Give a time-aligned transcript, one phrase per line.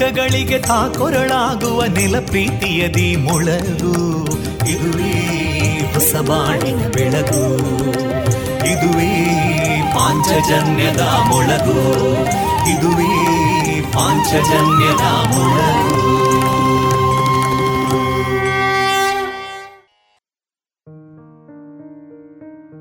[0.00, 4.24] ದುಃಖಗಳಿಗೆ ತಾಕೊರಳಾಗುವ ನಿಲ ಪ್ರೀತಿಯದಿ ಮೊಳಗು.
[4.68, 5.12] ಇದುವೇ
[5.94, 7.56] ಹೊಸ ಬಾಳಿನ ಬೆಳಗು.
[8.66, 9.14] ಇದುವೇ
[9.94, 11.92] ಪಾಂಚಜನ್ಯದ ಮೊಳಗು.
[12.70, 16.20] ಇದುವೇ ಪಾಂಚಜನ್ಯದ ಮೊಳಗು.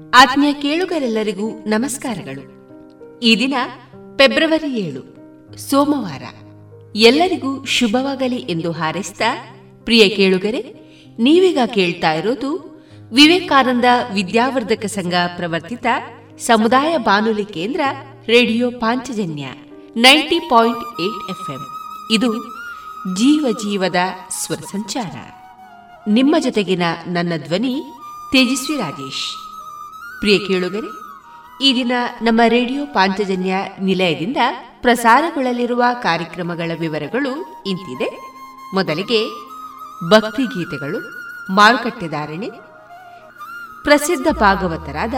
[0.10, 2.44] ಆತ್ಮೀಯ ಕೇಳುಗರೆಲ್ಲರಿಗೂ ನಮಸ್ಕಾರಗಳು.
[3.20, 3.54] ಈ ದಿನ
[4.18, 5.02] ಫೆಬ್ರವರಿ ಏಳು,
[5.58, 6.22] ಸೋಮವಾರ.
[6.96, 9.22] ಎಲ್ಲರಿಗೂ ಶುಭವಾಗಲಿ ಎಂದು ಹಾರೈಸಿದ
[9.84, 10.62] ಪ್ರಿಯ ಕೇಳುಗರೆ,
[11.20, 12.70] ನೀವೀಗ ಕೇಳ್ತಾ ಇರೋದು
[13.12, 15.86] ವಿವೇಕಾನಂದ ವಿದ್ಯಾವರ್ಧಕ ಸಂಘ ಪ್ರವರ್ತಿತ
[16.40, 17.80] ಸಮುದಾಯ ಬಾನುಲಿ ಕೇಂದ್ರ
[18.28, 19.48] radio Panchajanya
[19.96, 21.66] ninety point eight FM.
[22.16, 22.38] ಇದು
[23.16, 23.96] ಜೀವ ಜೀವದ
[24.44, 25.16] ಸ್ವರ ಸಂಚಾರ.
[26.10, 27.82] ನಿಮ್ಮ ಜೊತೆಗಿನ ನನ್ನ ಧ್ವನಿ
[28.32, 29.36] ತೇಜಸ್ವಿ ರಾಜೇಶ್.
[30.20, 30.90] ಪ್ರಿಯ ಕೇಳುಗರೆ,
[31.66, 34.38] ಈ ದಿನ ನಮ್ಮ ರೇಡಿಯೋ ಪಾಂಚಜನ್ಯ ನಿಲಯದಿಂದ
[34.82, 38.10] ಪ್ರಸಾರಗೊಳ್ಳಲಿರುವ ಕಾರ್ಯಕ್ರಮಗಳ ವಿವರಗಳು ಇಂತಿದೆ.
[38.74, 39.28] ಮೊದಲಿಗೆ
[40.10, 41.00] ಭಕ್ತಿ ಗೀತೆಗಳು
[41.56, 42.50] ಮಾರುಕಟ್ಟೆದಾರಣೆ
[43.84, 45.14] ಪ್ರಸಿದ್ಧ ಭಾಗವತರಾದ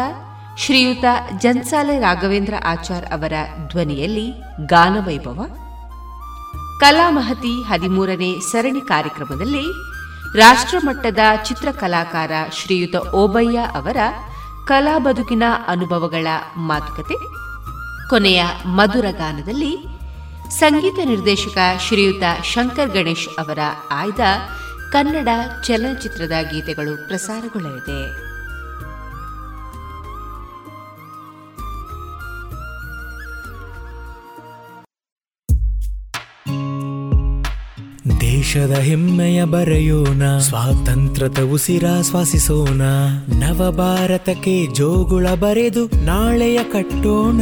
[0.57, 1.05] ಶ್ರೀಯುತ
[1.39, 3.33] ಜನ್ಸಾಲೆ ರಾಘವೇಂದ್ರ ಆಚಾರ್ ಅವರ
[3.67, 4.33] ಧ್ವನಿಯಲ್ಲಿ
[4.65, 5.45] ಗಾನವೈಭವ.
[6.79, 9.65] ಕಲಾಮಹತಿ ಹದಿಮೂರನೇ ಸರಣಿ ಕಾರ್ಯಕ್ರಮದಲ್ಲಿ
[10.37, 13.97] ರಾಷ್ಟ್ರಮಟ್ಟದ ಚಿತ್ರಕಲಾಕಾರ ಶ್ರೀಯುತ ಓಬಯ್ಯ ಅವರ
[14.67, 17.40] ಕಲಾ ಬದುಕಿನ ಅನುಭವಗಳ ಮಾತುಕತೆ
[18.11, 19.77] ಕೊನೆಯ ಮಧುರ ಗಾನದಲ್ಲಿ
[20.59, 21.57] ಸಂಗೀತ ನಿರ್ದೇಶಕ
[21.87, 22.23] ಶ್ರೀಯುತ
[22.53, 23.59] ಶಂಕರ್ ಗಣೇಶ್ ಅವರ
[23.91, 24.19] ಆಯ್ದ
[24.91, 25.27] ಕನ್ನಡ
[25.67, 28.31] ಚಲನಚಿತ್ರದ ಗೀತೆಗಳು ಪ್ರಸಾರಗೊಳ್ಳಲಿದೆ.
[38.21, 42.81] ದೇಶದ ಹೆಮ್ಮೆಯ ಬರೆಯೋಣ, ಸ್ವಾತಂತ್ರ್ಯದ ಉಸಿರಾಶ್ವಾಸಿಸೋಣ
[43.39, 47.41] ನವ ಭಾರತಕ್ಕೆ ಜೋಗುಳ ಬರೆದು ನಾಳೆಯ ಕಟ್ಟೋಣ.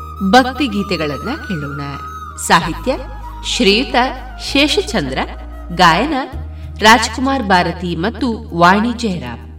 [0.29, 1.81] ಭಕ್ತಿ ಗೀತೆಗಳನ್ನ ಕೇಳೋಣ.
[2.47, 2.97] ಸಾಹಿತ್ಯ
[3.45, 3.95] ಶ್ರೀಯುತ
[4.39, 5.17] ಶೇಷಚಂದ್ರ
[5.75, 6.13] ಗಾಯನ
[6.79, 9.50] ರಾಜ್ಕುಮಾರ್ ಭಾರತಿ ಮತ್ತು ವಾಣಿ ಜಯರಾಮ್.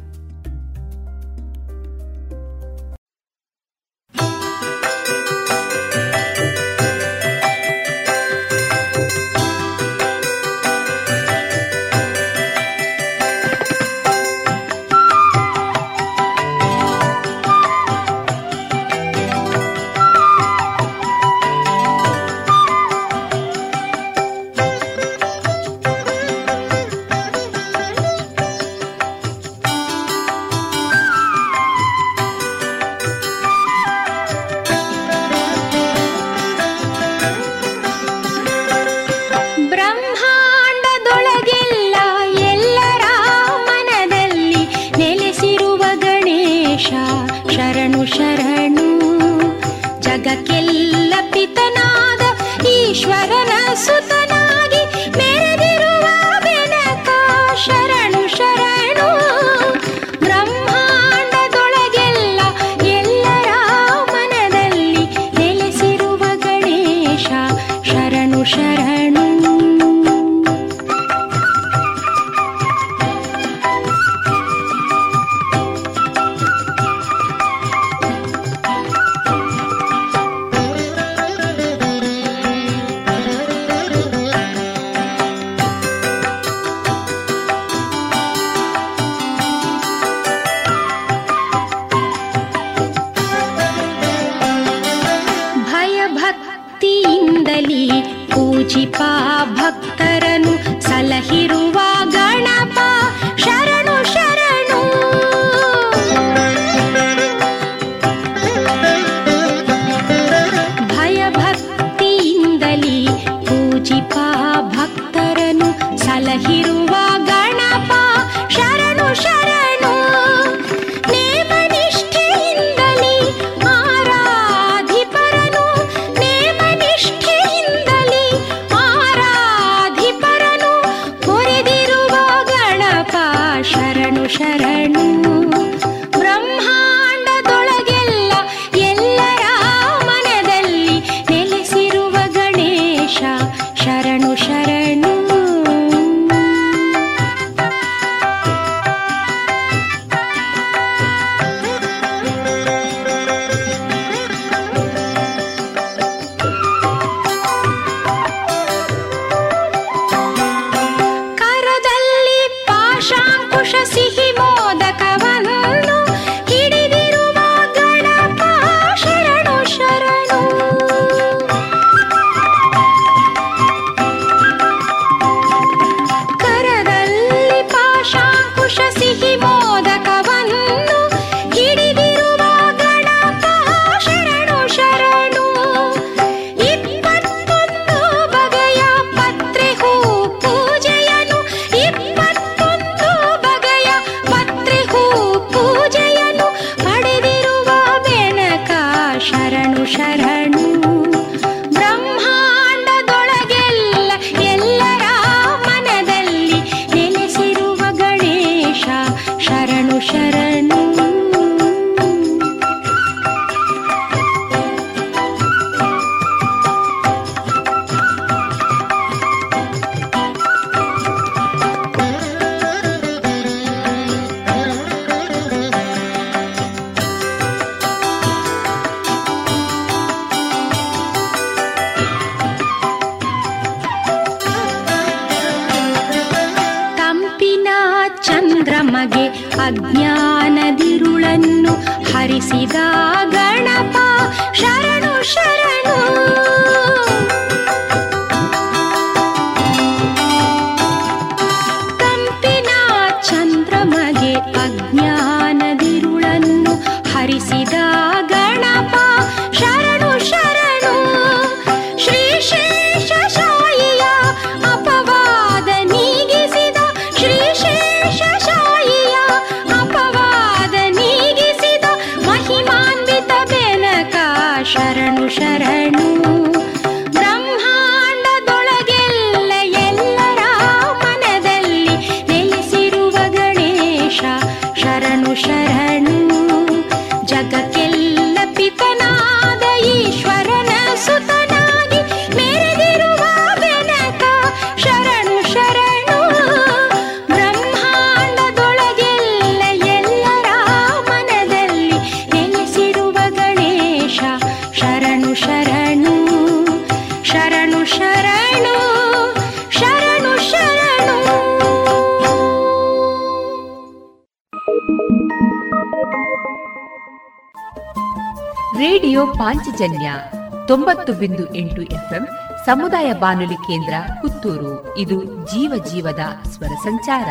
[322.66, 324.98] ಸಮುದಾಯ ಬಾನುಲಿ ಕೇಂದ್ರ ಪುತ್ತೂರು.
[324.98, 327.28] ಇದು ಜೀವ ಜೀವದ ಸ್ವರ ಸಂಚಾರ.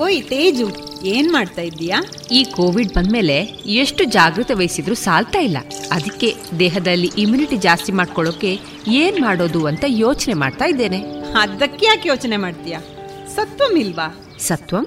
[0.00, 0.68] ಓಯ್ ತೇಜು
[1.04, 2.02] ಏನ್ ಮಾಡ್ತಾ ಇದ್ದೀಯಾ?
[2.30, 5.56] ಈ ಕೋವಿಡ್ ಬಂದ್ಮೇಲೆ ಎಷ್ಟು ಜಾಗೃತ ವಹಿಸಿದ್ರು ಸಾಲ್ತಾ ಇಲ್ಲ.
[5.92, 11.00] ಅದಕ್ಕೆ ದೇಹದಲ್ಲಿ ಇಮ್ಯುನಿಟಿ ಜಾಸ್ತಿ ಮಾಡ್ಕೊಳ್ಳೋಕೆ ಏನ್ ಮಾಡೋದು ಅಂತ ಯೋಚನೆ ಮಾಡ್ತಾ ಇದ್ದೇನೆ.
[11.20, 12.80] ಅದಕ್ಕೆ ಯಾಕೆ ಯೋಚನೆ ಮಾಡ್ತೀಯಾ?
[13.34, 14.14] ಸತ್ವಂ ಇಲ್ವಾ?
[14.38, 14.86] Satvam?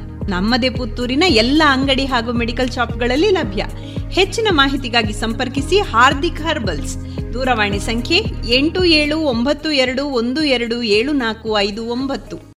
[0.29, 3.65] ನಮ್ಮದೇ ಪುತ್ತೂರಿನ ಎಲ್ಲ ಅಂಗಡಿ ಹಾಗೂ ಮೆಡಿಕಲ್ ಶಾಪ್ಗಳಲ್ಲಿ ಲಭ್ಯ.
[4.09, 6.97] ಹೆಚ್ಚಿನ ಮಾಹಿತಿಗಾಗಿ ಸಂಪರ್ಕಿಸಿ ಹಾರ್ದಿಕ್ ಹರ್ಬಲ್ಸ್.
[7.33, 8.23] ದೂರವಾಣಿ ಸಂಖ್ಯೆ
[8.55, 12.51] ಎಂಟು ಏಳು ಒಂಬತ್ತು ಎರಡು ಒಂದು ಎರಡು ಏಳು ನಾಲ್ಕು ಐದು ಒಂಬತ್ತು.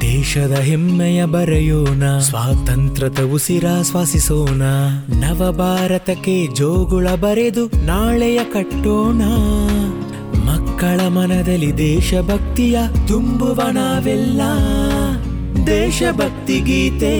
[0.00, 4.62] ದೇಶದ ಹೆಮ್ಮೆಯ ಬರೆಯೋಣ, ಸ್ವಾತಂತ್ರ್ಯದ ಉಸಿರಾಶ್ವಾಸಿಸೋಣ
[5.08, 9.22] ನವ ಭಾರತಕ್ಕೆ ಜೋಗುಳ ಬರೆದು ನಾಳೆಯ ಕಟ್ಟೋಣ.
[10.78, 14.40] ಮಕ್ಕಳ ಮನದಲ್ಲಿ ದೇಶಭಕ್ತಿಯ ತುಂಬುವಣವೆಲ್ಲ
[15.66, 17.14] ದೇಶಭಕ್ತಿ ಗೀತೆ.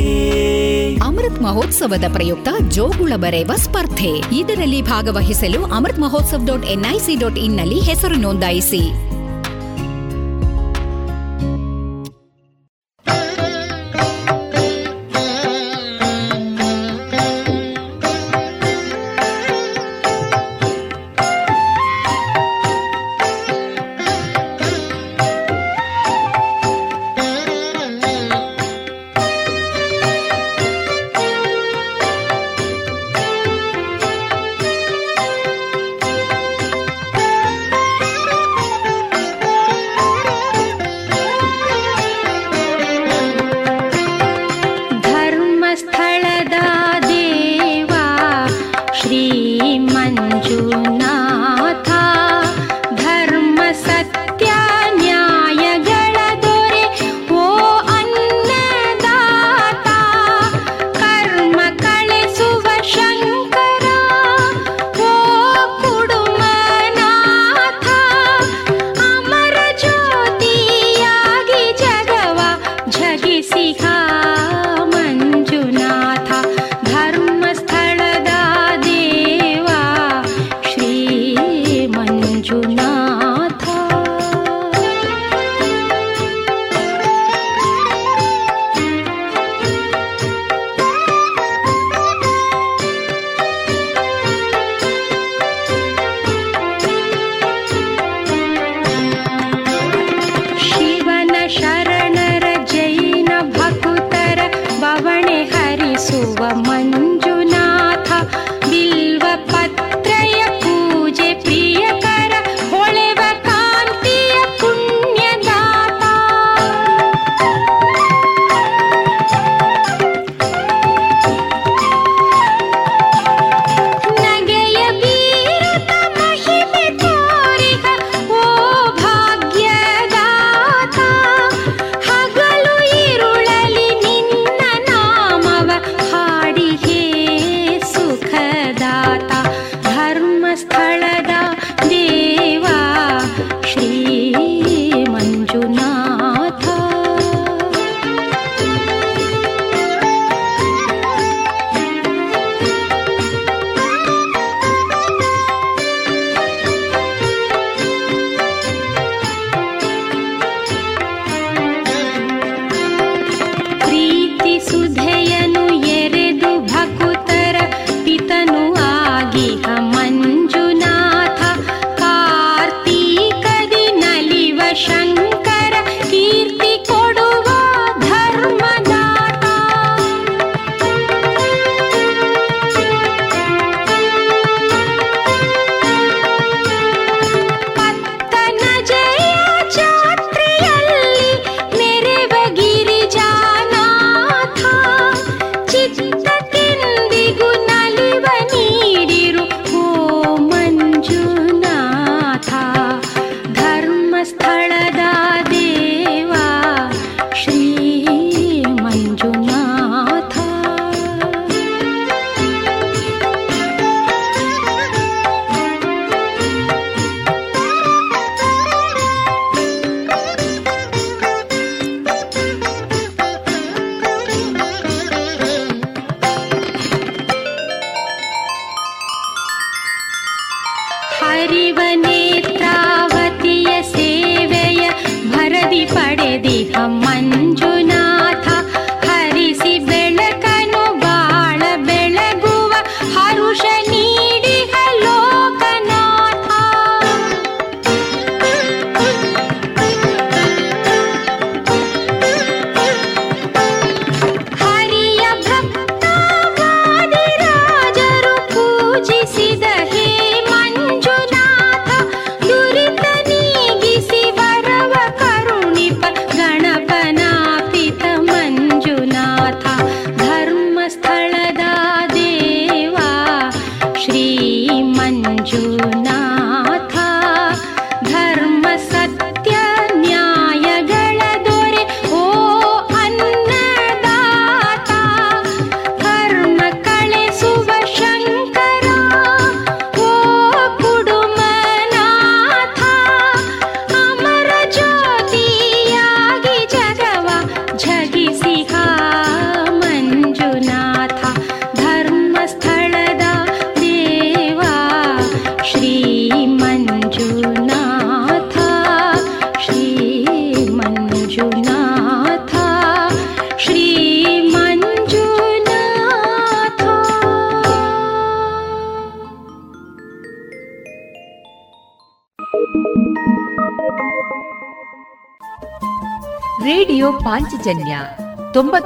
[0.94, 4.38] ಅಮೃತ್ ಮಹೋತ್ಸವದ ಪ್ರಯುಕ್ತ ಜೋಗುಳ ಬರೆಯುವ ಸ್ಪರ್ಧೆ.
[4.38, 8.82] ಇದರಲ್ಲಿ ಭಾಗವಹಿಸಲು Amrit Mahotsav dot NIC dot ಇನ್ನಲ್ಲಿ ಹೆಸರು ನೋಂದಾಯಿಸಿ.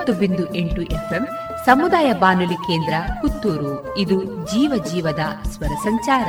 [0.07, 1.25] ತೊಂಬತ್ತು ಬಿಂದು ಎಂಟು ಎಫ್ಎಂ
[1.67, 3.99] ಸಮುದಾಯ ಬಾನುಲಿ ಕೇಂದ್ರ ಪುತ್ತೂರು.
[3.99, 6.29] ಇದು ಜೀವ ಜೀವದ ಸ್ವರ ಸಂಚಾರ.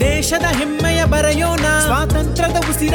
[0.00, 2.94] ದೇಶದ ಹೆಮ್ಮೆಯ ಬರೆಯೋಣ, ಸ್ವಾತಂತ್ರ್ಯದ ಉಸಿರ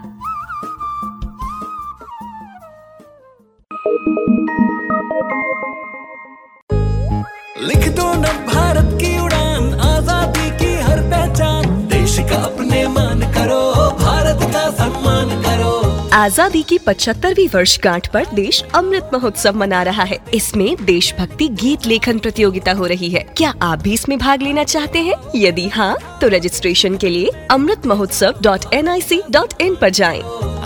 [16.13, 22.17] आज़ादी की पचहत्तरवी वर्षगांठ पर देश अमृत महोत्सव मना रहा है। इसमें देशभक्ति गीत लेखन
[22.19, 25.15] प्रतियोगिता हो रही है। क्या आप भी इसमें भाग लेना चाहते हैं?
[25.35, 29.85] यदि हाँ तो रजिस्ट्रेशन के लिए Amrit Mahotsav dot N I C dot in आरोप
[29.85, 30.19] जाए।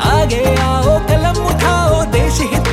[0.06, 2.68] आगे आओ, कलम उठाओ, देश हित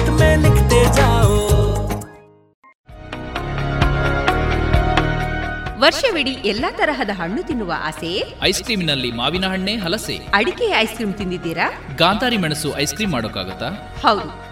[5.83, 8.35] ವರ್ಷವಿಡೀ ಎಲ್ಲಾ ತರಹದ ಹಣ್ಣು ತಿನ್ನುವ ಆಸೆ?
[8.43, 10.17] ಐಸ್ ಕ್ರೀಮಿನಲ್ಲಿ ಮಾವಿನ ಹಣ್ಣೆ ಹಲಸೆ.
[10.35, 11.67] ಅಡಿಕೆ ಐಸ್ ಕ್ರೀಮ್ ತಿಂದಿದ್ದೀರಾ?
[11.97, 13.69] ಗಾಂಧಾರಿ ಮೆಣಸು ಐಸ್ ಕ್ರೀಮ್ ಮಾಡೋಕ್ಕಾಗತ್ತಾ?
[14.03, 14.52] ಹೌದು.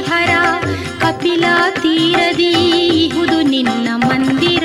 [0.00, 0.30] ಹರ
[0.98, 1.44] ಕಪಿಲ
[1.82, 2.52] ತೀರದಿ
[3.04, 4.64] ಇಹುದು ನಿನ್ನ ಮಂದಿರ.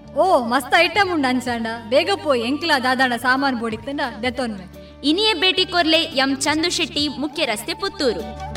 [0.15, 1.67] ಓ, ಮಸ್ತ್ ಐಟಮ್ ಉಂಡು ಅನ್ಸಂಡ.
[1.89, 4.65] ಬೇಗ ಪೋಯ್ ಎಂಕ್ಲ ದಾದಾಂಡ ಸಾಮಾನು ಬೋಡಿತ್ತಂಡ ದೆತ್ತೊನ್ಮೆ.
[5.03, 8.50] ಇನಿಯೇ ಭೇಟಿ ಕೊರ್ಲೆ ಎಂ ಚಂದು ಶೆಟ್ಟಿ ಮುಖ್ಯ ರಸ್ತೆ ಪುತ್ತೂರು.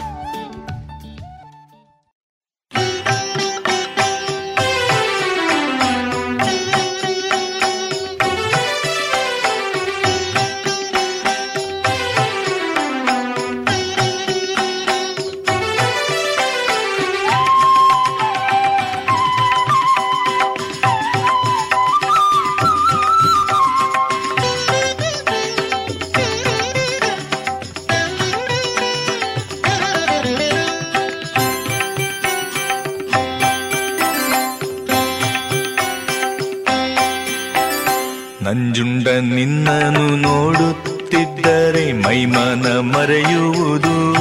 [43.04, 44.14] ಮರೆಯುವುದು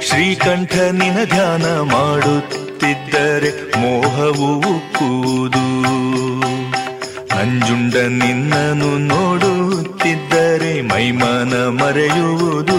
[0.00, 5.82] ಶ್ರೀಕಂಠ ನಿನ ಧ್ಯಾನ ಮಾಡುತ್ತಿದ್ದರೆ ಮೋಹವು ಉಕ್ಕುವುದು.
[7.36, 12.78] ನಂಜುಂಡ ನಿನ್ನನು ನೋಡುತ್ತಿದ್ದರೆ ಮೈಮನ ಮರೆಯುವುದು.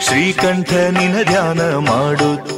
[0.00, 2.53] ಶ್ರೀಕಂಠ ನಿನ ಧ್ಯಾನ ಮಾಡುತ್ತಿದ್ದರೆ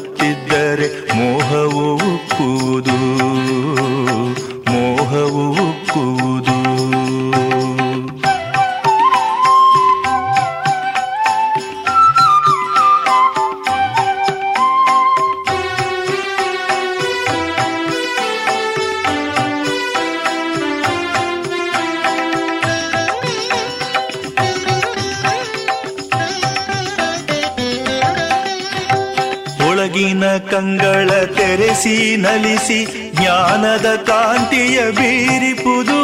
[31.76, 32.78] ತೆರೆಸಿ ನಲಿಸಿ
[33.14, 35.98] ಜ್ಞಾನದ ಕಾಂತಿಯ ಬೀರಿಪುದು.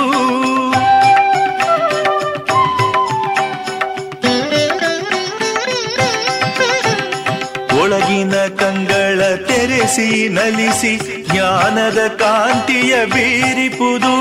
[7.81, 10.93] ಒಳಗಿನ ಕಂಗಳ ತೆರೆಸಿ ನಲಿಸಿ
[11.33, 14.15] ಜ್ಞಾನದ ಕಾಂತಿಯ ಬೀರಿಪುದು.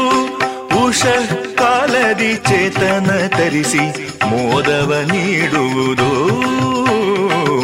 [0.85, 1.03] ಉಷ
[1.57, 3.85] ಕಾಲದಿ ಚೇತನ ತರಿಸಿ
[4.29, 6.11] ಮೋದವ ನೀಡುವುದು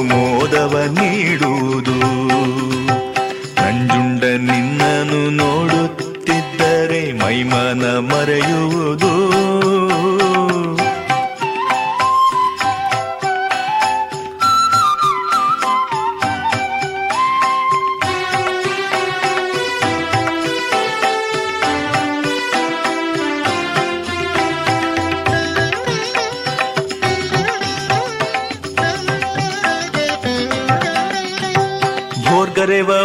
[0.04, 1.98] ಮೋದವ ನೀಡುವುದು.
[8.00, 9.38] ಮರೆಯುವುದು.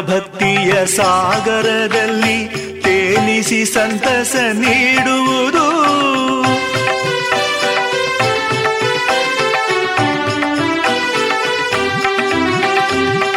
[0.06, 2.71] ಭಕ್ತಿಯ ಸಾಗರದಲ್ಲಿ
[3.42, 5.64] ತೇನಿಸಿ ಸಂತಸ ನೀಡುವುದು.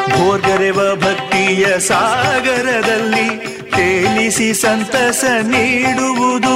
[0.10, 3.28] ಭೋರ್ಗರೆವ ಭಕ್ತಿಯ ಸಾಗರದಲ್ಲಿ
[3.72, 6.56] ತೇಲಿಸಿ ಸಂತಸ ನೀಡುವುದು.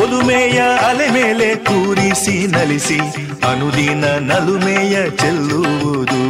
[0.00, 2.98] ಒಲುಮೆಯ ಅಲೆ ಮೇಲೆ ಕೂರಿಸಿ ನಲಿಸಿ
[3.50, 6.22] ಅನುದಿನ ನಲುಮೆಯ ಚೆಲ್ಲುವುದು.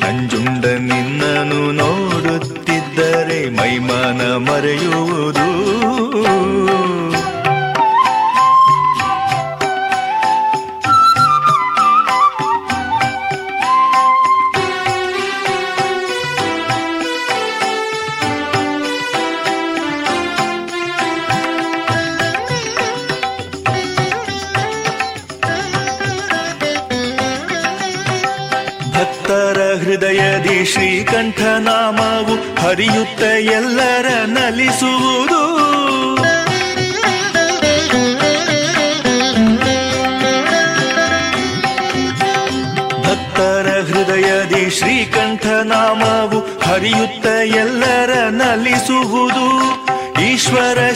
[0.00, 4.99] ನಂಜುಂಡ ನಿನ್ನನು ನೋಡುತ್ತಿದ್ದರೆ ಮೈಮಾನ ಮರೆಯುವುದು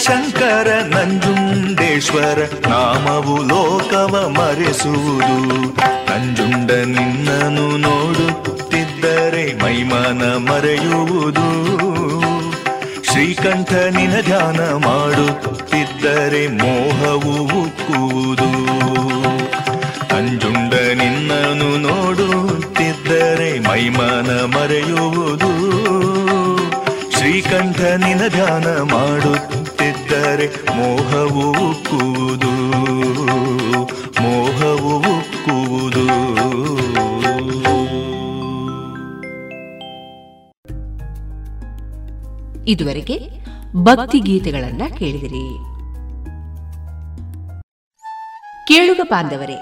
[0.07, 2.39] ಶಂಕರ ನಂಜುಂಡೇಶ್ವರ
[2.69, 5.65] ನಾಮವು ಲೋಕವ ಮರೆಸುವುದು.
[6.11, 11.49] ನಂಜುಂಡ ನಿನ್ನನು ನೋಡುತ್ತಿದ್ದರೆ ಮೈಮಾನ ಮರೆಯುವುದು.
[13.05, 18.51] ಶ್ರೀಕಂಠ ನಿನ ಧ್ಯಾನ ಮಾಡುತ್ತಿದ್ದರೆ ಮೋಹವು ಉಕ್ಕುವುದು.
[20.15, 25.53] ನಂಜುಂಡ ನಿನ್ನನು ನೋಡುತ್ತಿದ್ದರೆ ಮೈಮಾನ ಮರೆಯುವುದು.
[27.11, 28.83] ಶ್ರೀಕಂಠ ನಿನ ಧ್ಯಾನ
[30.35, 32.53] ಮಾಡುತ್ತಿದ್ದರೆ ಮೋಹವು ಉಕ್ಕುವುದು
[34.23, 36.05] ಮೋಹವು ಉಕ್ಕುವುದು.
[42.67, 43.31] ಇದುವರೆಗೆ
[43.77, 45.59] ಭಕ್ತಿ ಗೀತೆಗಳನ್ನ ಕೇಳಿದಿರಿ.
[48.69, 49.57] ಕೇಳುಗ ಬಾಂಧವರೇ,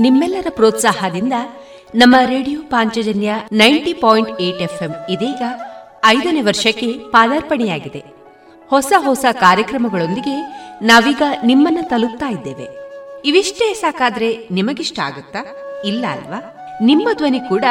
[0.00, 1.32] ನಿಮ್ಮೆಲ್ಲರ ಪ್ರೋತ್ಸಾಹದಿಂದ
[1.94, 5.42] ನಮ್ಮ radio Panchajanya ninety point eight FM ಇದೀಗ
[6.04, 8.13] ಐದನೇ ವರ್ಷಕ್ಕೆ ಪಾದಾರ್ಪಣೆಯಾಗಿದೆ.
[8.74, 10.36] ಹೊಸ ಹೊಸ ಕಾರ್ಯಕ್ರಮಗಳೊಂದಿಗೆ
[10.82, 12.68] ನಾವೀಗ ನಿಮ್ಮನ್ನ ತಲುಪ್ತಾ ಇದ್ದೇವೆ.
[13.24, 15.38] ಇವಿಷ್ಟೇ ಸಾಕಾದ್ರೆ ನಿಮಗಿಷ್ಟ ಆಗುತ್ತಾ?
[15.84, 16.56] ಇಲ್ಲ ಅಲ್ವಾ?
[16.82, 17.64] ನಿಮ್ಮ ಧ್ವನಿ ಕೂಡ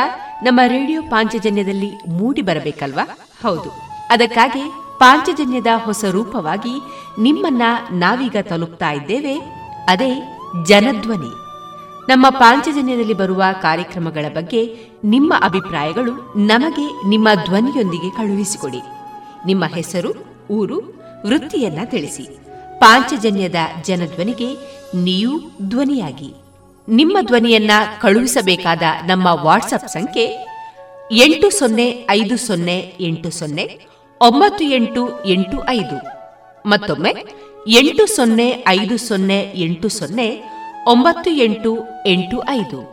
[0.44, 3.18] ನಮ್ಮ ರೇಡಿಯೋ ಪಾಂಚಜನ್ಯದಲ್ಲಿ ಮೂಡಿ ಬರಬೇಕಲ್ವಾ?
[3.44, 3.72] ಹೌದು.
[4.10, 6.82] ಅದಕ್ಕಾಗಿ ಪಾಂಚಜನ್ಯದ ಹೊಸ ರೂಪವಾಗಿ
[7.22, 9.40] ನಿಮ್ಮನ್ನ ನಾವೀಗ ತಲುಪ್ತಾ ಇದ್ದೇವೆ.
[9.88, 11.30] ಅದೇ ಜನಧ್ವನಿ.
[12.12, 18.82] ನಮ್ಮ ಪಾಂಚಜನ್ಯದಲ್ಲಿ ಬರುವ ಕಾರ್ಯಕ್ರಮಗಳ ಬಗ್ಗೆ ನಿಮ್ಮ ಅಭಿಪ್ರಾಯಗಳು ನಮಗೆ ನಿಮ್ಮ ಧ್ವನಿಯೊಂದಿಗೆ ಕಳುಹಿಸಿಕೊಡಿ.
[19.46, 20.33] ನಿಮ್ಮ ಹೆಸರು?
[20.50, 22.38] ಊರು ವೃತ್ತಿಯನ್ನ ತಿಳಿಸಿ.
[22.80, 24.56] ಪಾಂಚಜನ್ಯದ ಜನಧ್ವನಿಗೆ
[24.96, 25.40] ನೀವು
[25.70, 26.34] ಧ್ವನಿಯಾಗಿ.
[26.90, 27.72] ನಿಮ್ಮ ಧ್ವನಿಯನ್ನ
[28.02, 30.48] ಕಳುಹಿಸಬೇಕಾದ ನಮ್ಮ ವಾಟ್ಸಪ್ ಸಂಖ್ಯೆ
[31.12, 33.80] ಎಂಟು ಸೊನ್ನೆ ಐದು ಸೊನ್ನೆ ಎಂಟು ಸೊನ್ನೆ
[34.22, 36.14] ಒಂಬತ್ತು ಎಂಟು ಎಂಟು ಐದು.
[36.70, 37.16] ಮತ್ತೊಮ್ಮೆ
[37.68, 40.44] ಎಂಟು ಸೊನ್ನೆ ಐದು ಸೊನ್ನೆ ಎಂಟು ಸೊನ್ನೆ
[40.88, 42.93] ಒಂಬತ್ತು ಎಂಟು ಎಂಟು ಐದು.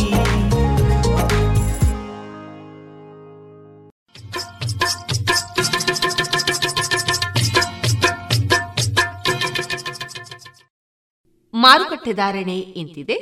[11.63, 13.17] ಮಾರುಕಟ್ಟೆ ಧಾರಣೆ ಇಂತಿದೆ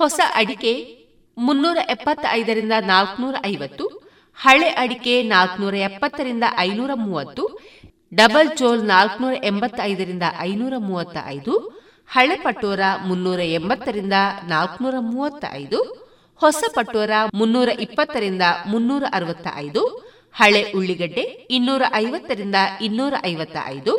[0.00, 0.72] ಹೊಸ ಅಡಿಕೆ
[1.36, 3.84] ಮುನ್ನೂರ ಎಪ್ಪತ್ತೈದರಿಂದ ನಾಲ್ಕನೂರ ಐವತ್ತು,
[4.38, 7.44] ಹಳೆ ಅಡಿಕೆ ನಾಲ್ಕನೂರ ಎಪ್ಪತ್ತರಿಂದ ಐನೂರ ಮೂವತ್ತು,
[8.12, 11.54] ಡಬಲ್ ಚೋಲ್ ನಾಲ್ಕನೂರ ಎಂಬತ್ತೈದರಿಂದ ಐನೂರ ಮೂವತ್ತ ಐದು
[12.10, 14.16] ಹಳೆ ಪಟೋರ ಮುನ್ನೂರ ಎಂಬತ್ತರಿಂದ
[14.48, 15.78] ನಾಲ್ಕನೂರ ಮೂವತ್ತ ಐದು
[16.40, 19.82] ಹೊಸ ಪಟೋರ ಮುನ್ನೂರ ಇಪ್ಪತ್ತರಿಂದ ಮುನ್ನೂರ ಅರವತ್ತ ಐದು
[20.34, 23.92] ಹಳೆ ಉಳ್ಳಿಗಡ್ಡೆ ಇನ್ನೂರ ಐವತ್ತರಿಂದ ಇನ್ನೂರ ಐವತ್ತ ಐದು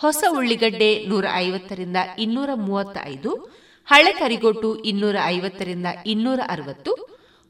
[0.00, 3.30] ಹೊಸ ಉಳ್ಳಿಗಡ್ಡೆ ನೂರ ಐವತ್ತರಿಂದ ಇನ್ನೂರ ಮೂವತ್ತ ಐದು
[3.88, 6.92] ಹಳೆ ಕರಿಗೋಟು ಇನ್ನೂರ ಐವತ್ತರಿಂದ ಇನ್ನೂರ ಅರವತ್ತು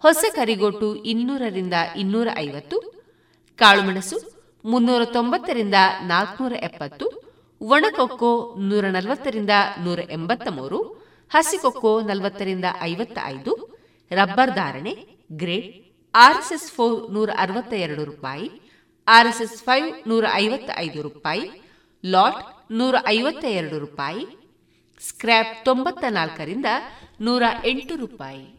[0.05, 3.01] ಹೊಸ ಕರಿಗೋಟು ಇನ್ನೂರರಿಂದ ಇನ್ನೂರ ಐವತ್ತು
[3.57, 4.19] ಕಾಳುಮೆಣಸು
[4.65, 7.07] ಮುನ್ನೂರ ತೊಂಬತ್ತರಿಂದ ನಾಲ್ಕುನೂರ ಎಪ್ಪತ್ತು
[7.61, 9.51] ಒಣಕೊಕ್ಕೋ ನೂರ ನಲವತ್ತರಿಂದ
[9.85, 13.79] ನೂರ ಎಂಬತ್ತ ಮೂರು ಹಸಿಕೊಕ್ಕೋ ನಲವತ್ತರಿಂದ ಐವತ್ತ ಐದು
[14.11, 14.93] ರಬ್ಬರ್ ಧಾರಣೆ
[15.33, 18.51] ಗ್ರೇಡ್ ಆರ್ಎಸ್ಎಸ್ ಫೋರ್ ನೂರ ಅರವತ್ತ ಎರಡು ರೂಪಾಯಿ,
[19.09, 21.68] ಆರ್ಎಸ್ಎಸ್ ಫೈವ್ ನೂರ ಐವತ್ತ ಐದು ರೂಪಾಯಿ
[22.05, 24.27] ಲಾಟ್ ನೂರ ಐವತ್ತ ಎರಡು ರೂಪಾಯಿ
[25.09, 26.67] ಸ್ಕ್ರ್ಯಾಪ್ ತೊಂಬತ್ತ ನಾಲ್ಕರಿಂದ
[27.21, 28.59] ನೂರ ಎಂಟು ರೂಪಾಯಿ.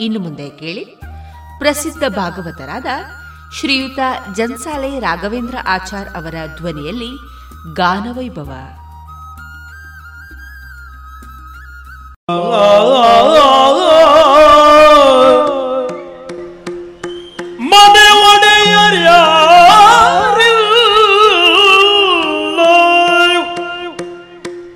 [0.00, 1.00] ಇನ್ನು ಮುಂದೆ ಕೇಳಿ.
[1.58, 2.86] ಪ್ರಸಿದ್ಧ ಭಾಗವತರಾದ
[3.60, 3.98] ಶ್ರೀಯುತ
[4.36, 7.10] ಜನ್ಸಾಲೆ ರಾಘವೇಂದ್ರ ಆಚಾರ್ ಅವರ ಧ್ವನಿಯಲ್ಲಿ
[7.74, 8.52] ಗಾನವೈಭವ.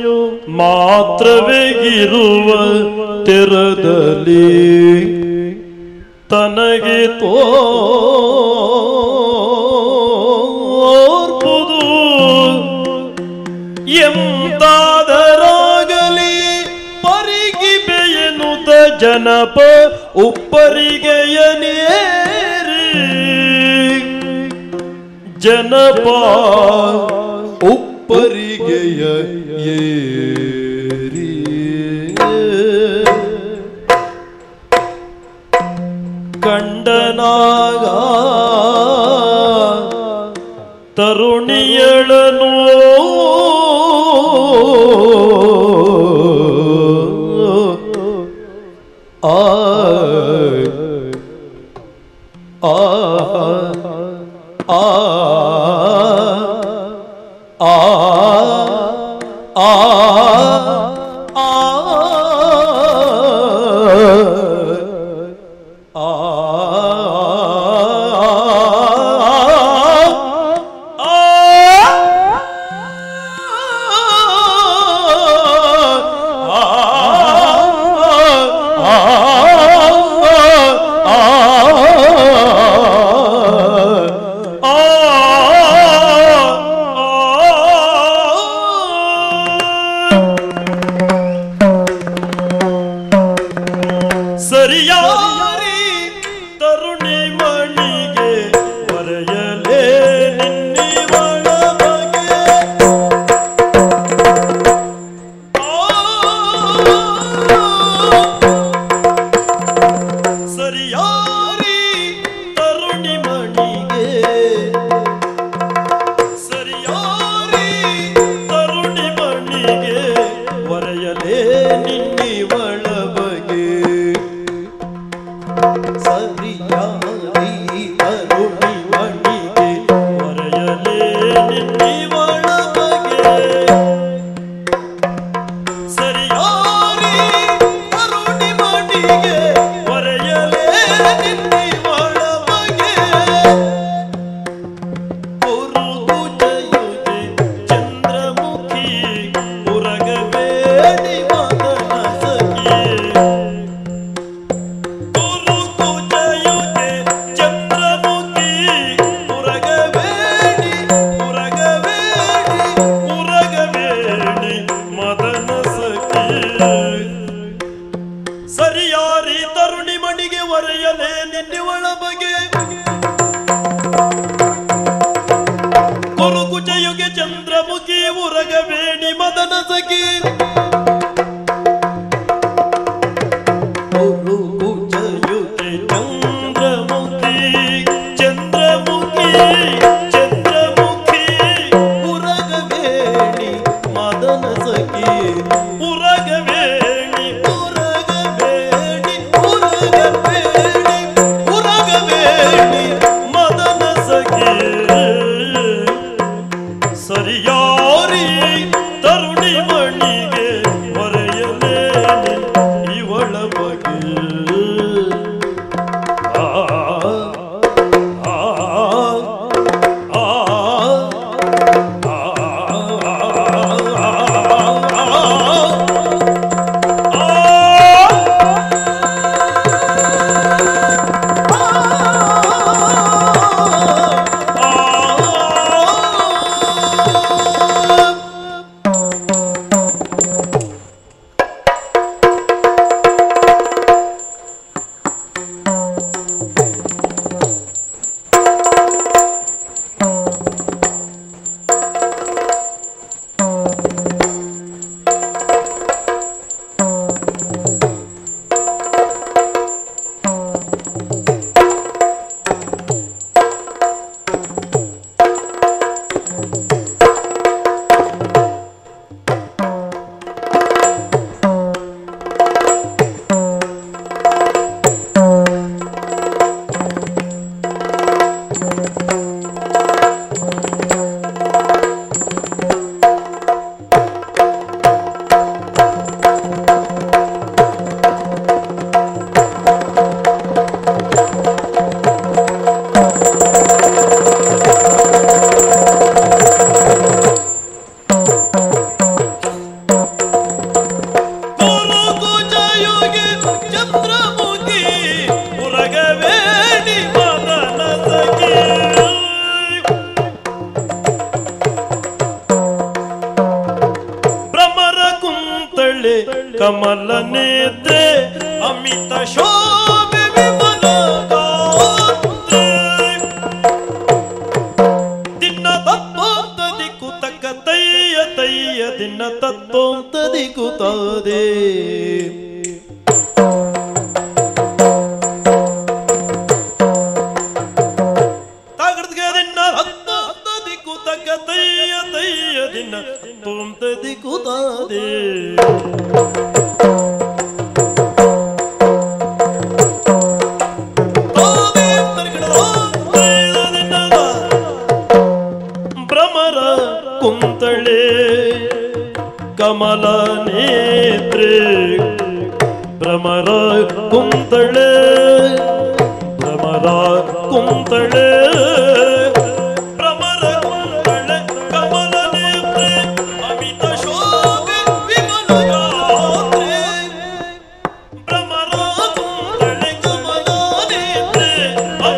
[3.27, 4.47] ತೆರದಲ್ಲಿ
[6.31, 6.99] ತನಗೆ
[11.23, 11.79] ತೋರ್ಬೋದು
[15.03, 16.37] ಎಂತಾದರಾಗಲಿ
[17.05, 18.69] ಪರಿಗಿ ಬೆಯನುತ
[19.03, 19.59] ಜನಪ
[20.25, 21.67] ಉಪ್ಪರಿಗೆಯನೇರಿ
[25.41, 26.07] ಜನಪ
[27.73, 29.03] ಉಪ್ಪರಿಗೆಯ
[29.75, 30.50] ಏರಿ
[36.45, 37.85] ಕಂಡನಾಗ
[40.99, 42.51] ತರುಣಿಯಳನು.
[49.31, 49.39] ಆ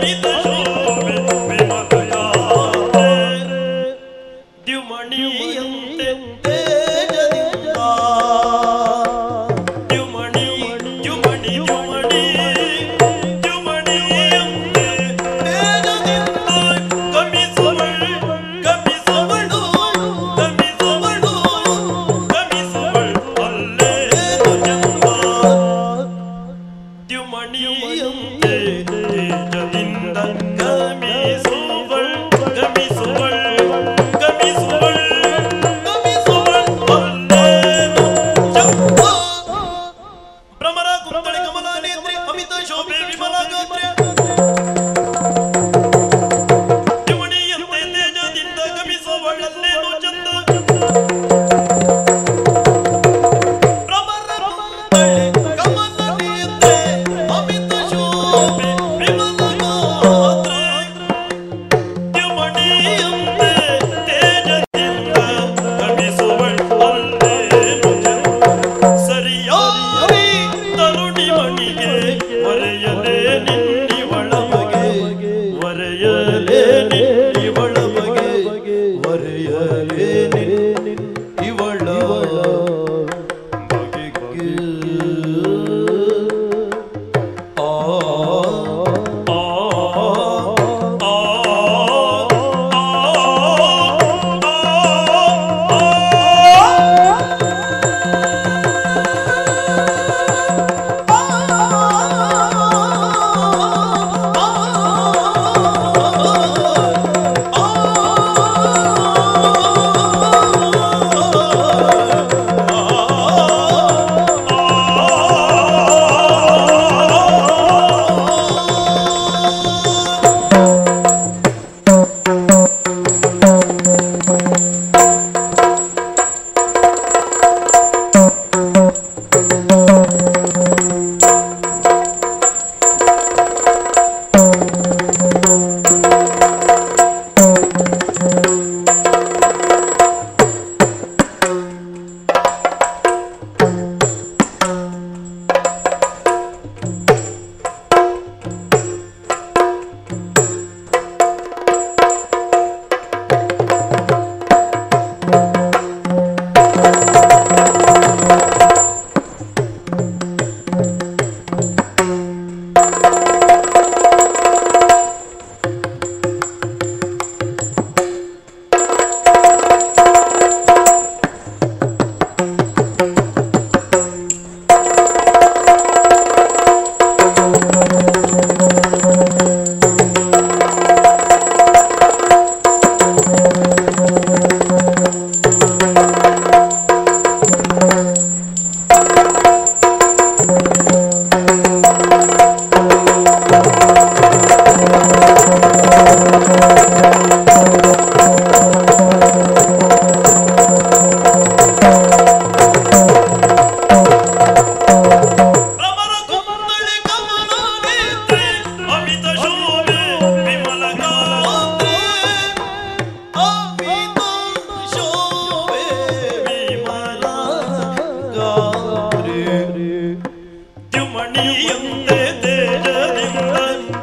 [0.03, 0.32] ಅಮಿತ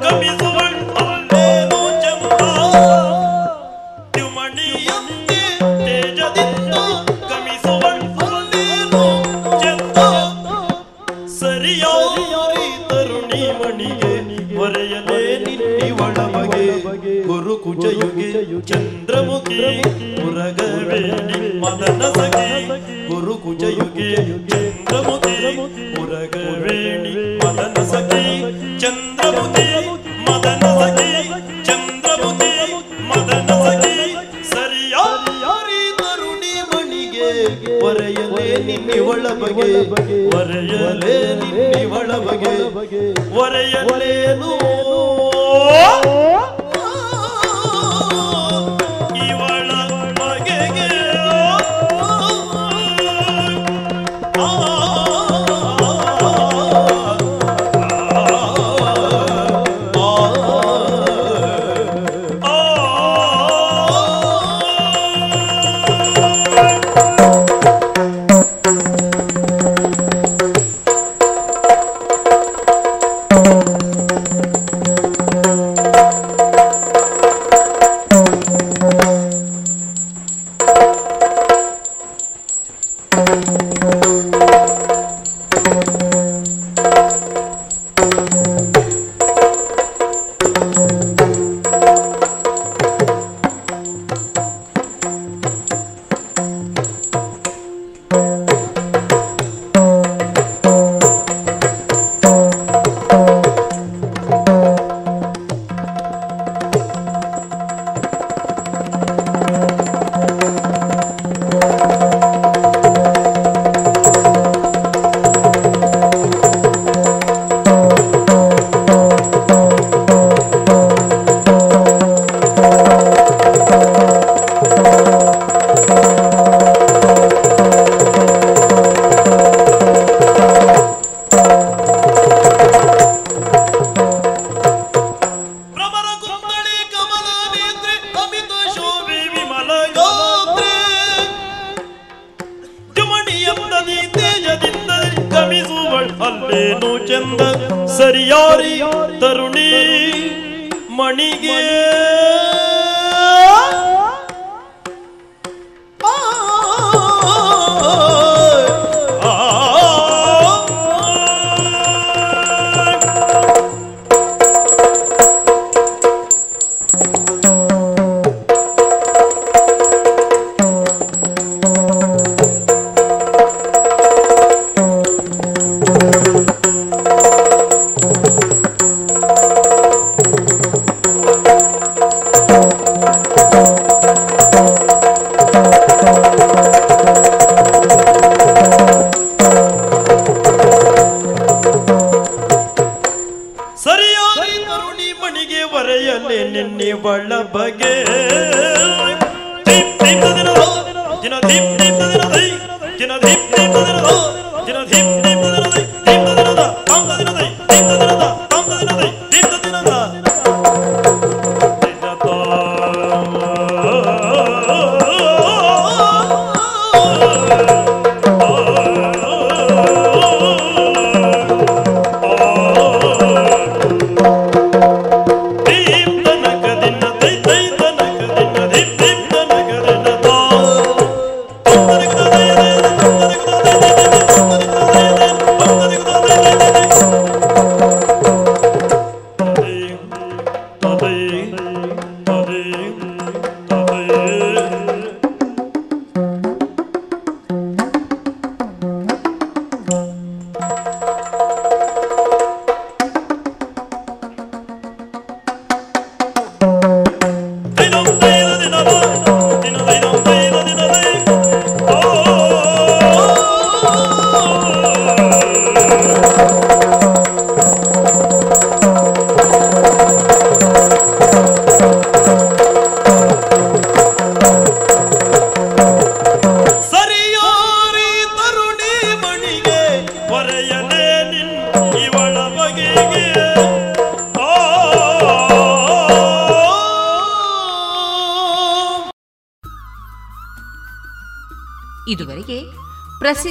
[0.10, 0.49] 的名字。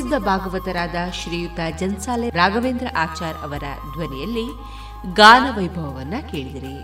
[0.08, 4.46] ಪ್ರಸಿದ್ಧ ಭಾಗವತರಾದ ಶ್ರೀಯುತ ಜನ್ಸಾಲೆ ರಾಘವೇಂದ್ರ ಆಚಾರ್ ಅವರ ಧ್ವನಿಯಲ್ಲಿ
[5.14, 6.76] ಗಾನ ವೈಭವವನ್ನ ಕೇಳಿದಿರಿ.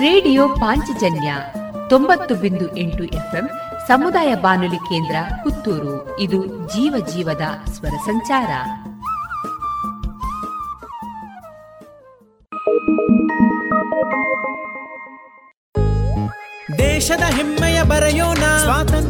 [0.00, 1.34] ರೇಡಿಯೋ ಪಾಂಚಜನ್ಯ
[1.90, 3.50] ತೊಂಬತ್ತು ಬಿಂದು ಎಂಟು ಎಫ್ಎಂ
[3.88, 6.20] ಸಮುದಾಯ ಬಾನುಲಿ ಕೇಂದ್ರ ಪುತ್ತೂರು.
[6.20, 8.50] ಇದು ಜೀವ ಜೀವದ ಸ್ವರ ಸಂಚಾರ.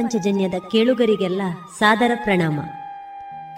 [0.00, 1.42] ಪಾಂಚಜನ್ಯದ ಕೇಳುಗರಿಗೆಲ್ಲ
[1.78, 2.60] ಸಾದರ ಪ್ರಣಾಮ.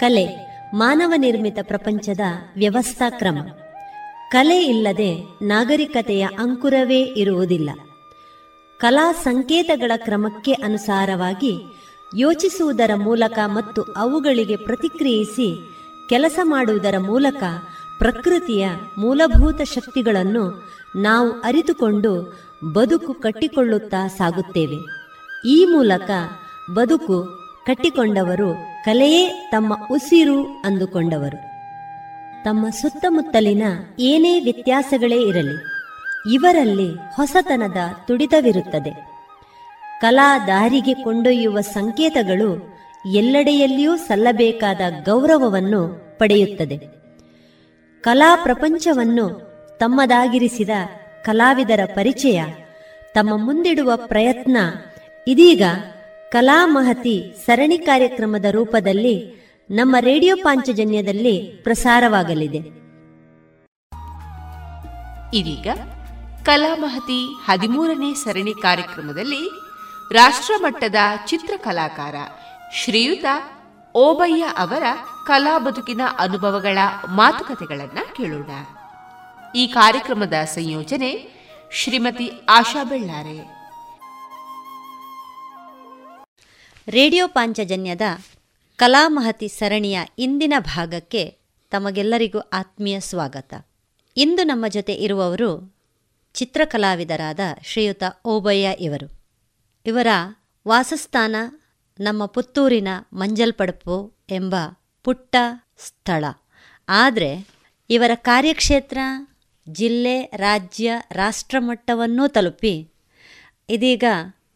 [0.00, 0.26] ಕಲೆ,
[0.74, 2.20] ಮಾನವ ನಿರ್ಮಿತ ಪ್ರಪಂಚದ
[2.56, 3.38] ವ್ಯವಸ್ಥಾ ಕ್ರಮ.
[4.30, 7.70] ಕಲೆ ಇಲ್ಲದೆ ನಾಗರಿಕತೆಯ ಅಂಕುರವೇ ಇರುವುದಿಲ್ಲ.
[8.78, 11.62] ಕಲಾ ಸಂಕೇತಗಳ ಕ್ರಮಕ್ಕೆ ಅನುಸಾರವಾಗಿ
[12.16, 15.60] ಯೋಚಿಸುವುದರ ಮೂಲಕ ಮತ್ತು ಅವುಗಳಿಗೆ ಪ್ರತಿಕ್ರಿಯಿಸಿ
[16.08, 17.42] ಕೆಲಸ ಮಾಡುವುದರ ಮೂಲಕ
[17.98, 18.68] ಪ್ರಕೃತಿಯ
[18.98, 22.38] ಮೂಲಭೂತ ಶಕ್ತಿಗಳನ್ನು ನಾವು ಅರಿತುಕೊಂಡು
[22.72, 25.01] ಬದುಕು ಕಟ್ಟಿಕೊಳ್ಳುತ್ತಾ ಸಾಗುತ್ತೇವೆ.
[25.44, 26.10] ಈ ಮೂಲಕ
[26.74, 27.22] ಬದುಕು
[27.66, 31.36] ಕಟ್ಟಿಕೊಂಡವರು ಕಲೆಯೇ ತಮ್ಮ ಉಸಿರು ಅಂದುಕೊಂಡವರು.
[32.44, 33.62] ತಮ್ಮ ಸುತ್ತಮುತ್ತಲಿನ
[33.98, 35.56] ಏನೇ ವ್ಯತ್ಯಾಸಗಳೇ ಇರಲಿ,
[36.34, 37.76] ಇವರಲ್ಲಿ ಹೊಸತನದ
[38.06, 39.06] ತುಡಿತವಿರುತ್ತದೆ.
[40.00, 42.78] ಕಲಾ ದಾರಿಗೆ ಕೊಂಡೊಯ್ಯುವ ಸಂಕೇತಗಳು
[43.12, 45.82] ಎಲ್ಲೆಡೆಯಲ್ಲಿಯೂ ಸಲ್ಲಬೇಕಾದ ಗೌರವವನ್ನು
[46.18, 46.78] ಪಡೆಯುತ್ತದೆ.
[48.00, 49.26] ಕಲಾ ಪ್ರಪಂಚವನ್ನು
[49.80, 50.70] ತಮ್ಮದಾಗಿರಿಸಿದ
[51.24, 52.44] ಕಲಾವಿದರ ಪರಿಚಯ,
[53.14, 54.56] ತಮ್ಮ ಮುಂದಿಡುವ ಪ್ರಯತ್ನ
[55.26, 55.62] ಇದೀಗ
[56.30, 62.58] ಕಲಾ ಮಹತಿ ಸರಣಿ ಕಾರ್ಯಕ್ರಮದ ರೂಪದಲ್ಲಿ ನಮ್ಮ ರೇಡಿಯೋ ಪಾಂಚಜನ್ಯದಲ್ಲಿ ಪ್ರಸಾರವಾಗಲಿದೆ.
[65.36, 65.66] ಇದೀಗ
[66.46, 69.48] ಕಲಾಮಹತಿ ಹದಿಮೂರನೇ ಸರಣಿ ಕಾರ್ಯಕ್ರಮದಲ್ಲಿ
[70.12, 70.94] ರಾಷ್ಟ್ರಮಟ್ಟದ
[71.26, 72.14] ಚಿತ್ರಕಲಾಕಾರ
[72.74, 73.24] ಶ್ರೀಯುತ
[73.94, 74.82] ಓಬಯ್ಯ ಅವರ
[75.26, 78.50] ಕಲಾ ಬದುಕಿನ ಅನುಭವಗಳ ಮಾತುಕತೆಗಳನ್ನ ಕೇಳೋಣ.
[79.54, 81.42] ಈ ಕಾರ್ಯಕ್ರಮದ ಸಂಯೋಜನೆ
[81.72, 83.61] ಶ್ರೀಮತಿ ಆಶಾ ಬೆಳ್ಳಾರೆ.
[86.88, 88.00] ರೇಡಿಯೋ ಪಾಂಚಜನ್ಯದ
[88.76, 91.38] ಕಲಾಮಹತಿ ಸರಣಿಯ ಇಂದಿನ ಭಾಗಕ್ಕೆ
[91.70, 93.66] ತಮಗೆಲ್ಲರಿಗೂ ಆತ್ಮೀಯ ಸ್ವಾಗತ.
[94.16, 95.76] ಇಂದು ನಮ್ಮ ಜೊತೆ ಇರುವವರು
[96.34, 99.24] ಚಿತ್ರಕಲಾವಿದರಾದ ಶ್ರೀಯುತ ಓಬಯ್ಯ ಇವರು.
[99.86, 100.06] ಇವರ
[100.68, 101.36] ವಾಸಸ್ಥಾನ
[102.00, 104.54] ನಮ್ಮ ಪುತ್ತೂರಿನ ಮಂಜಲ್ಪಡಪು ಎಂಬ
[105.04, 105.36] ಪುಟ್ಟ
[105.78, 106.24] ಸ್ಥಳ.
[106.88, 107.48] ಆದರೆ
[107.90, 108.98] ಇವರ ಕಾರ್ಯಕ್ಷೇತ್ರ
[109.68, 112.88] ಜಿಲ್ಲೆ, ರಾಜ್ಯ, ರಾಷ್ಟ್ರಮಟ್ಟವನ್ನೂ ತಲುಪಿ
[113.68, 114.04] ಇದೀಗ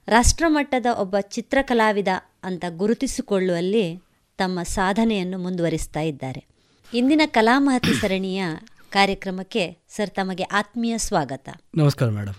[0.09, 2.09] ರಾಷ್ಟ್ರಮಟ್ಟದ ಒಬ್ಬ ಚಿತ್ರಕಲಾವಿದ
[2.45, 3.99] ಅಂತ ಗುರುತಿಸಿಕೊಳ್ಳುವಲ್ಲಿ
[4.39, 6.47] ತಮ್ಮ ಸಾಧನೆಯನ್ನು ಮುಂದುವರಿಸ್ತಾ ಇದ್ದಾರೆ.
[6.95, 8.43] ಇಂದಿನ ಕಲಾಮಹತಿ ಸರಣಿಯ
[8.91, 11.49] ಕಾರ್ಯಕ್ರಮಕ್ಕೆ ಸರ್ ತಮಗೆ ಆತ್ಮೀಯ ಸ್ವಾಗತ.
[11.77, 12.35] ನಮಸ್ಕಾರ ಮೇಡಮ್.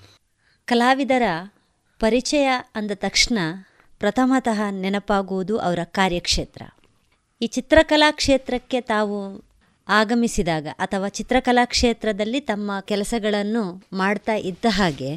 [0.65, 1.21] ಕಲಾವಿದರ
[1.99, 3.37] ಪರಿಚಯ ಅಂದ ತಕ್ಷಣ
[3.99, 6.61] ಪ್ರಥಮತಃ ನೆನಪಾಗುವುದು ಅವರ ಕಾರ್ಯಕ್ಷೇತ್ರ.
[7.41, 9.45] ಈ ಚಿತ್ರಕಲಾ ಕ್ಷೇತ್ರಕ್ಕೆ ತಾವು
[9.87, 15.15] ಆಗಮಿಸಿದಾಗ ಅಥವಾ ಚಿತ್ರಕಲಾ ಕ್ಷೇತ್ರದಲ್ಲಿ ತಮ್ಮ ಕೆಲಸಗಳನ್ನು ಮಾಡ್ತಾ ಇದ್ದ ಹಾಗೆ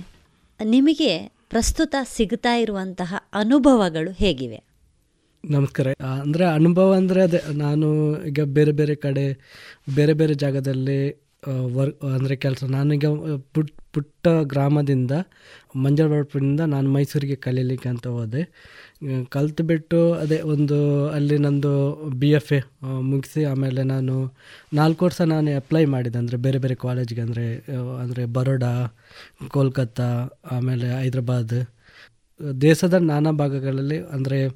[0.64, 4.58] ನಿಮಗೆ ಪ್ರಸ್ತುತ ಸಿಗ್ತಾ ಇರುವಂತಹ ಅನುಭವಗಳು ಹೇಗಿವೆ?
[5.44, 5.88] ನಮಸ್ಕಾರ.
[6.22, 7.86] ಅಂದರೆ ಅನುಭವ ಅಂದರೆ ಅದೇ, ನಾನು
[8.30, 9.24] ಈಗ ಬೇರೆ ಬೇರೆ ಕಡೆ,
[9.96, 11.00] ಬೇರೆ ಬೇರೆ ಜಾಗದಲ್ಲಿ
[11.76, 12.62] ವರ್ಕ್ ಅಂದರೆ ಕೆಲಸ.
[12.74, 13.08] ನಾನೀಗ
[13.54, 15.12] ಪುಟ್, ಪುಟ್ಟ ಗ್ರಾಮದಿಂದ
[15.84, 18.42] ಮಂಜಳಬಳಪಿನಿಂದ ನಾನು ಮೈಸೂರಿಗೆ ಕಲೀಲಿಕ್ಕೆ ಅಂತ ಹೋದೆ.
[19.28, 22.60] ಕಲ್ತು ಬಿಟ್ಟು ಅದೇ ಒಂದು ಅಲ್ಲಿ ನಂದು ಬಿ ಎಫ್ ಎ
[23.00, 24.34] ಮುಗಿಸಿ ಆಮೇಲೆ ನಾನು
[24.72, 27.64] ನಾಲ್ಕು ವರ್ಷ ನಾನು ಅಪ್ಲೈ ಮಾಡಿದೆ ಅಂದರೆ ಬೇರೆ ಬೇರೆ ಕಾಲೇಜ್ಗೆ ಅಂದರೆ
[28.02, 28.94] ಅಂದರೆ ಬರೋಡಾ
[29.48, 31.68] ಕೋಲ್ಕತ್ತಾ ಆಮೇಲೆ ಹೈದ್ರಾಬಾದ್
[32.60, 34.48] ದೇಶದ ನಾನಾ ಭಾಗಗಳಲ್ಲಿ ಅಂದರೆ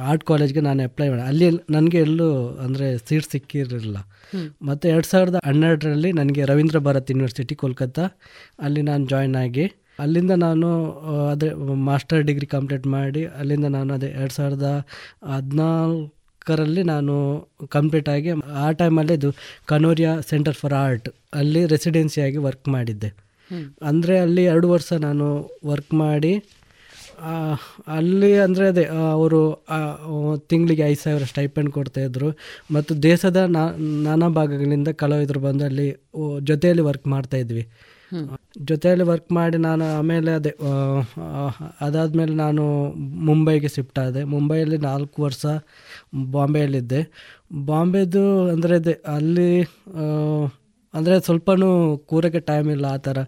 [0.00, 3.96] ಆರ್ಟ್ ಕಾಲೇಜ್ಗೆ ನಾನು ಅಪ್ಲೈ ಮಾಡಿ ಅಲ್ಲಿ ನನಗೆ ಎಲ್ಲೂ ಅಂದರೆ ಸೀಟ್ ಸಿಕ್ಕಿರಲಿಲ್ಲ.
[4.62, 8.02] ಮತ್ತು ಎರಡು ಸಾವಿರದ ಹನ್ನೆರಡರಲ್ಲಿ ನನಗೆ ರವೀಂದ್ರ ಭಾರತ್ ಯೂನಿವರ್ಸಿಟಿ ಕೋಲ್ಕತ್ತಾ
[8.58, 10.68] ಅಲ್ಲಿ ನಾನು ಜಾಯ್ನ್ ಆಗಿ ಅಲ್ಲಿಂದ ನಾನು
[11.30, 11.48] ಅದೇ
[11.84, 14.68] ಮಾಸ್ಟರ್ ಡಿಗ್ರಿ ಕಂಪ್ಲೀಟ್ ಮಾಡಿ ಅಲ್ಲಿಂದ ನಾನು ಅದೇ ಎರಡು ಸಾವಿರದ
[15.34, 17.14] ಹದಿನಾಲ್ಕರಲ್ಲಿ ನಾನು
[17.68, 19.30] ಕಂಪ್ಲೀಟ್ ಆಗಿ ಆ ಟೈಮಲ್ಲಿ ಇದು
[19.66, 23.10] ಕನೋರಿಯಾ ಸೆಂಟರ್ ಫಾರ್ ಆರ್ಟ್ ಅಲ್ಲಿ ರೆಸಿಡೆನ್ಸಿಯಾಗಿ ವರ್ಕ್ ಮಾಡಿದ್ದೆ.
[23.82, 25.26] ಅಂದರೆ ಅಲ್ಲಿ ಎರಡು ವರ್ಷ ನಾನು
[25.66, 26.32] ವರ್ಕ್ ಮಾಡಿ
[27.88, 29.40] ಅಲ್ಲಿ ಅಂದರೆ ಅದೇ ಅವರು
[30.48, 32.28] ತಿಂಗಳಿಗೆ ಐದು ಸಾವಿರ ಸ್ಟೈಪೆಂಡ್ ಕೊಡ್ತಾಯಿದ್ರು
[32.72, 35.88] ಮತ್ತು ದೇಶದ ನಾ- ನಾನಾ ಭಾಗಗಳಿಂದ ಕಲಾವಿದರು ಬಂದು ಅಲ್ಲಿ
[36.42, 37.64] ಜೊತೆಯಲ್ಲಿ ವರ್ಕ್ ಮಾಡ್ತಾಯಿದ್ವಿ
[38.56, 40.52] ಜೊತೆಯಲ್ಲಿ ವರ್ಕ್ ಮಾಡಿ ನಾನು ಆಮೇಲೆ ಅದೇ
[41.86, 42.62] ಅದಾದಮೇಲೆ ನಾನು
[43.28, 44.22] ಮುಂಬೈಗೆ ಶಿಫ್ಟ್ ಆದೆ.
[44.24, 45.44] ಮುಂಬೈಯಲ್ಲಿ ನಾಲ್ಕು ವರ್ಷ
[46.36, 47.00] ಬಾಂಬೆಯಲ್ಲಿದ್ದೆ.
[47.70, 49.50] ಬಾಂಬೆದು ಅಂದರೆ ಅದೇ, ಅಲ್ಲಿ
[50.94, 51.68] ಅಂದರೆ ಸ್ವಲ್ಪನೂ
[52.10, 53.18] ಕೂರಕ್ಕೆ ಟೈಮ್ ಇಲ್ಲ ಆ ಥರ.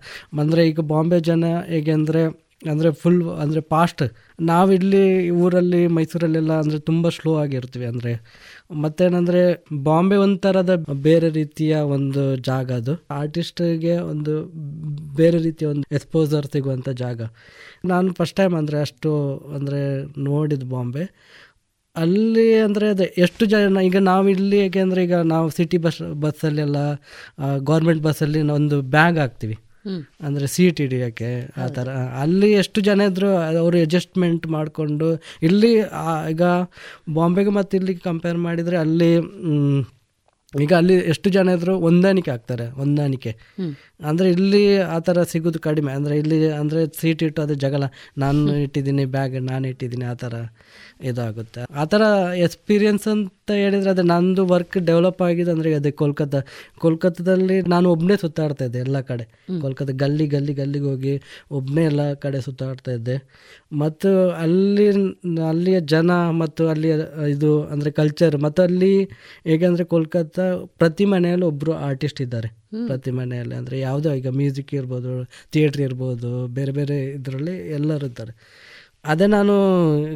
[0.40, 2.22] ಅಂದರೆ ಈಗ ಬಾಂಬೆ ಜನ ಹೇಗೆ ಅಂದರೆ
[2.70, 4.02] ಅಂದರೆ ಫುಲ್ ಅಂದರೆ ಫಾಸ್ಟ್
[4.50, 5.04] ನಾವಿಲ್ಲಿ
[5.44, 8.12] ಊರಲ್ಲಿ ಮೈಸೂರಲ್ಲೆಲ್ಲ ಅಂದರೆ ತುಂಬ ಸ್ಲೋ ಆಗಿರ್ತೀವಿ ಅಂದರೆ
[8.84, 9.42] ಮತ್ತೇನಂದರೆ
[9.86, 10.72] ಬಾಂಬೆ ಒಂಥರದ
[11.06, 12.94] ಬೇರೆ ರೀತಿಯ ಒಂದು ಜಾಗ ಅದು.
[13.20, 14.34] ಆರ್ಟಿಸ್ಟ್ಗೆ ಒಂದು
[15.20, 17.20] ಬೇರೆ ರೀತಿಯ ಒಂದು ಎಕ್ಸ್ಪೋಸರ್ ಸಿಗುವಂಥ ಜಾಗ.
[17.92, 19.12] ನಾನು ಫಸ್ಟ್ ಟೈಮ್ ಅಂದರೆ ಅಷ್ಟು
[19.56, 19.80] ಅಂದರೆ
[20.28, 21.04] ನೋಡಿದ್ದು ಬಾಂಬೆ.
[21.96, 26.78] ಅಲ್ಲಿ ಅಂದರೆ ಅದೇ ಎಷ್ಟು ಜನ, ಈಗ ನಾವು ಇಲ್ಲಿ ಏಕೆಂದರೆ ಈಗ ನಾವು ಸಿಟಿ ಬಸ್ ಬಸ್ಸಲ್ಲೆಲ್ಲ
[27.70, 29.56] ಗೌರ್ಮೆಂಟ್ ಬಸ್ಸಲ್ಲಿ ಒಂದು ಬ್ಯಾಗ್ ಹಾಕ್ತೀವಿ.
[30.26, 31.30] ಅಂದರೆ ಸೀಟ್ ಹಿಡಿಯೋಕ್ಕೆ
[31.62, 31.88] ಆ ಥರ
[32.22, 33.30] ಅಲ್ಲಿ ಎಷ್ಟು ಜನ ಇದ್ದರು
[33.62, 35.08] ಅವರು ಅಡ್ಜಸ್ಟ್ಮೆಂಟ್ ಮಾಡಿಕೊಂಡು
[35.48, 35.72] ಇಲ್ಲಿ
[36.32, 36.42] ಈಗ
[37.18, 39.10] ಬಾಂಬೆಗೆ ಮತ್ತು ಇಲ್ಲಿಗೆ ಕಂಪೇರ್ ಮಾಡಿದರೆ ಅಲ್ಲಿ
[40.52, 43.30] ಈಗ ಅಲ್ಲಿ ಎಷ್ಟು ಜನ ಇದ್ರು ಹೊಂದಾಣಿಕೆ ಆಗ್ತಾರೆ ಹೊಂದಾಣಿಕೆ.
[44.08, 44.60] ಅಂದರೆ ಇಲ್ಲಿ
[44.94, 45.90] ಆ ಥರ ಸಿಗೋದು ಕಡಿಮೆ.
[45.98, 47.84] ಅಂದರೆ ಇಲ್ಲಿ ಅಂದರೆ ಸೀಟ್ ಇಟ್ಟು ಅದು ಜಗಳ.
[48.22, 50.34] ನಾನು ಇಟ್ಟಿದ್ದೀನಿ ಬ್ಯಾಗ್ ನಾನು ಇಟ್ಟಿದ್ದೀನಿ ಆ ಥರ
[51.10, 51.62] ಇದಾಗುತ್ತೆ.
[51.80, 52.02] ಆ ಥರ
[52.46, 56.40] ಎಕ್ಸ್ಪೀರಿಯನ್ಸ್ ಅಂತ ಹೇಳಿದರೆ ಅದೇ ನಂದು ವರ್ಕ್ ಡೆವಲಪ್ ಆಗಿದೆ ಅಂದರೆ ಅದೇ ಕೋಲ್ಕತ್ತಾ.
[56.82, 59.24] ಕೋಲ್ಕತ್ತಾದಲ್ಲಿ ನಾನು ಒಬ್ಬನೇ ಸುತ್ತಾಡ್ತಾ ಇದ್ದೆ ಎಲ್ಲ ಕಡೆ.
[59.64, 61.14] ಕೋಲ್ಕತ್ತಾ ಗಲ್ಲಿ ಗಲ್ಲಿ ಗಲ್ಲಿಗೆ ಹೋಗಿ
[61.58, 63.16] ಒಬ್ಬನೇ ಎಲ್ಲ ಕಡೆ ಸುತ್ತಾಡ್ತಾ ಇದ್ದೆ.
[63.82, 64.10] ಮತ್ತು
[64.44, 64.86] ಅಲ್ಲಿ
[65.50, 66.10] ಅಲ್ಲಿಯ ಜನ
[66.42, 66.94] ಮತ್ತು ಅಲ್ಲಿಯ
[67.34, 68.94] ಇದು ಅಂದರೆ ಕಲ್ಚರ್ ಮತ್ತು ಅಲ್ಲಿ
[69.50, 70.46] ಹೇಗೆ ಅಂದರೆ ಕೋಲ್ಕತ್ತಾ
[70.82, 72.50] ಪ್ರತಿ ಮನೆಯಲ್ಲಿ ಒಬ್ಬರು ಆರ್ಟಿಸ್ಟ್ ಇದ್ದಾರೆ.
[72.88, 75.10] ಪ್ರತಿ ಮನೆಯಲ್ಲಿ ಅಂದರೆ ಯಾವುದೋ ಈಗ ಮ್ಯೂಸಿಕ್ ಇರ್ಬೋದು
[75.54, 78.32] ಥಿಯೇಟ್ರ್ ಇರ್ಬೋದು ಬೇರೆ ಬೇರೆ ಇದರಲ್ಲಿ ಎಲ್ಲರೂ ಇರ್ತಾರೆ
[79.04, 79.54] ಅದೇ ನಾನು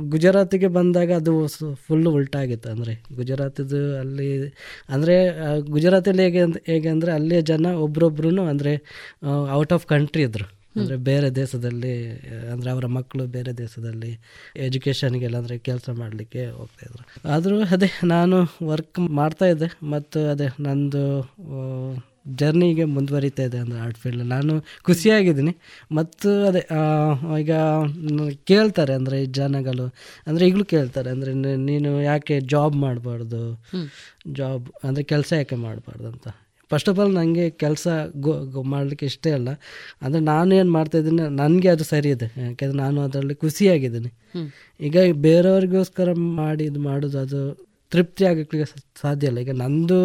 [0.08, 4.54] ಗುಜರಾತಿಗೆ ಬಂದಾಗ ಅದು ಫುಲ್ಲು ಉಲ್ಟಾಗಿತ್ತು ಅಂದರೆ ಗುಜರಾತಿದು ಅಲ್ಲಿ
[4.88, 5.16] ಅಂದರೆ
[5.60, 8.74] ಗುಜರಾತಲ್ಲಿ ಹೇಗೆ ಹೇಗೆ ಅಂದರೆ ಅಲ್ಲಿಯ ಜನ ಒಬ್ರೊಬ್ರು ಅಂದರೆ
[9.50, 12.10] ಔಟ್ ಆಫ್ ಕಂಟ್ರಿ ಇದ್ದರು ಅಂದರೆ ಬೇರೆ ದೇಶದಲ್ಲಿ
[12.52, 14.18] ಅಂದರೆ ಅವರ ಮಕ್ಕಳು ಬೇರೆ ದೇಶದಲ್ಲಿ
[14.56, 21.04] ಎಜುಕೇಷನ್ಗೆಲ್ಲ ಅಂದರೆ ಕೆಲಸ ಮಾಡಲಿಕ್ಕೆ ಹೋಗ್ತಾಯಿದ್ರು ಆದರೂ ಅದೇ ನಾನು ವರ್ಕ್ ಮಾಡ್ತಾಯಿದ್ದೆ ಮತ್ತು ಅದೇ ನಂದು
[22.40, 24.54] ಜರ್ನಿಗೆ ಮುಂದುವರಿತಾ ಇದೆ ಅಂದರೆ ಆರ್ಟ್ ಫೀಲ್ಡಲ್ಲಿ ನಾನು
[24.88, 25.52] ಖುಷಿಯಾಗಿದ್ದೀನಿ.
[25.98, 26.62] ಮತ್ತು ಅದೇ
[27.40, 27.52] ಈಗ
[28.50, 29.86] ಕೇಳ್ತಾರೆ ಅಂದರೆ ಜನಗಳು
[30.28, 31.32] ಅಂದರೆ ಈಗಲೂ ಕೇಳ್ತಾರೆ ಅಂದರೆ
[31.68, 33.42] ನೀನು ಯಾಕೆ ಜಾಬ್ ಮಾಡಬಾರ್ದು?
[34.40, 36.26] ಜಾಬ್ ಅಂದರೆ ಕೆಲಸ ಯಾಕೆ ಮಾಡಬಾರ್ದು ಅಂತ.
[36.70, 37.86] ಫಸ್ಟ್ ಆಫ್ ಆಲ್ ನನಗೆ ಕೆಲಸ
[38.24, 39.50] ಗೋ ಗೋ ಮಾಡಲಿಕ್ಕೆ ಇಷ್ಟೇ ಅಲ್ಲ
[40.04, 42.28] ಅಂದರೆ ನಾನು ಏನು ಮಾಡ್ತಾಯಿದ್ದೀನಿ ನನಗೆ ಅದು ಸರಿ ಇದೆ.
[42.46, 44.10] ಯಾಕೆಂದರೆ ನಾನು ಅದರಲ್ಲಿ ಖುಷಿಯಾಗಿದ್ದೀನಿ.
[44.80, 44.96] ಈಗ
[45.26, 46.08] ಬೇರೆಯವ್ರಿಗೋಸ್ಕರ
[46.40, 47.40] ಮಾಡಿ ಇದು ಮಾಡೋದು ಅದು
[47.92, 48.66] ತೃಪ್ತಿ ಆಗಲಿಕ್ಕೆ
[49.02, 49.38] ಸಾಧ್ಯ ಇಲ್ಲ.
[49.44, 50.00] ಈಗ ನಂದು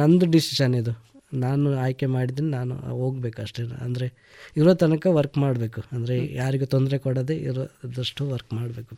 [0.00, 0.94] ನಂದು ಡಿಸಿಷನ್ ಇದು.
[1.32, 3.62] ನಾನು ಆಯ್ಕೆ ಮಾಡಿದ್ದೀನಿ ನಾನು ಹೋಗ್ಬೇಕು ಅಷ್ಟೇ.
[3.86, 4.06] ಅಂದರೆ
[4.56, 5.80] ಇರೋ ತನಕ ವರ್ಕ್ ಮಾಡಬೇಕು.
[5.92, 8.94] ಅಂದರೆ ಯಾರಿಗೂ ತೊಂದರೆ ಕೊಡದೆ ಇರೋದಷ್ಟು ವರ್ಕ್ ಮಾಡಬೇಕು.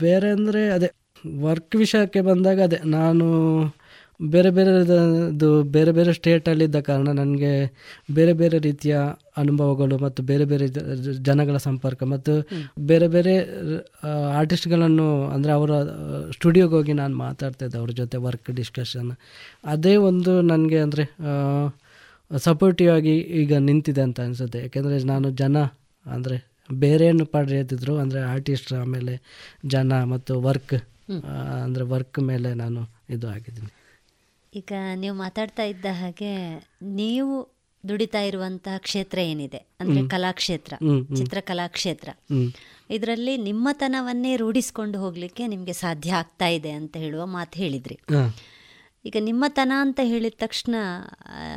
[0.00, 0.90] ಬೇರೆ ಅಂದರೆ ಅದೇ
[1.36, 3.26] ವರ್ಕ್ ವಿಷಯಕ್ಕೆ ಬಂದಾಗ ಅದೇ ನಾನು
[4.32, 4.70] ಬೇರೆ ಬೇರೆ
[5.32, 7.52] ಇದು ಬೇರೆ ಬೇರೆ ಸ್ಟೇಟಲ್ಲಿದ್ದ ಕಾರಣ ನನಗೆ
[8.10, 8.94] ಬೇರೆ ಬೇರೆ ರೀತಿಯ
[9.36, 10.66] ಅನುಭವಗಳು ಮತ್ತು ಬೇರೆ ಬೇರೆ
[11.28, 12.34] ಜನಗಳ ಸಂಪರ್ಕ ಮತ್ತು
[12.90, 13.34] ಬೇರೆ ಬೇರೆ
[14.40, 15.70] ಆರ್ಟಿಸ್ಟ್ಗಳನ್ನು ಅಂದರೆ ಅವರ
[16.30, 19.12] ಸ್ಟುಡಿಯೋಗೆ ಹೋಗಿ ನಾನು ಮಾತಾಡ್ತಾ ಇದ್ದೆ ಅವ್ರ ಜೊತೆ ವರ್ಕ್ ಡಿಸ್ಕಷನ್
[19.64, 21.06] ಅದೇ ಒಂದು ನನಗೆ ಅಂದರೆ
[22.30, 24.60] ಸಪೋರ್ಟಿವ್ ಆಗಿ ಈಗ ನಿಂತಿದೆ ಅಂತ ಅನಿಸುತ್ತೆ.
[24.62, 25.56] ಯಾಕೆಂದರೆ ನಾನು ಜನ
[26.06, 26.36] ಅಂದರೆ
[26.84, 29.14] ಬೇರೆಯನ್ನು ಪಡೆಯುತ್ತಿದ್ರು ಅಂದರೆ ಆರ್ಟಿಸ್ಟ್ ಆಮೇಲೆ
[29.66, 30.76] ಜನ ಮತ್ತು ವರ್ಕ್
[31.64, 33.72] ಅಂದರೆ ವರ್ಕ್ ಮೇಲೆ ನಾನು ಇದು ಆಗಿದ್ದೀನಿ.
[34.54, 36.32] ಈಗ ನೀವು ಮಾತಾಡ್ತಾ ಇದ್ದ ಹಾಗೆ
[36.82, 37.54] ನೀವು
[37.88, 40.08] ದುಡಿತಾ ಇರುವಂತಹ ಕ್ಷೇತ್ರ ಏನಿದೆ ಅಂದ್ರೆ.
[40.08, 40.74] ಕಲಾಕ್ಷೇತ್ರ.
[41.16, 42.08] ಚಿತ್ರಕಲಾ ಕ್ಷೇತ್ರ.
[42.90, 47.98] ಇದರಲ್ಲಿ ನಿಮ್ಮತನವನ್ನೇ ರೂಢಿಸ್ಕೊಂಡು ಹೋಗ್ಲಿಕ್ಕೆ ನಿಮಗೆ ಸಾಧ್ಯ ಆಗ್ತಾ ಇದೆ ಅಂತ ಹೇಳುವ ಮಾತು ಹೇಳಿದ್ರಿ
[49.04, 50.74] ಈಗ ನಿಮ್ಮತನ ಅಂತ ಹೇಳಿದ ತಕ್ಷಣ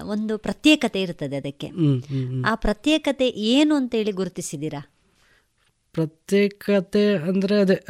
[0.04, 1.68] ಒಂದು ಪ್ರತ್ಯೇಕತೆ ಇರ್ತದೆ ಅದಕ್ಕೆ.
[2.46, 4.92] ಆ ಪ್ರತ್ಯೇಕತೆ ಏನು ಅಂತೇಳಿ ಗುರುತಿಸಿದ್ದೀರಾ
[5.94, 7.86] ಪ್ರತ್ಯೇಕತೆ ಅಂದ್ರೆ ಅದೇ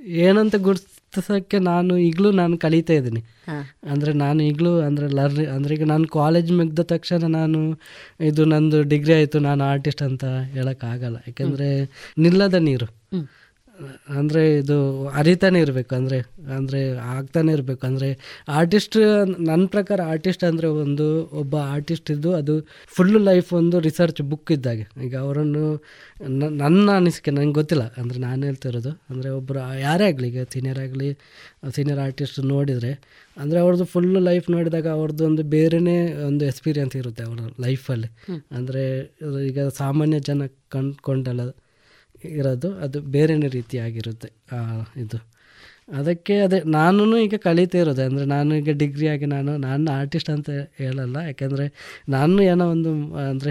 [0.00, 3.20] ಏನಂತ ಏನಂತ ಗುರುತಿಸೋಕ್ಕೆ ನಾನು ಈಗಲೂ ನಾನು ಕಲಿತಾ ಇದ್ದೀನಿ.
[3.92, 7.58] ಅಂದರೆ ನಾನು ಈಗಲೂ ಅಂದರೆ ಲರ್ನಿ ಅಂದರೆ ಈಗ ನಾನು ಕಾಲೇಜ್ ಮುಗ್ದ ತಕ್ಷಣ ನಾನು
[8.30, 10.24] ಇದು ನಂದು ಡಿಗ್ರಿ ಆಯಿತು ನಾನು ಆರ್ಟಿಸ್ಟ್ ಅಂತ
[10.56, 11.16] ಹೇಳೋಕ್ಕಾಗಲ್ಲ.
[11.28, 11.68] ಯಾಕೆಂದರೆ
[12.24, 12.88] ನಿಲ್ಲದ ನೀರು.
[14.16, 14.76] ಅಂದರೆ ಇದು
[15.10, 16.18] ಅರಿತಾನೆ ಇರಬೇಕು ಅಂದರೆ
[16.56, 16.80] ಅಂದರೆ
[17.14, 17.82] ಆಗ್ತಾನೆ ಇರಬೇಕು.
[17.86, 18.08] ಅಂದರೆ
[18.58, 18.96] ಆರ್ಟಿಸ್ಟ್
[19.48, 22.54] ನನ್ನ ಪ್ರಕಾರ ಆರ್ಟಿಸ್ಟ್ ಅಂದರೆ ಒಂದು ಒಬ್ಬ ಆರ್ಟಿಸ್ಟ್ ಇದ್ದು ಅದು
[22.96, 24.86] ಫುಲ್ ಲೈಫ್ ಒಂದು ರಿಸರ್ಚ್ ಬುಕ್ ಇದ್ದಾಗೆ.
[25.04, 25.64] ಈಗ ಅವರನ್ನು
[26.62, 27.84] ನನ್ನ ಅನಿಸಿಕೆ ನನಗೆ ಗೊತ್ತಿಲ್ಲ.
[28.02, 31.10] ಅಂದರೆ ನಾನು ಹೇಳ್ತಿರೋದು ಅಂದರೆ ಒಬ್ಬರು ಯಾರೇ ಆಗಲಿ ಈಗ ಸೀನಿಯರ್ ಆಗಲಿ
[31.70, 32.92] ಸೀನಿಯರ್ ಆರ್ಟಿಸ್ಟ್ ನೋಡಿದರೆ
[33.36, 38.10] ಅಂದರೆ ಅವ್ರದ್ದು ಫುಲ್ ಲೈಫ್ ನೋಡಿದಾಗ ಅವ್ರದ್ದು ಒಂದು ಬೇರೆಯೇ ಒಂದು ಎಕ್ಸ್ಪೀರಿಯನ್ಸ್ ಇರುತ್ತೆ ಅವರ ಲೈಫಲ್ಲಿ
[38.52, 38.84] ಅಂದರೆ
[39.48, 41.42] ಈಗ ಸಾಮಾನ್ಯ ಜನ ಕಂಡ್ಕೊಂಡಲ್ಲ
[42.26, 44.32] ಇರೋದು ಅದು ಬೇರೆನೇ ರೀತಿಯಾಗಿರುತ್ತೆ
[44.96, 45.35] ಇದು.
[45.94, 48.02] ಅದಕ್ಕೆ ಅದೇ ನಾನು ಈಗ ಕಲಿತೇ ಇರೋದು.
[48.02, 51.16] ಅಂದರೆ ನಾನು ಈಗ ಡಿಗ್ರಿ ಆಗಿ ನಾನು ನಾನು ಆರ್ಟಿಸ್ಟ್ ಅಂತ ಹೇಳಲ್ಲ.
[51.16, 51.72] ಯಾಕೆಂದರೆ
[52.08, 53.50] ನಾನು ಏನೋ ಒಂದು ಅಂದರೆ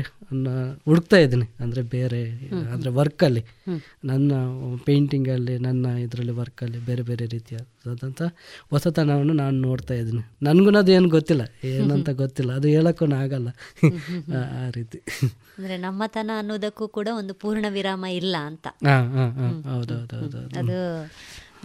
[0.86, 1.50] ಹುಡುಕ್ತಾ ಇದ್ದೀನಿ.
[1.60, 2.30] ಅಂದರೆ ಬೇರೆ
[2.74, 3.46] ಅಂದರೆ ವರ್ಕಲ್ಲಿ
[4.06, 4.32] ನನ್ನ
[4.86, 8.22] ಪೇಂಟಿಂಗಲ್ಲಿ ನನ್ನ ಇದರಲ್ಲಿ ವರ್ಕಲ್ಲಿ ಬೇರೆ ಬೇರೆ ರೀತಿಯಾದಂಥ
[8.70, 10.22] ಹೊಸತನವನ್ನು ನಾನು ನೋಡ್ತಾ ಇದ್ದೀನಿ.
[10.42, 11.42] ನನಗೂ ಅದು ಏನು ಗೊತ್ತಿಲ್ಲ.
[11.64, 12.54] ಏನಂತ ಗೊತ್ತಿಲ್ಲ.
[12.54, 13.48] ಅದು ಹೇಳೋಕ್ಕೂ ಆಗಲ್ಲ
[14.36, 14.98] ಆ- ರೀತಿ.
[15.58, 18.68] ಅಂದ್ರೆ ನಮ್ಮತನ ಅನ್ನೋದಕ್ಕೂ ಕೂಡ ಒಂದು ಪೂರ್ಣ ವಿರಾಮ ಇಲ್ಲ ಅಂತ.
[19.70, 21.12] ಹೌದೌದು ಹೌದು ಅದು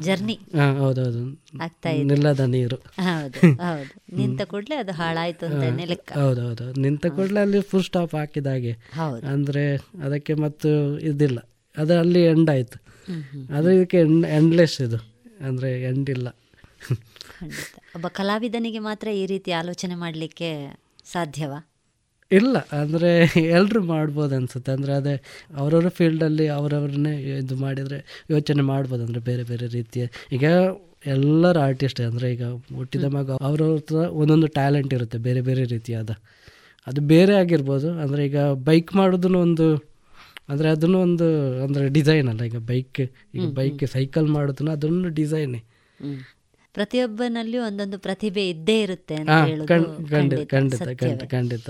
[0.02, 0.38] ಜರ್ನಿ.
[0.78, 1.42] ಹೌದೌದು.
[1.62, 2.04] ಆಗ್ತಾ ಇದೆ.
[2.04, 2.76] ನಿಲ್ಲದ ನೀರು.
[2.76, 4.02] ಹೌದು ಹೌದು.
[4.16, 5.46] ನಿಂತ ಕೂಡಲೇ ಅದು ಹಾಳಾಯ್ತು
[5.86, 6.80] ಲೆಕ್ಕ ಹೌದೌದು.
[6.80, 8.72] ನಿಂತ ಕೂಡಲೇ ಅಲ್ಲಿ ಫುಲ್ ಸ್ಟಾಪ್ ಹಾಕಿದಾಗೆ.
[8.72, 11.38] ಅಂದ್ರೆ ಅಂದರೆ ಅದಕ್ಕೆ ಮತ್ತು ಇದಿಲ್ಲ.
[11.76, 12.82] ಅದು ಅಲ್ಲಿ ಎಂಡ್ ಆಯ್ತು.
[13.54, 14.96] ಅದು ಇದಕ್ಕೆ ಎಂಡ್ ಎಂಡ್ಲೆಸ್ ಇದು.
[15.46, 16.28] ಅಂದ್ರೆ ಎಂಡ್ ಇಲ್ಲ.
[17.96, 21.69] ಒಬ್ಬ ಕಲಾವಿದನಿಗೆ ಮಾತ್ರ ಈ ರೀತಿ ಆಲೋಚನೆ ಮಾಡಲಿಕ್ಕೆ ಸಾಧ್ಯವಾ?
[22.30, 23.10] ಇಲ್ಲ ಅಂದರೆ
[23.56, 24.70] ಎಲ್ಲರೂ ಮಾಡ್ಬೋದು ಅನ್ಸುತ್ತೆ.
[24.76, 25.14] ಅಂದರೆ ಅದೇ
[25.60, 27.98] ಅವರವ್ರ ಫೀಲ್ಡಲ್ಲಿ ಅವರವ್ರನ್ನೇ ಇದು ಮಾಡಿದರೆ
[28.34, 30.04] ಯೋಚನೆ ಮಾಡ್ಬೋದು ಅಂದರೆ ಬೇರೆ ಬೇರೆ ರೀತಿಯ
[30.36, 30.44] ಈಗ
[31.14, 32.44] ಎಲ್ಲರ ಆರ್ಟಿಸ್ಟ್ ಅಂದರೆ ಈಗ
[32.78, 36.10] ಹುಟ್ಟಿದ ಮಗ ಅವ್ರವ್ರ ಹತ್ರ ಒಂದೊಂದು ಟ್ಯಾಲೆಂಟ್ ಇರುತ್ತೆ ಬೇರೆ ಬೇರೆ ರೀತಿಯಾದ.
[36.86, 39.66] ಅದು ಬೇರೆ ಆಗಿರ್ಬೋದು ಅಂದರೆ ಈಗ ಬೈಕ್ ಮಾಡೋದನ್ನು ಒಂದು
[40.52, 41.26] ಅಂದರೆ ಅದನ್ನು ಒಂದು
[41.64, 43.00] ಅಂದರೆ ಡಿಸೈನ್ ಅಲ್ಲ ಈಗ ಬೈಕ್
[43.36, 45.60] ಈಗ ಬೈಕ್ ಸೈಕಲ್ ಮಾಡೋದನ್ನು ಅದನ್ನು ಡಿಸೈನೇ.
[46.74, 49.16] ಪ್ರತಿಯೊಬ್ಬನಲ್ಲಿಯೂ ಒಂದೊಂದು ಪ್ರತಿಭೆ ಇದ್ದೇ ಇರುತ್ತೆ
[49.70, 50.54] ಖಂಡಿತ
[51.34, 51.68] ಖಂಡಿತ,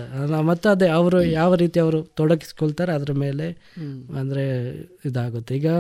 [0.51, 3.47] ಮತ್ತೆ ಅದೇ ಅವರು ಯಾವ ರೀತಿ ಅವರು ತೊಡಗಿಸ್ಕೊಳ್ತಾರೆ ಅದ್ರ ಮೇಲೆ
[4.23, 4.45] ಅಂದ್ರೆ
[5.11, 5.55] ಇದಾಗುತ್ತೆ.
[5.61, 5.71] ಈಗ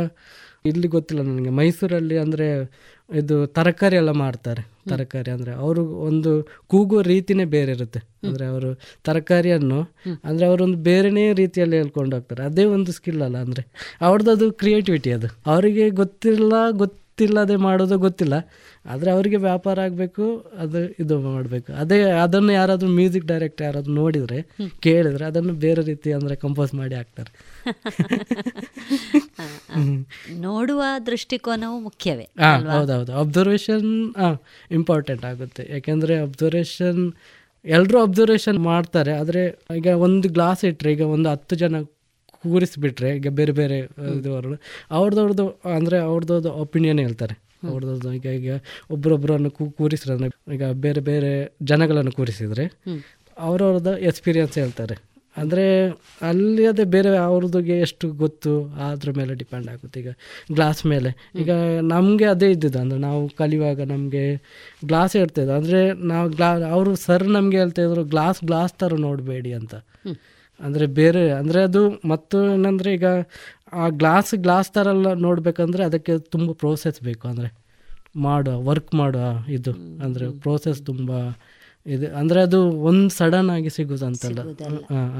[0.70, 2.46] ಇಲ್ಲಿ ಗೊತ್ತಿಲ್ಲ ನನಗೆ ಮೈಸೂರಲ್ಲಿ ಅಂದ್ರೆ
[3.08, 6.30] ಇದು ತರಕಾರಿ ಎಲ್ಲ ಮಾಡ್ತಾರೆ ತರಕಾರಿ ಅಂದ್ರೆ ಅವರು ಒಂದು
[6.72, 8.00] ಕೂಗುವ ರೀತಿನೇ ಬೇರೆ ಇರುತ್ತೆ.
[8.28, 8.70] ಅಂದ್ರೆ ಅವರು
[9.04, 9.80] ತರಕಾರಿಯನ್ನು
[10.24, 12.42] ಅಂದರೆ ಅವರೊಂದು ಬೇರೆನೇ ರೀತಿಯಲ್ಲಿ ಹೇಳ್ಕೊಂಡು ಹೋಗ್ತಾರೆ.
[12.50, 13.64] ಅದೇ ಒಂದು ಸ್ಕಿಲ್ ಅಲ್ಲ ಅಂದ್ರೆ
[14.08, 15.30] ಅವ್ರದ್ದು ಅದು ಕ್ರಿಯೇಟಿವಿಟಿ ಅದು.
[15.46, 16.52] ಅವರಿಗೆ ಗೊತ್ತಿಲ್ಲ
[17.20, 18.34] ಗೊತ್ತಿಲ್ಲದೆ ಮಾಡೋದು ಗೊತ್ತಿಲ್ಲ.
[18.84, 21.72] ಆದರೆ ಅವರಿಗೆ ವ್ಯಾಪಾರ ಆಗಬೇಕು ಅದು ಇದು ಮಾಡಬೇಕು.
[21.72, 24.44] ಅದೇ ಅದನ್ನು ಯಾರಾದರೂ ಮ್ಯೂಸಿಕ್ ಡೈರೆಕ್ಟರ್ ಯಾರಾದರೂ ನೋಡಿದರೆ
[24.80, 27.30] ಕೇಳಿದರೆ ಅದನ್ನು ಬೇರೆ ರೀತಿ ಅಂದರೆ ಕಂಪೋಸ್ ಮಾಡಿ ಹಾಕ್ತಾರೆ.
[30.44, 32.72] ನೋಡುವ ದೃಷ್ಟಿಕೋನವು ಮುಖ್ಯವೇ ಹಾಂ?
[32.72, 33.22] ಹೌದೌದು.
[33.22, 34.36] ಅಬ್ಸರ್ವೇಷನ್ ಹಾಂ
[34.70, 35.72] ಇಂಪಾರ್ಟೆಂಟ್ ಆಗುತ್ತೆ.
[35.72, 37.12] ಯಾಕೆಂದರೆ ಅಬ್ಸರ್ವೇಷನ್
[37.64, 41.74] ಎಲ್ಲರೂ ಅಬ್ಸರ್ವೇಷನ್ ಮಾಡ್ತಾರೆ ಆದರೆ ಈಗ ಒಂದು ಗ್ಲಾಸ್ ಇಟ್ಟರೆ ಈಗ ಒಂದು ಹತ್ತು ಜನ
[42.44, 43.78] ಕೂರಿಸಿಬಿಟ್ರೆ ಈಗ ಬೇರೆ ಬೇರೆ
[44.18, 44.30] ಇದು
[44.98, 47.36] ಅವ್ರದ್ದವ್ರದ್ದು ಅಂದರೆ ಅವ್ರದ್ದು ಒಪಿನಿಯನ್ ಹೇಳ್ತಾರೆ.
[47.70, 48.50] ಅವ್ರದ್ದು ಈಗ ಈಗ
[48.94, 51.32] ಒಬ್ಬರೊಬ್ಬರನ್ನು ಕೂ ಕೂರಿಸಿದ್ರೆ ಈಗ ಬೇರೆ ಬೇರೆ
[51.70, 52.66] ಜನಗಳನ್ನು ಕೂರಿಸಿದರೆ
[53.36, 54.94] ಅವ್ರವ್ರದ್ದು ಎಕ್ಸ್ಪೀರಿಯನ್ಸ್ ಹೇಳ್ತಾರೆ.
[55.36, 55.64] ಅಂದರೆ
[56.28, 58.52] ಅಲ್ಲಿ ಅದೇ ಬೇರೆ ಅವ್ರದ್ದು ಎಷ್ಟು ಗೊತ್ತು
[58.86, 59.96] ಅದ್ರ ಮೇಲೆ ಡಿಪೆಂಡ್ ಆಗುತ್ತೆ.
[60.02, 60.10] ಈಗ
[60.56, 61.10] ಗ್ಲಾಸ್ ಮೇಲೆ.
[61.42, 61.50] ಈಗ
[61.92, 64.24] ನಮಗೆ ಅದೇ ಇದ್ದಿದ್ದು ಅಂದರೆ ನಾವು ಕಲಿಯುವಾಗ ನಮಗೆ
[64.90, 65.80] ಗ್ಲಾಸ್ ಹೇಳ್ತಾಯಿದ್ದು ಅಂದರೆ
[66.12, 69.74] ನಾವು ಗ್ಲಾ ಅವರು ಸರ್ ನಮಗೆ ಹೇಳ್ತಾಯಿದ್ರು ಗ್ಲಾಸ್ ಗ್ಲಾಸ್ ಥರ ನೋಡಬೇಡಿ ಅಂತ.
[70.66, 71.82] ಅಂದರೆ ಬೇರೆ ಅಂದರೆ ಅದು
[72.12, 73.06] ಮತ್ತು ಏನಂದರೆ ಈಗ
[73.80, 77.24] ಆ ಗ್ಲಾಸ್ ಗ್ಲಾಸ್ ಥರ ಎಲ್ಲ ನೋಡಬೇಕಂದ್ರೆ ಅದಕ್ಕೆ ತುಂಬ ಪ್ರೋಸೆಸ್ ಬೇಕು.
[77.32, 77.48] ಅಂದರೆ
[78.26, 79.24] ಮಾಡುವ ವರ್ಕ್ ಮಾಡುವ
[79.56, 79.72] ಇದು.
[80.04, 81.10] ಅಂದರೆ ಪ್ರೋಸೆಸ್ ತುಂಬ
[81.86, 82.58] ಇದು ಅಂದರೆ ಅದು
[82.88, 84.40] ಒಂದು ಸಡನ್ ಆಗಿ ಸಿಗುದಂತಲ್ಲ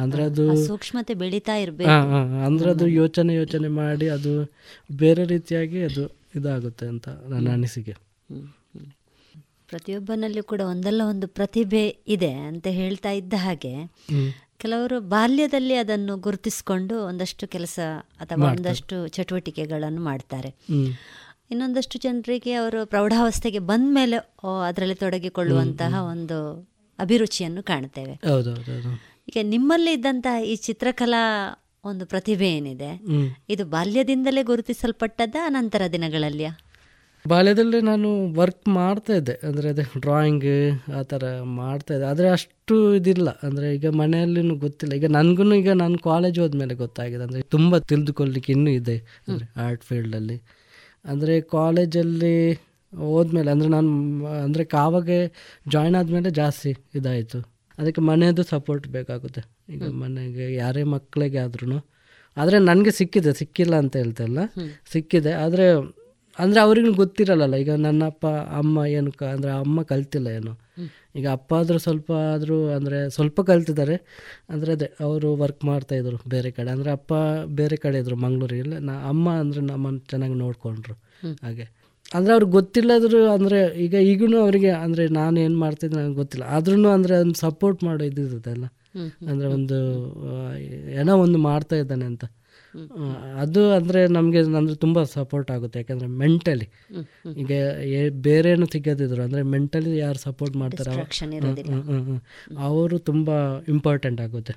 [0.03, 1.91] ಅಂದ್ರೆ ಅದು ಸೂಕ್ಷ್ಮತೆ ಬೆಳೀತಾ ಇರಬೇಕು.
[1.91, 4.33] ಹಾಂ ಹಾಂ ಅಂದರೆ ಅದು ಯೋಚನೆ ಯೋಚನೆ ಮಾಡಿ ಅದು
[4.91, 6.05] ಬೇರೆ ರೀತಿಯಾಗಿ ಅದು
[6.39, 7.95] ಇದಾಗುತ್ತೆ ಅಂತ ನನ್ನ ಅನಿಸಿಕೆ.
[9.73, 11.83] ಪ್ರತಿಯೊಬ್ಬನಲ್ಲಿ ಕೂಡ ಒಂದಲ್ಲ ಒಂದು ಪ್ರತಿಭೆ
[12.15, 13.75] ಇದೆ ಅಂತ ಹೇಳ್ತಾ ಇದ್ದ ಹಾಗೆ.
[14.61, 17.79] ಕೆಲವರು ಬಾಲ್ಯದಲ್ಲಿ ಅದನ್ನು ಗುರುತಿಸಿಕೊಂಡು ಒಂದಷ್ಟು ಕೆಲಸ
[18.21, 20.51] ಅಥವಾ ಒಂದಷ್ಟು ಚಟುವಟಿಕೆಗಳನ್ನು ಮಾಡ್ತಾರೆ.
[21.51, 24.17] ಇನ್ನೊಂದಷ್ಟು ಜನರಿಗೆ ಅವರು ಪ್ರೌಢಾವಸ್ಥೆಗೆ ಬಂದ ಮೇಲೆ
[24.67, 26.39] ಅದರಲ್ಲಿ ತೊಡಗಿಕೊಳ್ಳುವಂತಹ ಒಂದು
[26.99, 28.15] ಅಭಿರುಚಿಯನ್ನು ಕಾಣ್ತೇವೆ.
[29.29, 31.23] ಈಗ ನಿಮ್ಮಲ್ಲಿ ಇದ್ದಂತಹ ಈ ಚಿತ್ರಕಲಾ
[31.85, 32.91] ಒಂದು ಪ್ರತಿಭೆ ಏನಿದೆ?
[33.49, 36.51] ಇದು ಬಾಲ್ಯದಿಂದಲೇ ಗುರುತಿಸಲ್ಪಟ್ಟದ್ದ ನಂತರ ದಿನಗಳಲ್ಲಿಯ?
[37.25, 39.35] ಬಾಲ್ಯದಲ್ಲಿ ನಾನು ವರ್ಕ್ ಮಾಡ್ತಾ ಇದ್ದೆ.
[39.49, 40.47] ಅಂದರೆ ಅದೇ ಡ್ರಾಯಿಂಗ್
[40.99, 42.07] ಆ ಥರ ಮಾಡ್ತಾ ಇದ್ದೆ.
[42.07, 43.29] ಆದರೆ ಅಷ್ಟು ಇದಿಲ್ಲ.
[43.47, 44.95] ಅಂದರೆ ಈಗ ಮನೆಯಲ್ಲೂ ಗೊತ್ತಿಲ್ಲ.
[44.95, 47.23] ಈಗ ನನಗೂ ಈಗ ನಾನು ಕಾಲೇಜ್ ಹೋದ್ಮೇಲೆ ಗೊತ್ತಾಗಿದೆ.
[47.23, 48.97] ಅಂದರೆ ತುಂಬ ತಿಳಿದುಕೊಳ್ಳಿಕ್ಕೆ ಇನ್ನೂ ಇದೆ.
[49.29, 50.39] ಅಂದರೆ ಆರ್ಟ್ ಫೀಲ್ಡಲ್ಲಿ
[51.05, 52.35] ಅಂದರೆ ಕಾಲೇಜಲ್ಲಿ
[52.93, 53.91] ಹೋದ್ಮೇಲೆ ಅಂದರೆ ನಾನು
[54.45, 55.21] ಅಂದರೆ ಕಾವಾಗೆ
[55.69, 57.39] ಜಾಯ್ನ್ ಆದಮೇಲೆ ಜಾಸ್ತಿ ಇದಾಯಿತು.
[57.79, 59.43] ಅದಕ್ಕೆ ಮನೆಯದು ಸಪೋರ್ಟ್ ಬೇಕಾಗುತ್ತೆ.
[59.69, 61.79] ಈಗ ಮನೆಗೆ ಯಾರೇ ಮಕ್ಕಳಿಗೆ ಆದ್ರೂ
[62.37, 63.33] ಆದರೆ ನನಗೆ ಸಿಕ್ಕಿದೆ.
[63.33, 64.41] ಸಿಕ್ಕಿಲ್ಲ ಅಂತ ಹೇಳ್ತಾ ಇಲ್ಲ.
[64.93, 65.33] ಸಿಕ್ಕಿದೆ.
[65.45, 65.65] ಆದರೆ
[66.39, 68.27] ಅಂದರೆ ಅವ್ರಿಗೂ ಗೊತ್ತಿರಲ್ಲ ಈಗ ನನ್ನ ಅಪ್ಪ
[68.61, 70.53] ಅಮ್ಮ ಏನು ಕ ಅಂದರೆ ಅಮ್ಮ ಕಲ್ತಿಲ್ಲ ಏನು.
[71.19, 73.97] ಈಗ ಅಪ್ಪ ಆದರೂ ಸ್ವಲ್ಪ ಆದರೂ ಅಂದರೆ ಸ್ವಲ್ಪ ಕಲ್ತಿದ್ದಾರೆ.
[74.53, 76.69] ಅಂದರೆ ಅದೇ ಅವರು ವರ್ಕ್ ಮಾಡ್ತಾಯಿದ್ರು ಬೇರೆ ಕಡೆ.
[76.77, 77.13] ಅಂದರೆ ಅಪ್ಪ
[77.61, 80.97] ಬೇರೆ ಕಡೆ ಇದ್ದರು ಮಂಗ್ಳೂರಿಗೆಲ್ಲ ನಾ ಅಮ್ಮ ಅಂದರೆ ನಮ್ಮನ್ನು ಚೆನ್ನಾಗಿ ನೋಡಿಕೊಂಡ್ರು
[81.45, 81.67] ಹಾಗೆ.
[82.15, 86.45] ಅಂದರೆ ಅವ್ರಿಗೆ ಗೊತ್ತಿಲ್ಲದ್ರು ಅಂದರೆ ಈಗ ಈಗೂ ಅವರಿಗೆ ಅಂದರೆ ನಾನು ಏನು ಮಾಡ್ತಿದ್ದೆ ನನಗೆ ಗೊತ್ತಿಲ್ಲ.
[86.57, 88.67] ಆದ್ರೂ ಅಂದರೆ ಅದನ್ನು ಸಪೋರ್ಟ್ ಮಾಡೋ ಇದ್ದಿದ್ದಲ್ಲ
[89.31, 89.79] ಅಂದರೆ ಒಂದು
[91.01, 92.25] ಏನೋ ಒಂದು ಮಾಡ್ತಾ ಇದ್ದಾನೆ ಅಂತ.
[93.37, 95.79] ಅದು ಅಂದರೆ ನಮಗೆ ಅಂದರೆ ತುಂಬ ಸಪೋರ್ಟ್ ಆಗುತ್ತೆ.
[95.79, 96.69] ಯಾಕಂದರೆ ಮೆಂಟಲಿ
[97.37, 97.51] ಈಗ
[97.83, 100.91] ಏ- ಬೇರೆ ಏನು ಸಿಗೋದಿದ್ರು ಅಂದರೆ ಮೆಂಟಲಿ ಯಾರು ಸಪೋರ್ಟ್ ಮಾಡ್ತಾರೆ.
[102.59, 104.55] ಅವರು ತುಂಬ ಇಂಪಾರ್ಟೆಂಟ್ ಆಗುತ್ತೆ.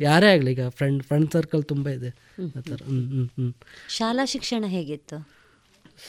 [0.00, 2.08] ಯಾರೇ ಆಗಲಿ ಈಗ ಫ್ರೆಂಡ್ ಫ್ರೆಂಡ್ ಸರ್ಕಲ್ ತುಂಬ ಇದೆ.
[2.08, 2.76] ಆ ಥರ.
[2.84, 3.54] ಹ್ಞೂ ಹ್ಞೂ ಹ್ಞೂ
[3.88, 5.28] ಶಾಲಾ ಶಿಕ್ಷಣ ಹೇಗಿತ್ತು?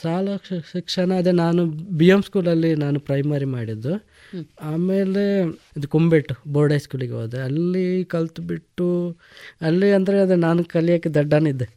[0.04, 0.36] ಶಾಲಾ
[0.72, 4.06] ಶಿಕ್ಷಣ ಅದೇ ನಾನು ಬಿ ಎಂ ಸ್ಕೂಲಲ್ಲಿ ನಾನು ಪ್ರೈಮರಿ ಮಾಡಿದ್ದು.
[4.70, 5.24] ಆಮೇಲೆ
[5.78, 7.40] ಇದು ಕುಂಬೆಟ್ಟು ಬೋರ್ಡ್ ಹೈಸ್ಕೂಲಿಗೆ ಹೋದೆ.
[7.48, 8.88] ಅಲ್ಲಿ ಕಲ್ತು ಬಿಟ್ಟು
[9.68, 11.68] ಅಲ್ಲಿ ಅಂದರೆ ಅದೇ ನಾನು ಕಲಿಯೋಕ್ಕೆ ದಡ್ಡನಿದ್ದೆ.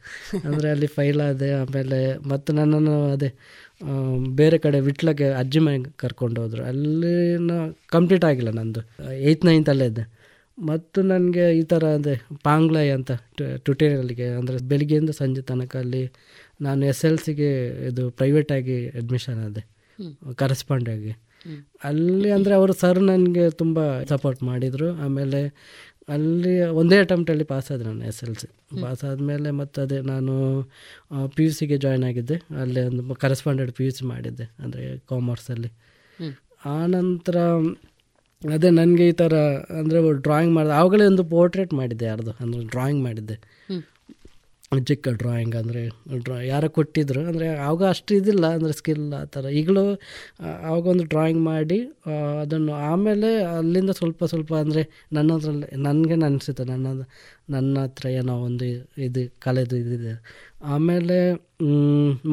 [0.47, 2.01] ಅಂದರೆ ಅಲ್ಲಿ ಫೈಲ್ ಆದೆ ಆಮೇಲೆ
[2.33, 3.31] ಮತ್ತು ನನ್ನನ್ನು ಅದೇ
[4.41, 6.63] ಬೇರೆ ಕಡೆ ವಿಟ್ಲಕ್ಕೆ ಅಜ್ಜಿ ಮನೆಗೆ ಕರ್ಕೊಂಡು ಹೋದರು.
[6.73, 7.13] ಅಲ್ಲಿ
[7.97, 8.83] ಕಂಪ್ಲೀಟ್ ಆಗಿಲ್ಲ ನಂದು.
[9.29, 10.05] ಏಯ್ತ್ ನೈನ್ತಲ್ಲೇ ಇದ್ದೆ.
[10.59, 12.15] ಮತ್ತು ನನಗೆ ಈ ಥರ ಅದೇ
[12.47, 13.11] ಪಾಂಗ್ಲೈ ಅಂತ
[13.67, 16.03] ಟ್ಯುಟೋರಿಯಲ್ಗೆ ಅಂದರೆ ಬೆಳಿಗ್ಗೆಯಿಂದ ಸಂಜೆ ತನಕ ಅಲ್ಲಿ
[16.67, 17.51] ನಾನು ಎಸ್ ಎಲ್ ಸಿಗೆ
[17.91, 19.63] ಇದು ಪ್ರೈವೇಟಾಗಿ ಅಡ್ಮಿಷನ್ ಆದೆ.
[20.43, 21.13] ಕರೆಸ್ಪಾಂಡ್ ಆಗಿ.
[21.89, 23.79] ಅಲ್ಲಿ ಅಂದರೆ ಅವರು ಸರ್ ನನಗೆ ತುಂಬ
[24.13, 24.89] ಸಪೋರ್ಟ್ ಮಾಡಿದರು.
[25.05, 25.41] ಆಮೇಲೆ
[26.15, 28.47] ಅಲ್ಲಿ ಒಂದೇ ಅಟೆಂಪ್ಟಲ್ಲಿ ಪಾಸಾದೆ ನಾನು ಎಸ್ ಎಲ್ ಸಿ
[28.83, 30.35] ಪಾಸ್ ಆದಮೇಲೆ ಮತ್ತು ಅದೇ ನಾನು
[31.37, 32.37] ಪಿ ಯು ಸಿಗೆ ಜಾಯ್ನ್ ಆಗಿದ್ದೆ.
[32.63, 35.71] ಅಲ್ಲೇ ಒಂದು ಕರೆಸ್ಪಾಂಡೆಂಟ್ ಪಿ ಯು ಸಿ ಮಾಡಿದ್ದೆ ಅಂದರೆ ಕಾಮರ್ಸಲ್ಲಿ
[36.79, 37.37] ಆನಂತರ
[38.43, 39.35] ಅದೇ ನನಗೆ ಈ ಥರ
[39.81, 43.37] ಅಂದರೆ ಡ್ರಾಯಿಂಗ್ ಮಾಡಿದೆ ಆವಾಗಲೇ ಒಂದು ಪೋರ್ಟ್ರೇಟ್ ಮಾಡಿದ್ದೆ ಯಾರ್ದು ಅಂದರೆ ಡ್ರಾಯಿಂಗ್ ಮಾಡಿದ್ದೆ.
[44.73, 45.83] ಚಿಕ್ಕ ಡ್ರಾಯಿಂಗ್ ಅಂದರೆ
[46.19, 47.21] ಡ್ರಾ ಯಾರೋ ಕೊಟ್ಟಿದ್ರು.
[47.29, 49.45] ಅಂದರೆ ಆವಾಗ ಅಷ್ಟು ಇದಿಲ್ಲ ಅಂದರೆ ಸ್ಕಿಲ್ ಆ ಥರ.
[49.61, 49.85] ಈಗಲೂ
[50.41, 51.79] ಆ, ಆವಾಗ ಒಂದು ಡ್ರಾಯಿಂಗ್ ಮಾಡಿ
[52.43, 54.83] ಅದನ್ನು ಆಮೇಲೆ ಅಲ್ಲಿಂದ ಸ್ವಲ್ಪ ಸ್ವಲ್ಪ ಅಂದರೆ
[55.13, 56.87] ನನ್ನ ಹತ್ರಲ್ಲಿ ನನಗೆ ಅನಿಸುತ್ತೆ ನನ್ನ
[57.51, 58.67] ನನ್ನ ಹತ್ರ ಏನೋ ಒಂದು
[59.07, 60.13] ಇದು ಕಲೆದು ಇದಿದೆ.
[60.69, 61.19] ಆಮೇಲೆ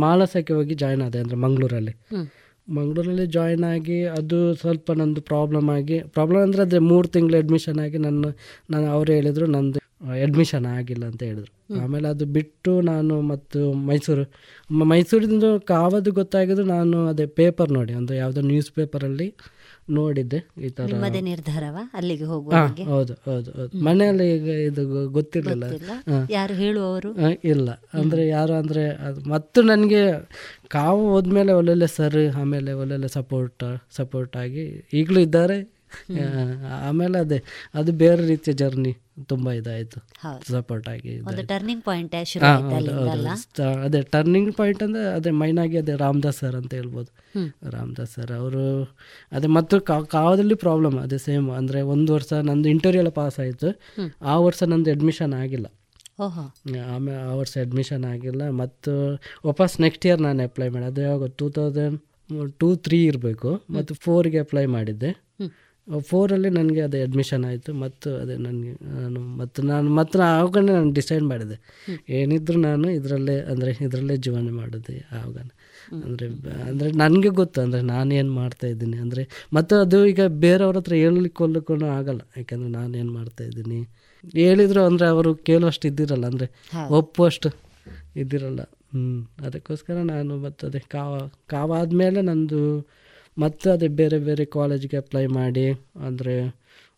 [0.02, 1.95] ಮಾಲಸಕ್ಕೆ ಹೋಗಿ ಜಾಯ್ನ್ ಆದೆ ಅಂದರೆ ಮಂಗಳೂರಲ್ಲಿ.
[2.68, 7.99] ಮಂಗಳೂರಲ್ಲಿ ಜಾಯ್ನ್ ಆಗಿ ಅದು ಸ್ವಲ್ಪ ನಂದು ಪ್ರಾಬ್ಲಮ್ ಆಗಿ ಪ್ರಾಬ್ಲಮ್ ಅಂದರೆ ಅದೇ ಮೂರು ತಿಂಗಳು ಅಡ್ಮಿಷನ್ ಆಗಿ
[8.06, 8.32] ನನ್ನ
[8.72, 9.80] ನಾನು ಅವ್ರು ಹೇಳಿದರು ನಂದು
[10.23, 11.52] ಅಡ್ಮಿಷನ್ ಆಗಿಲ್ಲ ಅಂತ ಹೇಳಿದ್ರು.
[11.84, 13.60] ಆಮೇಲೆ ಅದು ಬಿಟ್ಟು ನಾನು ಮತ್ತು
[13.90, 14.23] ಮೈಸೂರು
[14.69, 19.27] ಮೈಸೂರಿಂದ ಕಾವದು ಗೊತ್ತಾಗಿದ್ದು ನಾನು ಅದೇ ಪೇಪರ್ ನೋಡಿ ಒಂದು ಯಾವುದೋ ನ್ಯೂಸ್ ಪೇಪರಲ್ಲಿ
[19.90, 21.65] ನೋಡಿದ್ದೆ ಈ ಥರ
[21.99, 22.52] ಅಲ್ಲಿಗೆ ಹೋಗುವ
[22.91, 23.72] ಹೌದು ಹೌದು ಹೌದು.
[23.88, 24.84] ಮನೆಯಲ್ಲಿ ಈಗ ಇದು
[25.18, 25.65] ಗೊತ್ತಿರಲಿಲ್ಲ?
[26.38, 27.10] ಯಾರು ಹೇಳುವವರು?
[27.44, 27.69] ಇಲ್ಲ.
[27.94, 30.02] ಅಂದರೆ ಯಾರು ಅಂದರೆ ಅದು ಮತ್ತು ನನಗೆ
[30.68, 33.65] ಕಾವು ಹೋದ್ಮೇಲೆ ಒಳ್ಳೊಳ್ಳೆ ಸರ್ ಆಮೇಲೆ ಒಳ್ಳೊಳ್ಳೆ ಸಪೋರ್ಟ್
[33.98, 35.60] ಸಪೋರ್ಟ್ ಆಗಿ ಈಗಲೂ ಇದ್ದಾರೆ.
[36.90, 37.40] ಆಮೇಲೆ ಅದೇ
[37.73, 38.94] ಅದು ಬೇರೆ ರೀತಿಯ ಜರ್ನಿ
[39.32, 40.00] ತುಂಬ ಇದಾಯಿತು.
[40.54, 42.16] ಸಪೋರ್ಟ್ ಆಗಿ ಅದೇ ಟರ್ನಿಂಗ್ ಪಾಯಿಂಟ್
[43.86, 47.10] ಅದೇ ಟರ್ನಿಂಗ್ ಪಾಯಿಂಟ್ ಅಂದರೆ ಅದೇ ಮೈನಾಗಿ ಅದೇ ರಾಮದಾಸ್ ಸರ್ ಅಂತ ಹೇಳ್ಬೋದು.
[47.76, 48.66] ರಾಮದಾಸ್ ಸರ್ ಅವರು
[49.32, 49.80] ಅದೇ ಮತ್ತು
[50.16, 53.72] ಕಾವದಲ್ಲಿ ಪ್ರಾಬ್ಲಮ್ ಅದೇ ಸೇಮ್ ಅಂದರೆ ಒಂದು ವರ್ಷ ನಂದು ಇಂಟರ್ವ್ಯೂ ಎಲ್ಲ ಪಾಸ್ ಆಯಿತು.
[54.22, 55.68] ಆ ವರ್ಷ ನಂದು ಅಡ್ಮಿಷನ್ ಆಗಿಲ್ಲ.
[56.96, 58.44] ಆಮೇಲೆ ಆ ವರ್ಷ ಅಡ್ಮಿಷನ್ ಆಗಿಲ್ಲ.
[58.62, 58.92] ಮತ್ತು
[59.50, 61.30] ವಾಪಸ್ ನೆಕ್ಸ್ಟ್ ಇಯರ್ ನಾನು ಅಪ್ಲೈ ಮಾಡಿದೆ ಅದು ಯಾವಾಗ?
[61.40, 62.00] ಟೂ ತೌಸಂಡ್
[62.60, 63.50] ಟೂ ತ್ರೀ ಇರಬೇಕು.
[63.78, 65.12] ಮತ್ತು ಫೋರ್ಗೆ ಅಪ್ಲೈ ಮಾಡಿದ್ದೆ.
[66.10, 67.72] ಫೋರಲ್ಲಿ ನನಗೆ ಅದೇ ಅಡ್ಮಿಷನ್ ಆಯಿತು.
[67.84, 71.57] ಮತ್ತು ಅದೇ ನನಗೆ ನಾನು ಮತ್ತು ನಾನು ಮತ್ತು ಆವಾಗಲೇ ನಾನು ಡಿಸೈಡ್ ಮಾಡಿದೆ.
[72.20, 75.38] ಏನಿದ್ರು ನಾನು ಇದರಲ್ಲೇ ಅಂದರೆ ಇದರಲ್ಲೇ ಜೀವನ ಮಾಡಿದೆ ಆವಾಗ
[76.06, 76.28] ಅಂದರೆ
[76.70, 78.98] ಅಂದರೆ ನನಗೆ ಗೊತ್ತು ಅಂದರೆ ನಾನೇನು ಮಾಡ್ತಾ ಇದ್ದೀನಿ.
[79.06, 82.22] ಅಂದರೆ ಮತ್ತು ಅದು ಈಗ ಬೇರೆಯವ್ರ ಹತ್ರ ಹೇಳಿಕೊಳ್ಳಿಕ್ಕೂ ಆಗಲ್ಲ.
[82.40, 83.80] ಯಾಕಂದರೆ ನಾನೇನು ಮಾಡ್ತಾ ಇದ್ದೀನಿ.
[84.41, 86.48] ಹೇಳಿದ್ರು ಅಂದರೆ ಅವರು ಕೇಳುವಷ್ಟು ಇದ್ದಿರಲ್ಲ ಅಂದರೆ
[86.99, 87.49] ಒಪ್ಪುವಷ್ಟು
[88.22, 88.62] ಇದ್ದಿರಲ್ಲ.
[88.94, 91.14] ಹ್ಞೂ ಅದಕ್ಕೋಸ್ಕರ ನಾನು ಮತ್ತು ಅದೇ ಕಾವ
[91.53, 92.62] ಕಾವಾದ ಮೇಲೆ ನಂದು
[93.38, 95.66] ಮತ್ತೆ ಅದು ಬೇರೆ ಬೇರೆ ಕಾಲೇಜಿಗೆ ಅಪ್ಲೈ ಮಾಡಿ,
[96.07, 96.36] ಅಂದರೆ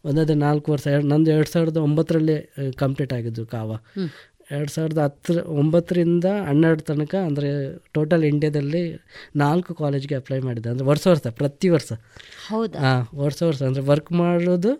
[0.05, 2.37] ಒಂದದೇ ನಾಲ್ಕು ವರ್ಷ, ಎರಡು ನಂದು ಎರಡು ಸಾವಿರದ ಒಂಬತ್ತರಲ್ಲಿ
[2.77, 3.71] ಕಂಪ್ಲೀಟ್ ಆಗಿದ್ದು ಕಾವ.
[4.47, 7.49] ಎರಡು ಸಾವಿರದ ಹತ್ತರ ಒಂಬತ್ತರಿಂದ ಹನ್ನೆರಡು ತನಕ ಅಂದರೆ
[7.93, 8.83] ಟೋಟಲ್ ಇಂಡಿಯಾದಲ್ಲಿ
[9.35, 11.89] ನಾಲ್ಕು ಕಾಲೇಜ್ಗೆ ಅಪ್ಲೈ ಮಾಡಿದ್ದೆ ಅಂದರೆ ವರ್ಷ ವರ್ಷ ಪ್ರತಿ ವರ್ಷ.
[12.49, 12.79] ಹೌದಾ?
[12.79, 13.61] ಹಾಂ ವರ್ಷ ವರ್ಷ.
[13.61, 14.71] ಅಂದರೆ ವರ್ಕ್ ಮಾಡೋದು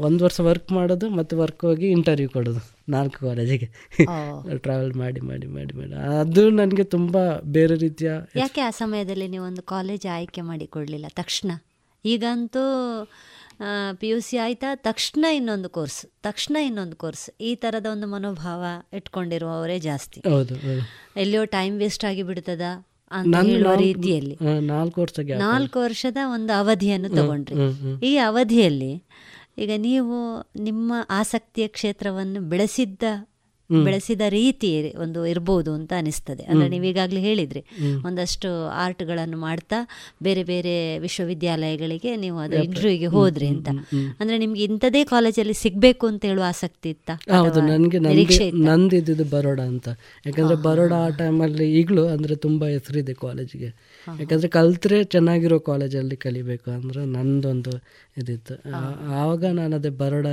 [0.00, 3.68] ಒಂದು ವರ್ಷ ವರ್ಕ್ ಮಾಡೋದು ಮತ್ತು ವರ್ಕ್ ಹೋಗಿ ಇಂಟರ್ವ್ಯೂ ಕೊಡೋದು ನಾಲ್ಕು ಕಾಲೇಜಿಗೆ
[4.64, 5.92] ಟ್ರಾವೆಲ್ ಮಾಡಿ ಮಾಡಿ ಮಾಡಿ ಮಾಡಿ.
[6.20, 7.14] ಅದು ನನಗೆ ತುಂಬ
[7.50, 11.50] ಬೇರೆ ರೀತಿಯ ಯಾಕೆ ಆ ಸಮಯದಲ್ಲಿ ನೀವು ಒಂದು ಕಾಲೇಜ್ ಆಯ್ಕೆ ಮಾಡಿಕೊಳ್ಳಲಿಲ್ಲ ತಕ್ಷಣ?
[12.04, 12.64] ಈಗಂತೂ
[13.92, 18.64] ಪಿ ಯು ಸಿ ಆಯ್ತಾ ತಕ್ಷಣ ಇನ್ನೊಂದು ಕೋರ್ಸ್ ತಕ್ಷಣ ಇನ್ನೊಂದು ಕೋರ್ಸ್ ಈ ಥರದ ಒಂದು ಮನೋಭಾವ
[18.96, 20.20] ಇಟ್ಕೊಂಡಿರುವವರೇ ಜಾಸ್ತಿ.
[21.16, 22.60] ಎಲ್ಲಿಯೋ ಟೈಮ್ ವೇಸ್ಟ್ ಆಗಿ ಬಿಡ್ತದ
[23.10, 24.38] ಅಂತ ನಂದು ಹೇಳುವ ನಾಲ್ಕು- ರೀತಿಯಲ್ಲಿ
[25.38, 27.54] ನಾಲ್ಕು ವರ್ಷದ ಒಂದು ಅವಧಿಯನ್ನು ತಗೊಂಡ್ರಿ.
[28.06, 29.04] ಈ ಅವಧಿಯಲ್ಲಿ
[29.58, 33.02] ಈಗ ನೀವು ನಿಮ್ಮ ಆಸಕ್ತಿಯ ಕ್ಷೇತ್ರವನ್ನು ಬೆಳೆಸಿದ್ದ.
[33.86, 34.70] ಬೆಳೆಸಿದ ರೀತಿ
[35.04, 36.42] ಒಂದು ಇರ್ಬೋದು ಅಂತ ಅನಿಸ್ತದೆ.
[36.42, 37.62] ಅಂದ್ರೆ ನೀವೀಗಾಗಲೇ ನೀವು ಈಗಾಗಲೇ ಹೇಳಿದ್ರಿ.
[38.06, 38.48] ಒಂದಷ್ಟು
[38.84, 39.78] ಆರ್ಟ್ಗಳನ್ನು ಮಾಡ್ತಾ
[40.22, 43.68] ಬೇರೆ ಬೇರೆ ವಿಶ್ವವಿದ್ಯಾಲಯಗಳಿಗೆ ನೀವು ಅದು ಇಂಟರ್ವ್ಯೂಗೆ ಹೋದ್ರಿ ಅಂತ.
[44.20, 47.98] ಅಂದ್ರೆ ನಿಮ್ಗೆ ಇಂಥದೇ ಕಾಲೇಜಲ್ಲಿ ಸಿಗ್ಬೇಕು ಅಂತ ಹೇಳುವ ಆಸಕ್ತಿ ಇತ್ತ ಹೌದು ನನಗೆ
[48.68, 49.88] ನಂದು ಇದ್ದಿದ್ದು ಬರೋಡ ಅಂತ.
[50.26, 53.70] ಯಾಕಂದ್ರೆ ಬರೋಡ ಆ ಟೈಮಲ್ಲಿ ಈಗಲೂ ಅಂದರೆ ತುಂಬ ಹೆಸರಿದೆ ಕಾಲೇಜಿಗೆ.
[54.20, 57.74] ಯಾಕಂದ್ರೆ ಕಲ್ತ್ರೆ ಚೆನ್ನಾಗಿರೋ ಕಾಲೇಜಲ್ಲಿ ಕಲಿಬೇಕು ಅಂದ್ರೆ ನಂದೊಂದು
[58.16, 58.54] ಇದಿತ್ತು.
[59.20, 60.26] ಆವಾಗ ನಾನು ಅದೇ ಬರೋಡ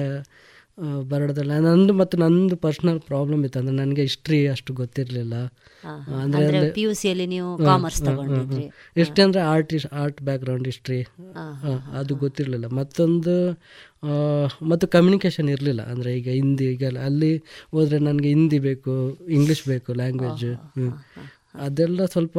[1.10, 3.60] ಬರೋಡದಲ್ಲಿ ನಂದು ಮತ್ತು ನಂದು ಪರ್ಸ್ನಲ್ ಪ್ರಾಬ್ಲಮ್ ಇತ್ತು.
[3.60, 5.36] ಅಂದ್ರೆ ನನಗೆ ಹಿಸ್ಟ್ರಿ ಅಷ್ಟು ಗೊತ್ತಿರಲಿಲ್ಲ.
[5.36, 7.58] ಅಂದರೆ ಅಂದ್ರೆ ಅಲ್ಲಿ- ಸಿಯಲ್ಲಿ ನೀವು.
[8.42, 8.56] ಹಾ.
[8.96, 11.02] ಹಿಸ್ಟ್ರಿ ಅಂದರೆ ಆರ್ಟ್ ಆರ್ಟ್ ಬ್ಯಾಕ್ಗ್ರೌಂಡ್ ಹಿಸ್ಟ್ರಿ
[11.98, 12.68] ಅದು ಗೊತ್ತಿರಲಿಲ್ಲ.
[12.68, 13.52] ಮತ್ತೊಂದು
[14.70, 15.82] ಮತ್ತು ಕಮ್ಯುನಿಕೇಷನ್ ಇರಲಿಲ್ಲ.
[15.82, 17.38] ಅಂದರೆ ಈಗ ಹಿಂದಿ ಈಗ ಅಲ್ಲಿ
[17.72, 20.46] ಹೋದರೆ ನನಗೆ ಹಿಂದಿ ಬೇಕು ಇಂಗ್ಲೀಷ್ ಬೇಕು ಲ್ಯಾಂಗ್ವೇಜ್
[21.56, 22.38] ಅದೆಲ್ಲ ಸ್ವಲ್ಪ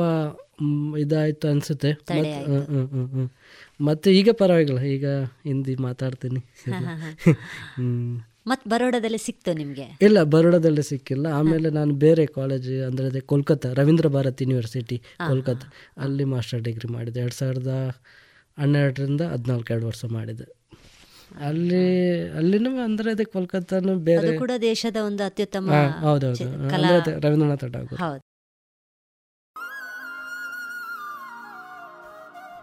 [0.99, 1.93] ಇದಾಯ್ತು ಅನಿಸುತ್ತೆ.
[1.93, 3.38] ತಡೆ ಆಯ್ತು.
[3.81, 5.07] ಮತ್ತು ಈಗ ಪರವಾಗಿಲ್ಲ ಈಗ
[5.45, 6.41] ಹಿಂದಿ ಮಾತಾಡ್ತೀನಿ.
[8.47, 9.99] ಮತ್ತೆ ಬರೋಡದಲ್ಲಿ ಸಿಕ್ತು ನಿಮ್ಗೆ?
[10.03, 11.27] ಇಲ್ಲ ಬರೋಡದಲ್ಲಿ ಸಿಕ್ಕಿಲ್ಲ.
[11.27, 14.97] ಆಮೇಲೆ ನಾನು ಬೇರೆ ಕಾಲೇಜ್ ಅಂದರೆ ಅದೇ ಕೋಲ್ಕತ್ತಾ ರವೀಂದ್ರ ಭಾರತ್ ಯೂನಿವರ್ಸಿಟಿ
[15.27, 15.67] ಕೋಲ್ಕತ್ತಾ.
[15.97, 17.21] ಅಲ್ಲಿ ಮಾಸ್ಟರ್ ಡಿಗ್ರಿ ಮಾಡಿದೆ.
[17.21, 17.73] ಎರಡು ಸಾವಿರದ
[18.59, 20.47] ಹನ್ನೆರಡರಿಂದ ಹದಿನಾಲ್ಕು ಎರಡು ವರ್ಷ ಮಾಡಿದೆ.
[21.41, 21.83] ಅಲ್ಲಿ
[22.31, 26.47] ಅಲ್ಲಿನೂ ಅಂದರೆ ಅದೇ ಕೋಲ್ಕತ್ತಾನು ಬೇರೆ ಅದು ಕೂಡ ದೇಶದ ಒಂದು ಅತ್ಯುತ್ತಮ ಹೌದೌದು.
[27.21, 28.01] ರವೀಂದ್ರನಾಥ ಠಾಗೂರ್.
[28.01, 28.23] ಹೌದು.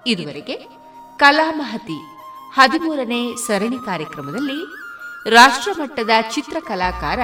[0.08, 0.56] ಇದುವರೆಗೆ
[1.18, 2.00] ಕಲಾಮಹತಿ
[2.54, 4.60] ಹದಿಮೂರನೇ ಸರಣಿ ಕಾರ್ಯಕ್ರಮದಲ್ಲಿ
[5.30, 7.20] ರಾಷ್ಟ್ರಮಟ್ಟದ ಚಿತ್ರಕಲಾಕಾರ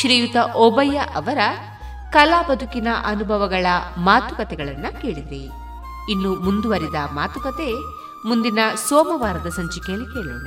[0.00, 1.38] ಶ್ರೀಯುತ ಓಬಯ್ಯ ಅವರ
[2.12, 3.66] ಕಲಾ ಬದುಕಿನ ಅನುಭವಗಳ
[3.98, 5.44] ಮಾತುಕತೆಗಳನ್ನು ಕೇಳಿದ್ರಿ.
[6.12, 7.70] ಇನ್ನು ಮುಂದುವರಿದ ಮಾತುಕತೆ
[8.28, 8.58] ಮುಂದಿನ
[8.88, 10.46] ಸೋಮವಾರದ ಸಂಚಿಕೆಯಲ್ಲಿ ಕೇಳೋಣ.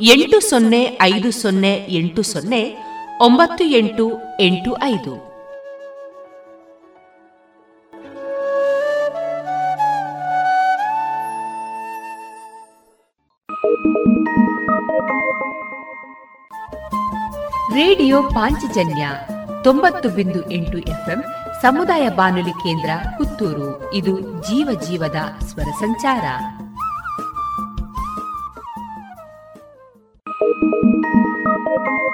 [0.00, 2.76] ಎಂಟು ಸೊನ್ನೆ ಐದು ಸೊನ್ನೆ ಎಂಟು ಸೊನ್ನೆ
[3.20, 5.34] ಒಂಬತ್ತು ಎಂಟು ಎಂಟು ಐದು.
[17.74, 19.08] ರೇಡಿಯೋ ಪಾಂಚಜನ್ಯ
[19.64, 21.24] ತೊಂಬತ್ತು ಬಿಂದು ಎಂಟು ಎಫ್ಎಂ
[21.62, 23.94] ಸಮುದಾಯ ಬಾನುಲಿ ಕೇಂದ್ರ ಪುತ್ತೂರು.
[23.94, 26.24] ಇದು ಜೀವ ಜೀವದ ಸ್ವರ ಸಂಚಾರ.
[30.82, 32.13] Thank you.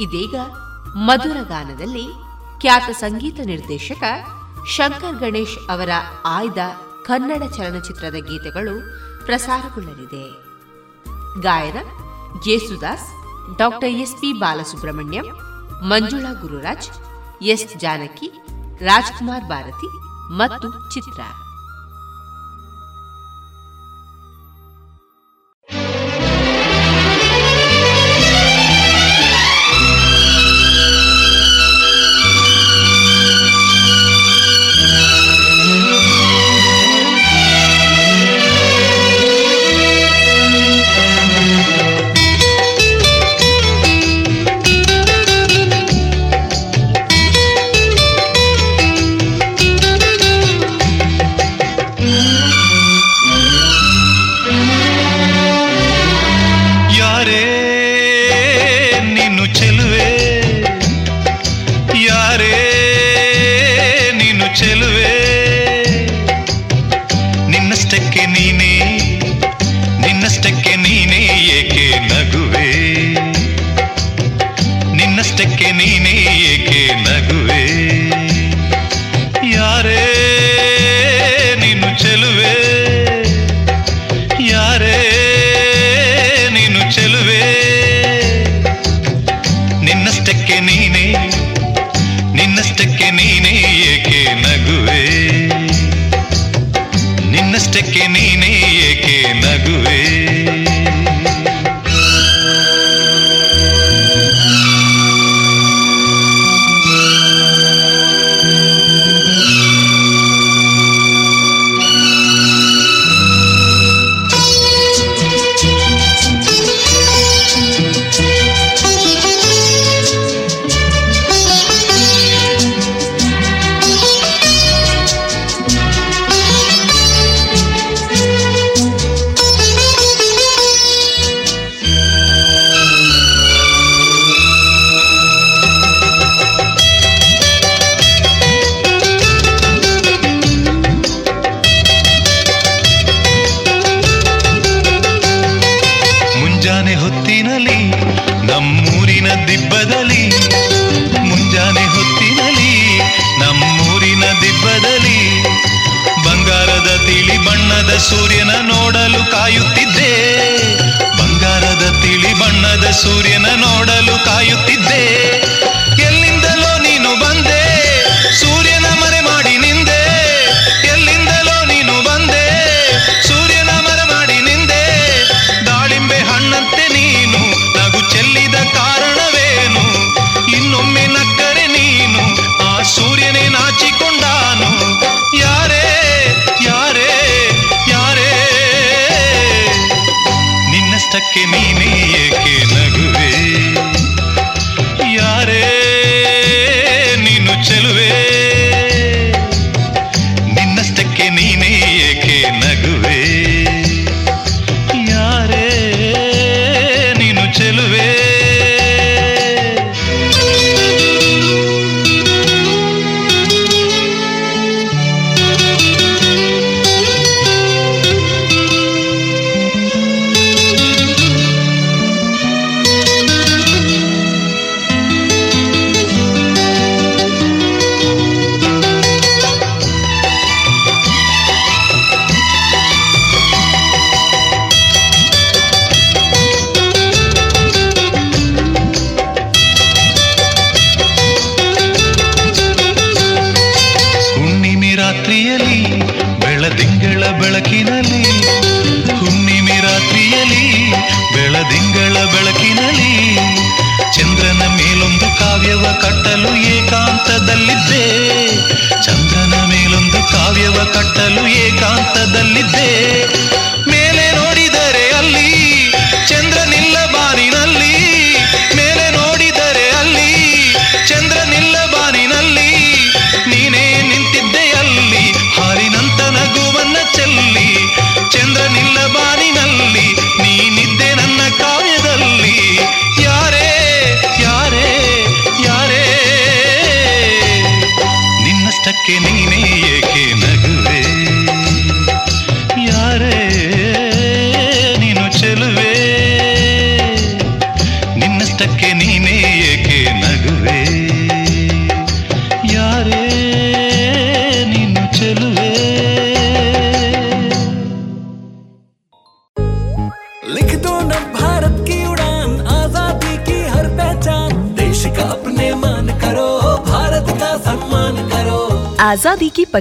[0.00, 0.34] ಇದೀಗ
[0.96, 2.06] ಮಧುರ ಗಾನದಲ್ಲಿ
[2.60, 4.02] ಖ್ಯಾತ ಸಂಗೀತ ನಿರ್ದೇಶಕ
[4.66, 5.90] ಶಂಕರ್ ಗಣೇಶ್ ಅವರ
[6.24, 6.58] ಆಯ್ದ
[7.04, 8.74] ಕನ್ನಡ ಚಲನಚಿತ್ರದ ಗೀತೆಗಳು
[9.26, 10.24] ಪ್ರಸಾರಗೊಳ್ಳಲಿದೆ.
[11.40, 11.78] ಗಾಯನ
[12.44, 13.08] Yesudas,
[13.58, 15.26] doctor S P Balasubrahmanyam,
[15.88, 16.88] Manjula Gururaj,
[17.42, 18.30] S Janaki,
[18.80, 19.90] Rajkumar Bharathi
[20.32, 21.20] ಮತ್ತು ಚಿತ್ರ.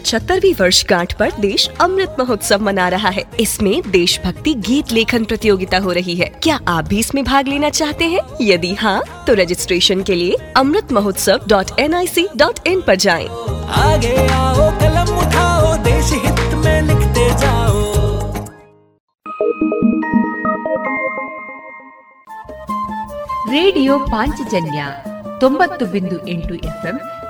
[0.08, 5.78] पचहत्तरवी वर्ष गांठ पर देश अमृत महोत्सव मना रहा है। इसमें देशभक्ति गीत लेखन प्रतियोगिता
[5.78, 8.20] हो रही है। क्या आप भी इसमें भाग लेना चाहते हैं?
[8.42, 12.92] यदि हाँ तो रजिस्ट्रेशन के लिए Amrit Mahotsav dot N I C dot in आरोप
[12.98, 13.26] जाए।
[13.82, 17.76] आगे आओ कलम उठाओ देश हित में लिखते जाओ।
[23.52, 24.86] ರೇಡಿಯೋ ಪಾಂಚಜನ್ಯ
[25.40, 26.98] ತೊಂಬತ್ತು ಬಿಂದು ಎಂಟು ಎಫ್ಎಂ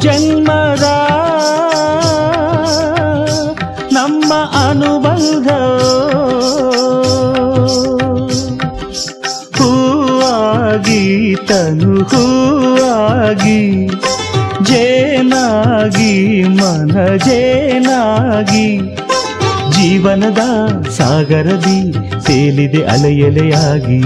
[0.00, 0.82] ಜನ್ಮದ
[3.92, 4.34] ನಮ್ಮ
[4.68, 5.48] ಅನುಬಂಧ.
[9.56, 13.88] ಹೂವಾಗಿ ತನು ಹೂವಾಗಿ,
[14.64, 18.78] ಜೇನಾಗಿ, ಮನ ಜೇನಾಗಿ,
[19.70, 20.38] ಜೀವನದ
[20.90, 21.92] ಸಾಗರದಿ
[22.26, 24.00] ತೇಲಿದೆ ಅಲೆಯಲೆಯಾಗಿ.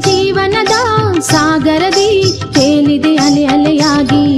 [0.00, 0.74] ಜೀವನದ
[1.20, 2.10] ಸಾಗರದಿ
[2.54, 4.31] ತೇಲಿದೆ ಅಲೆ ಅಲೆಯಾಗಿ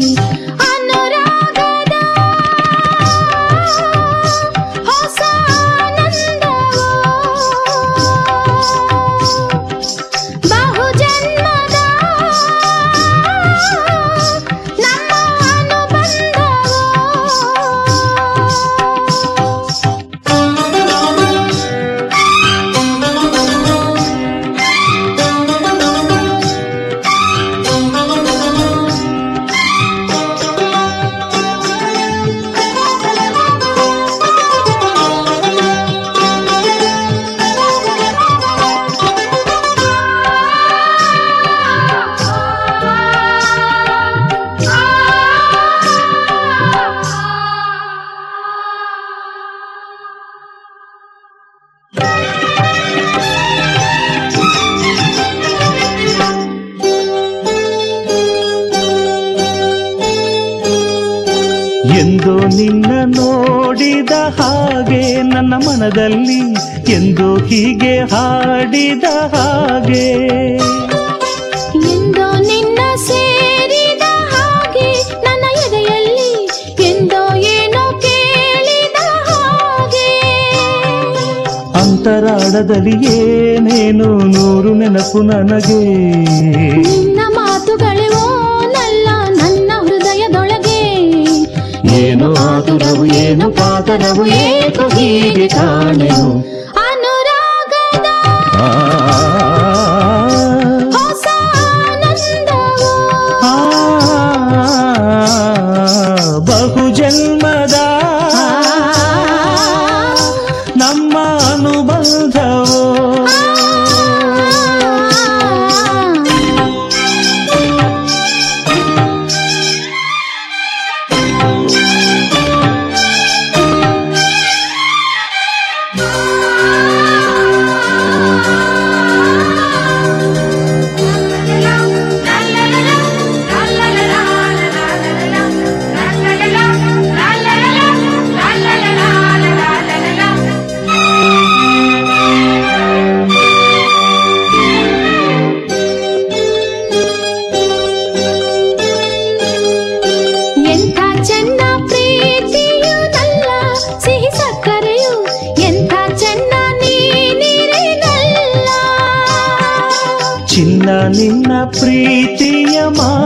[85.54, 85.93] ನನಗೆ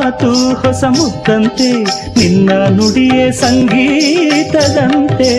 [0.08, 1.82] ಮಾತು ಹೊಸ ಮುದ್ದಂತೆ
[2.18, 5.30] ನಿನ್ನ ನುಡಿಯೇ ಸಂಗೀತದಂತೆ.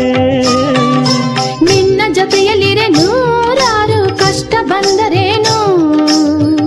[1.66, 5.58] ನಿನ್ನ ಜೊತೆಯಲ್ಲಿರೆ ನೂರಾರು ಕಷ್ಟ ಬಂದರೇನು?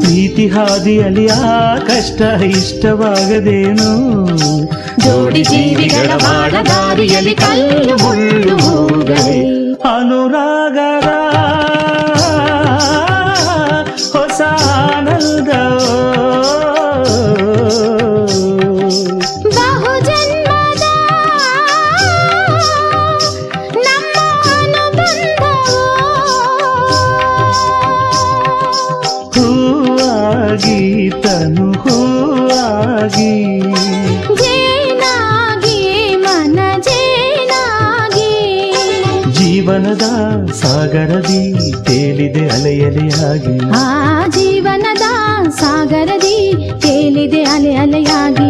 [0.01, 3.91] ಪ್ರೀತಿ ಹಾದಿಯಲ್ಲಿ ಆ ಕಷ್ಟ ಇಷ್ಟವಾಗದೇನು?
[5.01, 8.57] ಜೋಡಿ ಜೀವಿಗಳ ಬಾಳ ದಾರಿಯಲ್ಲಿ ಕಲ್ಲು ಮುಳ್ಳು
[9.89, 11.09] ಅನುರಾಗದ
[40.94, 41.39] ಸಾಗರದಿ
[41.86, 43.85] ತೇಲಿದೆ ಅಲೆಯಲೆಯಾಗಿ ಆ
[44.28, 45.05] ಜೀವನದ
[45.60, 46.35] ಸಾಗರದಿ
[46.82, 48.48] ತೇಲಿದೆ ಅಲೆ ಅಲೆಯಾಗಿ.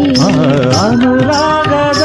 [0.81, 2.05] ಅನುರಾಗದ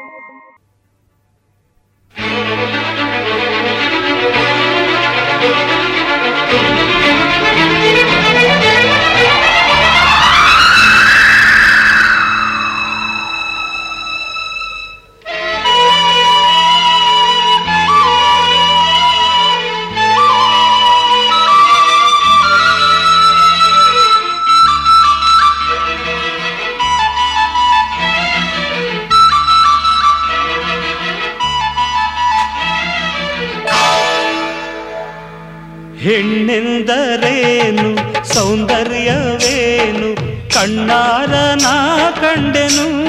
[36.51, 37.97] ಹೆಣ್ಣೆಂದರೇನು
[38.33, 40.15] ಸೌಂದರ್ಯವೇನು?
[40.53, 43.01] ಕಣ್ಣಾರ ನಾ ಕಂಡೆನು.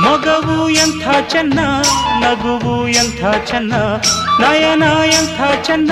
[0.00, 1.60] ಮಗವು ಎಂಥ ಚೆನ್ನ,
[2.20, 3.72] ನಗುವು ಎಂಥ ಚೆನ್ನ,
[4.40, 5.90] ನಯನ ಎಂಥ ಚೆನ್ನ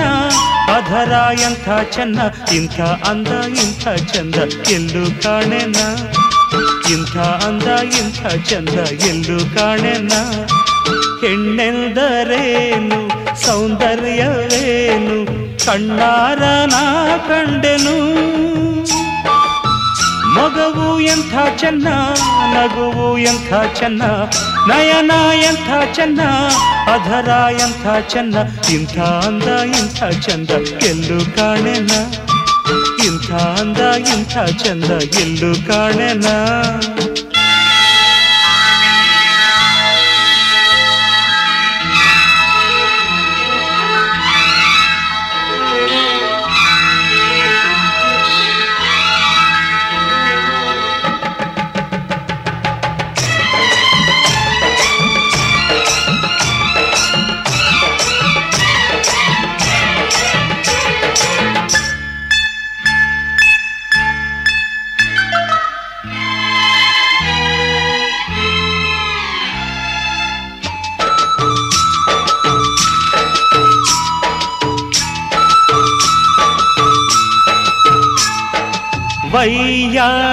[0.73, 2.19] ಅಧರ ಎಂಥ ಚೆನ್ನ,
[2.53, 3.27] ಇಂಥ ಅಂದ,
[3.57, 4.35] ಇಂಥ ಚಂದ,
[4.71, 5.75] ಎಲ್ಲೂ ಕಾಣೆನ?
[6.91, 10.11] ಇಂಥ ಅಂದ, ಇಂಥ ಚಂದ, ಎಲ್ಲೂ ಕಾಣೆನ?
[11.21, 13.07] ಹೆಣ್ಣೆಂದರೇನು?
[13.45, 15.25] ಸೌಂದರ್ಯವೇನು?
[15.65, 18.27] ಕಣ್ಣಾರ ನಾ ಕಂಡೆನು?
[20.33, 21.87] ಮಗವು ಎಂಥ ಚೆನ್ನ,
[22.53, 24.01] ನಗುವು ಎಂಥ ಚೆನ್ನ,
[24.67, 26.21] ನಯನ ಎಂಥ ಚೆನ್ನ,
[26.93, 28.37] ಅಧರ ಎಂಥ ಚೆನ್ನ,
[28.69, 30.49] ಇಂಥ ಅಂದ, ಇಂಥ ಚಂದ,
[30.83, 31.91] ಎಲ್ಲೂ ಕಾಣೆನ?
[33.05, 33.77] ಇಂಥ ಅಂದ,
[34.07, 36.25] ಇಂಥ ಚಂದ, ಎಲ್ಲೂ ಕಾಣೆನ?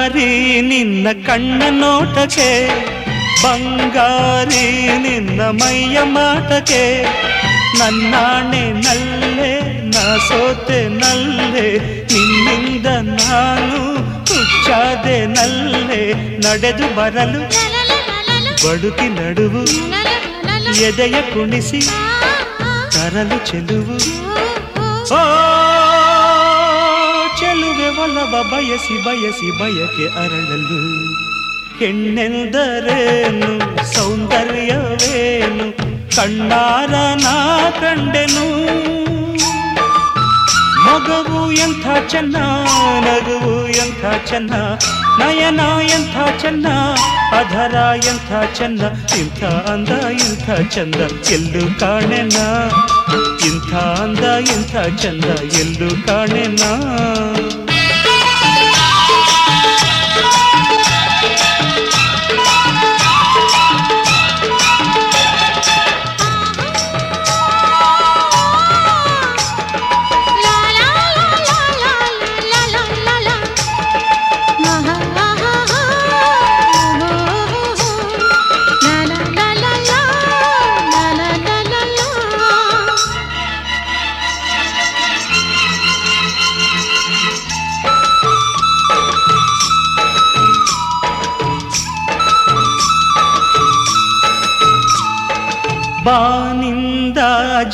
[0.06, 0.30] ವೈಯಾರಿ
[0.68, 2.48] ನಿನ್ನ ಕಣ್ಣ ನೋಟಕ್ಕೆ
[3.42, 4.64] ಬಂಗಾರಿ
[5.04, 6.82] ನಿನ್ನ ಮೈಯ ಮಾಟಕ್ಕೆ
[7.78, 9.48] ನನ್ನಾಣೆ ನಲ್ಲೆ
[9.92, 11.64] ನಾ ಸೋತೆ ನಲ್ಲೆ
[12.12, 13.80] ನಿನ್ನಿಂದ ನಾನು
[14.30, 16.02] ಹುಚ್ಚಾದೆ ನಲ್ಲೆ
[16.44, 17.42] ನಡೆದು ಬರಲು
[18.64, 19.64] ಬಡುಕಿ ನಡುವು
[20.84, 21.82] ಎದೆಯ ಕುಣಿಸಿ
[22.94, 23.98] ತರಲು ಚೆಲುವು
[28.04, 31.04] ಒಲವ ಬಯಸಿ ಬಯಸಿ ಬಯಕೆ ಅರಳಲು.
[31.78, 33.58] ಹೆಣ್ಣೆಂದರೇನು?
[33.94, 35.72] ಸೌಂದರ್ಯವೇನು?
[36.16, 38.64] ಕಂಡಾರ ನಾ ಕಂಡೆನು?
[40.84, 42.36] ಮಗವು ಎಂಥ ಚೆನ್ನ,
[43.00, 44.54] ನಗುವು ಎಂಥ ಚೆನ್ನ,
[45.18, 46.68] ನಯನ ಎಂಥ ಚೆನ್ನ,
[47.38, 47.74] ಅಧರ
[48.06, 48.82] ಎಂಥ ಚೆನ್ನ,
[49.18, 50.94] ಇಂಥ ಅಂದ, ಇಂಥ ಚಂದ,
[51.30, 52.36] ಎಲ್ಲೂ ಕಾಣೆನ?
[53.46, 56.60] ಇಂಥ ಅಂದ, ಇಂಥ ಚಂದ, ಎಲ್ಲೂ ಕಾಣೆನ?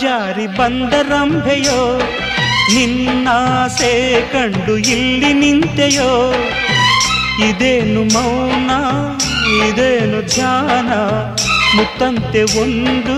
[0.00, 1.78] ಜಾರಿ ಬಂದ ರಂಭೆಯೋ
[2.74, 3.92] ನಿನ್ನಾಸೆ
[4.32, 6.10] ಕಂಡು ಇಲ್ಲಿ ನಿಂತೆಯೋ
[7.48, 8.70] ಇದೇನು ಮೌನ
[9.60, 10.90] ಇದೇನು ಧ್ಯಾನ
[11.76, 13.16] ಮುತ್ತಂತೆ ಒಂದು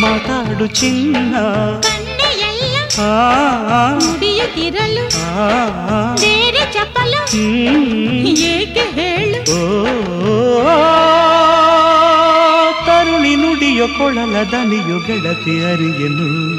[0.00, 1.34] ಮಾತಾಡು ಚಿನ್ನ
[3.02, 3.12] ಆ,
[4.00, 5.44] ಮುಡಿಯುತ್ತಿರಲು ಆ,
[5.90, 6.00] ಆ.
[6.20, 8.26] ಬೇರೆ ಚಪ್ಪಲು ಹ್ಮ್.
[8.48, 9.60] ಏಕೆ ಹೇಳು ಓ
[13.82, 16.58] ನುಡಿಯೋ ಕೊಳಲ ದನಿಯು ಗೆಳತಿ ಅರಿಯನು.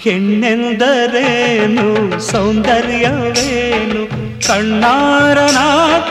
[0.00, 2.20] ಹೆಣ್ಣೆಂದರೇನು?
[2.20, 4.02] ಸೌಂದರ್ಯವೇನು?
[4.48, 5.56] ಕಣ್ಣಾರನ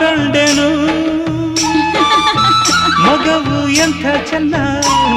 [0.00, 0.70] ಕಂಡೆನು.
[3.02, 4.54] ಮಗವು ಎಂಥ ಚೆನ್ನ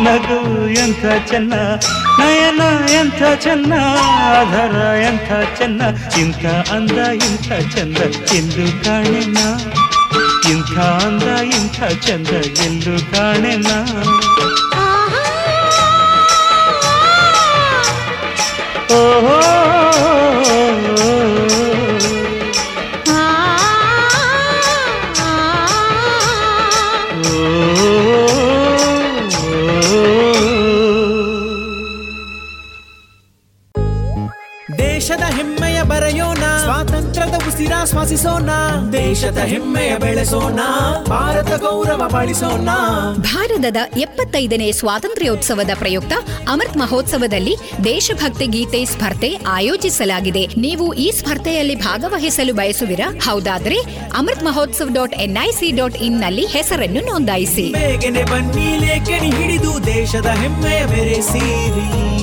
[0.01, 1.53] ನಗುವು ಎಂಥ ಚೆನ್ನ,
[2.19, 3.73] ನಯನ ಎಂಥ ಚೆನ್ನ,
[4.38, 5.81] ಆಧಾರ ಎಂಥ ಚೆನ್ನ,
[6.19, 7.97] ಇಂಥ ಅಂದ ಇಂಥ ಚಂದ,
[8.34, 9.38] ಎಂದು ಕಾಣೆನ.
[10.51, 12.27] ಇಂಥ ಅಂದ ಇಂಥ ಚಂದ,
[12.65, 13.68] ಎಂದು ಕಾಣೆನ.
[34.77, 38.49] ದೇಶದ ಹೆಮ್ಮೆಯ ಬರೆಯೋಣ ಸ್ವಾತಂತ್ರ್ಯದ ಉಸಿರ ಶ್ವಾಸಿಸೋಣ
[38.94, 40.56] ದೇಶದ ಹೆಮ್ಮೆಯ ಬೆಳೆಸೋಣ.
[40.56, 40.73] ಭಾರತ
[41.74, 42.04] ಗೌರವ
[43.20, 46.14] ಭಾರತದ ಎಪ್ಪತ್ತೈದನೇ ಸ್ವಾತಂತ್ರ್ಯೋತ್ಸವದ ಪ್ರಯುಕ್ತ
[46.50, 50.48] ಅಮೃತ್ ಮಹೋತ್ಸವದಲ್ಲಿ ದೇಶಭಕ್ತಿ ಗೀತೆ ಸ್ಪರ್ಧೆ ಆಯೋಜಿಸಲಾಗಿದೆ.
[50.48, 53.14] ನೀವು ಈ ಸ್ಪರ್ಧೆಯಲ್ಲಿ ಭಾಗವಹಿಸಲು ಬಯಸುವಿರಾ?
[53.26, 53.76] ಹೌದಾದ್ರೆ
[54.18, 57.74] Amrit Mahotsav dot NIC dot ಇನ್ನಲ್ಲಿ ಹೆಸರನ್ನು ನೋಂದಾಯಿಸಿ.
[59.32, 62.23] ಹಿಡಿದು ದೇಶದ ಹೆಮ್ಮೆಯ ಬೆರೆಸಿರಿ.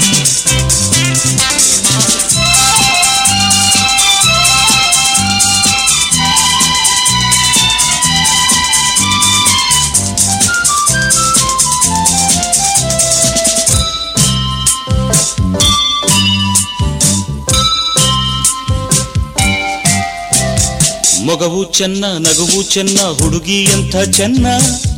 [21.31, 24.45] ಮೊಗವು ಚೆನ್ನ ನಗುವು ಚೆನ್ನ ಹುಡುಗಿ ಎಂಥ ಚೆನ್ನ?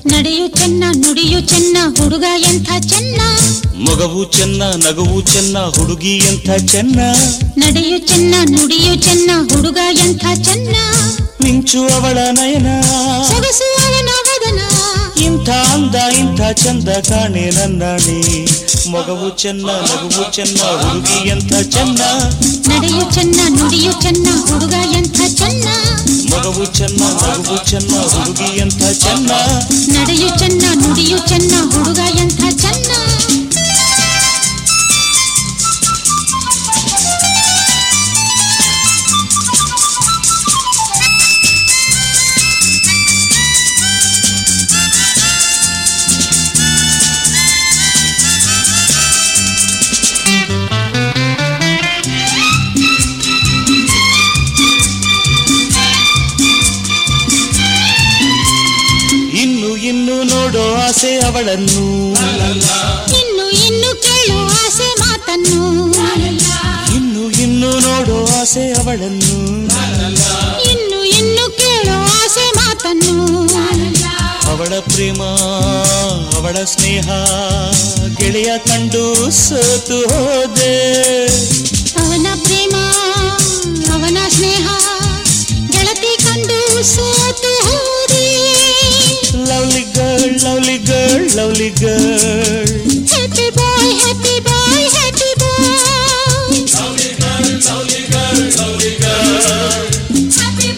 [0.06, 3.22] ನಡೆಯು ಚೆನ್ನ ನುಡಿಯು ಚೆನ್ನ ಹುಡುಗ ಎಂಥ ಚೆನ್ನ?
[3.76, 7.00] ಮೊಗವು ಚೆನ್ನ ನಗುವು ಚೆನ್ನ ಹುಡುಗಿ ಎಂಥ ಚೆನ್ನ?
[7.58, 10.76] ನಡೆಯು ಚೆನ್ನ ನುಡಿಯು ಚೆನ್ನ ಹುಡುಗ ಎಂಥ ಚೆನ್ನ?
[11.44, 12.68] ಮಿಂಚು ಅವಳ ನಯನ.
[13.30, 14.10] ಸೊಗಸು ಅವನ
[15.18, 18.20] ಇಂಥ ಅಂದ ಇಂಥ ಚಂದ ಕಾಣೆ ನನ್ನಾಣಿ
[18.90, 22.02] ಮೊಗವು ಚೆನ್ನ ನಗುವು ಚೆನ್ನ ಹುಡುಗಿ ಎಂಥ ಚೆನ್ನ
[22.70, 25.68] ನಡೆಯು ಚೆನ್ನ ನುಡಿಯು ಚೆನ್ನ ಹುಡುಗ ಎಂಥ ಚೆನ್ನ
[26.30, 29.32] ಮೊಗವು ಚೆನ್ನ ನಗುವು ಚೆನ್ನ ಹುಡುಗಿ ಎಂಥ ಚೆನ್ನ
[29.96, 32.42] ನಡೆಯು ಚೆನ್ನ ನುಡಿಯು ಚೆನ್ನ ಹುಡುಗ ಎಂಥ
[61.34, 61.86] ಅವಳನ್ನು
[63.20, 65.62] ಇನ್ನು ಇನ್ನು ಕೇಳು ಆಸೆ ಮಾತನ್ನು.
[66.98, 69.38] ಇನ್ನು ಇನ್ನು ನೋಡು ಆಸೆ ಅವಳನ್ನು
[70.72, 73.16] ಇನ್ನು ಇನ್ನು ಕೇಳು ಆಸೆ ಮಾತನ್ನು.
[74.52, 75.22] ಅವಳ ಪ್ರೇಮ
[76.38, 77.08] ಅವಳ ಸ್ನೇಹ
[78.20, 79.04] ಗೆಳೆಯ ಕಂಡು
[79.40, 80.74] ಸೋತು ಹೋದೆ.
[82.04, 82.76] ಅವನ ಪ್ರೇಮ
[83.96, 84.68] ಅವನ ಸ್ನೇಹ
[85.74, 86.60] ಗೆಳತಿ ಕಂಡು
[86.94, 87.83] ಸೋತು ಹೋದೆ
[91.36, 92.72] girl lovely girl
[93.12, 95.70] happy boy happy boy happy boy
[96.74, 97.10] happy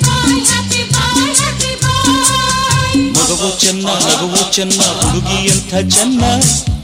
[0.03, 6.23] boy happy boy happy boy ಮಗವು ಚೆನ್ನ ನಗುವು ಚೆನ್ನ ಹುಡುಗಿ ಎಂಥ ಚೆನ್ನ?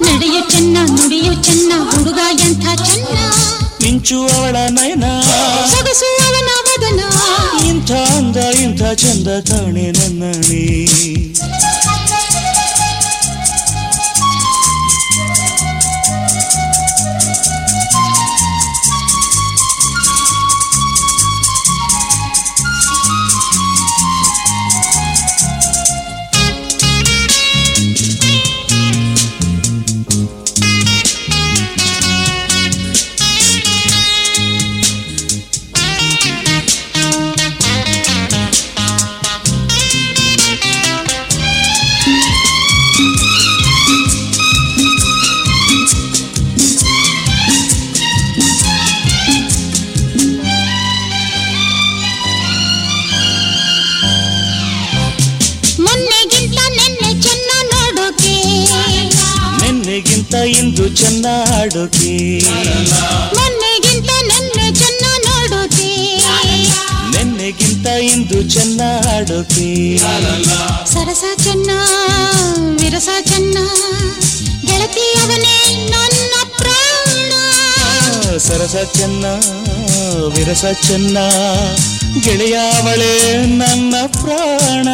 [0.06, 3.18] ನಡೆಯು ಚೆನ್ನ ನುಡಿಯು ಚೆನ್ನ ಹುಡುಗ ಎಂಥ ಚೆನ್ನ?
[3.84, 5.06] ಮಿಂಚು ಅವಳ ನಯನ?
[5.72, 7.02] ಸೊಗಸು ಅವನ ವದನ?
[7.70, 10.66] ಇಂಥ ಅಂದ ಇಂಥ ಚಂದ ಕಾಣೆ ನನ್ನಣಿ.
[78.74, 81.18] ಚೆನ್ನ ಗೆಳತಿ ಅವನೇ ನನ್ನ ಪ್ರಾಣ ಸರಸ ಚೆನ್ನ ವಿರಸ ಚೆನ್ನ
[82.24, 83.14] ಗೆಳೆಯಾವಳೆ
[83.58, 84.88] ನನ್ನ ಪ್ರಾಣ.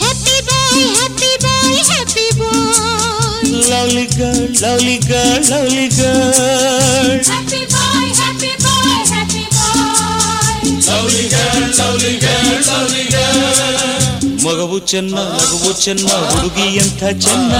[0.00, 8.52] Happy boy happy boy happy boy lovely girl lovely girl lovely girl happy boy happy
[8.62, 17.02] boy happy boy lovely girl lovely girl lovely girl ಮಗವು ಚೆನ್ನ ಮಗವು ಚೆನ್ನ ಹುಡುಗಿ ಎಂಥ
[17.20, 17.54] ಚೆನ್ನ.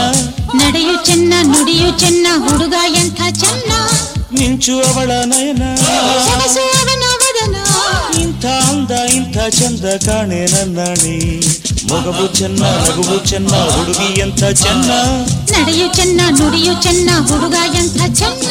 [0.55, 3.71] ನಡೆಯು ಚೆನ್ನ ನುಡಿಯು ಚೆನ್ನ ಹುಡುಗ ಎಂಥ ಚೆನ್ನ.
[4.37, 5.65] ಮಿಂಚು ಅವಳ ನಯನ
[6.25, 7.57] ಸೊಗಸು ಅವನ ವದನ
[8.23, 11.17] ಇಂಥ ಅಂದ ಇಂಥ ಚಂದ ಕಾಣೆ ನನ್ನಣಿ
[11.91, 14.91] ಮಗವು ಚೆನ್ನ ಮಗವು ಚೆನ್ನ ಹುಡುಗಿ ಎಂಥ ಚೆನ್ನ
[15.53, 18.51] ನಡೆಯು ಚೆನ್ನ ನುಡಿಯು ಚೆನ್ನ ಹುಡುಗ ಎಂಥ ಚೆನ್ನ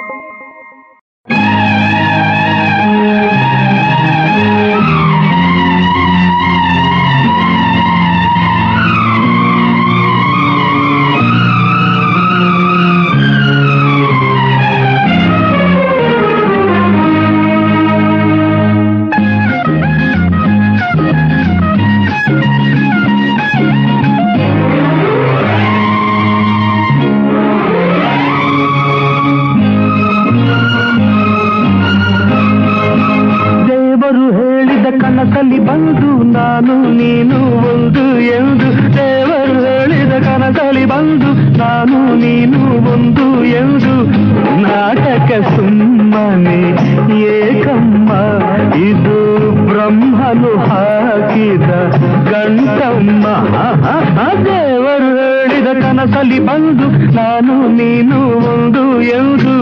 [56.21, 58.17] ಕನಸಲ್ಲಿ ಬಂದು ನಾನು ನೀನು
[58.49, 59.53] ಒಂದು ಎಂದು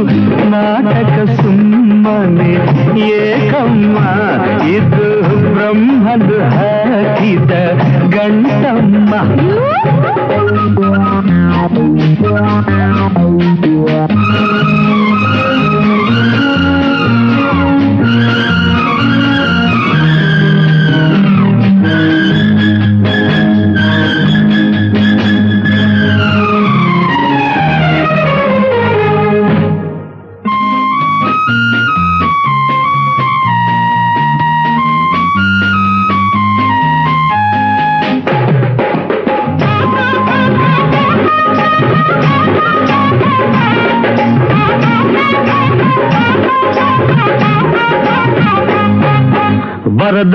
[0.49, 2.51] ನಾಟಕ ಸುಮ್ಮನೆ
[3.19, 3.97] ಏಕಮ್ಮ
[4.69, 5.07] ಇದು
[5.53, 7.53] ಬ್ರಹ್ಮನು ಹಾಕಿದ
[8.15, 9.13] ಗಂಟಮ್ಮ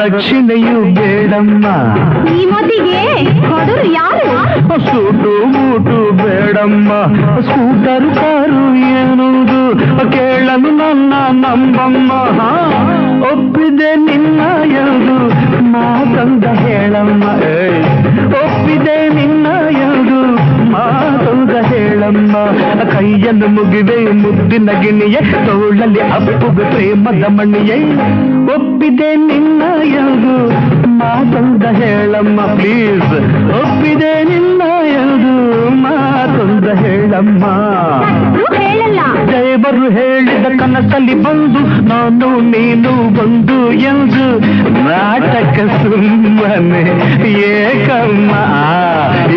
[0.04, 1.66] ವರದಕ್ಷಿಣೆಯು ಬೇಡಮ್ಮ.
[2.28, 4.26] ಈ ಮತಿಗೆ ಕೊಡರು ಯಾರು?
[4.80, 6.92] ಸೂಟು ಮೂಟು ಬೇಡಮ್ಮ.
[7.40, 9.78] ಸ್ಕೂಟರು ಕಾರು ಏನುದು?
[10.12, 12.12] ಕೇಳಲು ನನ್ನ ನಂಬಮ್ಮ.
[13.22, 14.40] ಒಪ್ಪಿದೆ ನಿನ್ನ
[14.72, 15.28] ಎಂದು
[15.62, 17.24] ಮಾತಂದ ಹೇಳಮ್ಮ.
[18.26, 19.46] ಒಪ್ಪಿದೆ ನಿನ್ನ
[21.54, 22.36] ಹೇಳಮ್ಮ
[22.92, 27.78] ಕೈಯನ್ನು ಮುಗಿವೆ ಮುದ್ದಿನ ಗಿಣಿಯೇ ತೋಳಲ್ಲಿ ಅಪ್ಪುಗೆ ಪ್ರೇಮದ ಮಣಿಯೇ.
[28.54, 30.34] ಒಪ್ಪಿದೆ ನಿನ್ನ ಎಂದು
[30.86, 33.14] ಮಾತೊಂದ ಹೇಳಮ್ಮ ಪ್ಲೀಸ್
[33.50, 35.34] ಒಪ್ಪಿದೆ ನಿನ್ನ ಎಂದು
[35.70, 37.44] ಮಾತೊಂದ ಹೇಳಮ್ಮ.
[39.32, 44.24] ದೇವರು ಹೇಳಿದ ಕನಸಲ್ಲಿ ಬಂದು ನಾನು ನೀನು ಬಂದು ಎಂದು
[44.84, 46.84] ನಾಟಕ ಸುಮ್ಮನೆ
[47.52, 48.32] ಏಕಮ್ಮ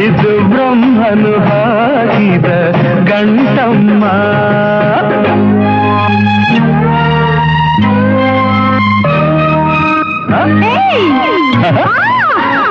[0.04, 2.50] ಇದು ಬ್ರಹ್ಮನು ಹಾಕಿದ
[3.12, 4.04] ಗಂಟಮ್ಮ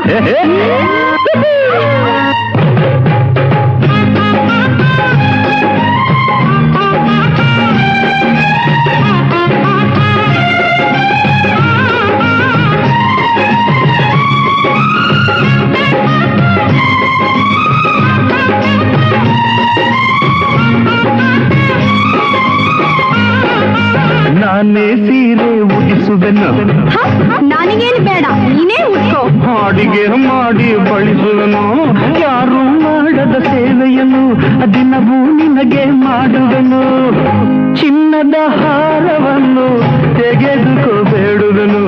[0.09, 0.87] Hey!
[24.47, 26.49] ನಾನೇ ಸೀರೆ ಉಡಿಸುವೆನು.
[27.49, 29.23] ನನಗೇನು ಬೇಡ ನೀನೇ ಉಟ್ಕೋ.
[29.47, 31.63] ಹಾಡಿಗೆ ಮಾಡಿ ಬಳಸುವನು.
[32.21, 34.25] ಯಾರು ಮಾಡದ ಸೇವೆಯನ್ನು
[34.75, 36.83] ದಿನವೂ ನಿನಗೆ ಮಾಡುವನು.
[37.77, 39.67] ಚಿನ್ನದ ಹಾರವನ್ನು
[40.19, 41.83] ತೆಗೆದುಕೋ ಬೇಡುವನು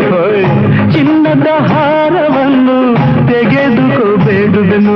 [0.93, 2.79] ಚಿನ್ನದ ಹಾರವನ್ನು
[3.29, 4.95] ತೆಗೆದುಕೋ ತೆಗೆದುಕೋಬೇಡುವೆನು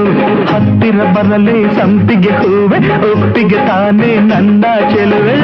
[0.51, 2.79] ಹತ್ತಿರ ಬರಲಿ ಸಂಪಿಗೆ ಹೂವೆ
[3.11, 5.37] ಒಪ್ಪಿಗೆ ತಾನೇ ನನ್ನ ಚೆಲುವೆ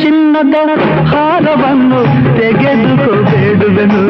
[0.00, 0.56] ಚಿನ್ನದ
[1.10, 2.00] ಹಾರವನ್ನು
[2.38, 4.02] ತೆಗೆದುಕೋಬೇಡುವೆನು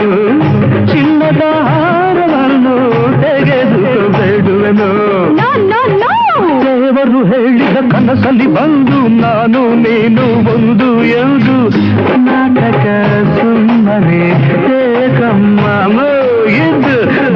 [0.93, 2.77] ಚಿನ್ನದ ಹಾರವನ್ನು
[3.23, 4.91] ತೆಗೆದುಕೋಬೇಡುವೆನು
[6.65, 11.57] ದೇವರು ಹೇಳಿದ ಕನಸಲ್ಲಿ ಬಂದು ನಾನು ನೀನು ಒಂದು ಎಂದು
[12.27, 12.85] ನಾಟಕ
[13.35, 14.23] ಸುಮ್ಮನೆ
[14.77, 15.65] ಏಕಮ್ಮ
[16.59, 16.95] ಎಂದು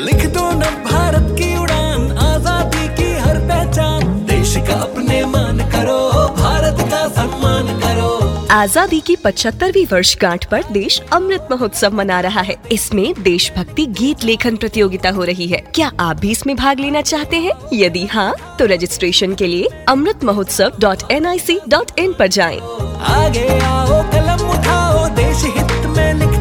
[0.00, 5.98] लिख दो न भारत की उड़ान आज़ादी की हर पहचान। देश का अपने मान करो
[6.36, 8.08] भारत का सम्मान करो।
[8.52, 14.56] आज़ादी की पचहत्तरवीं वर्षगांठ पर देश अमृत महोत्सव मना रहा है। इसमें देशभक्ति गीत लेखन
[14.56, 17.52] प्रतियोगिता हो रही है। क्या आप भी इसमें भाग लेना चाहते हैं?
[17.74, 22.26] यदि हाँ तो रजिस्ट्रेशन के लिए Amrit Mahotsav dot N I C dot in आरोप
[22.28, 22.58] जाए।
[23.12, 26.39] आगे आओ कलम उठाओ देश हित में लिखते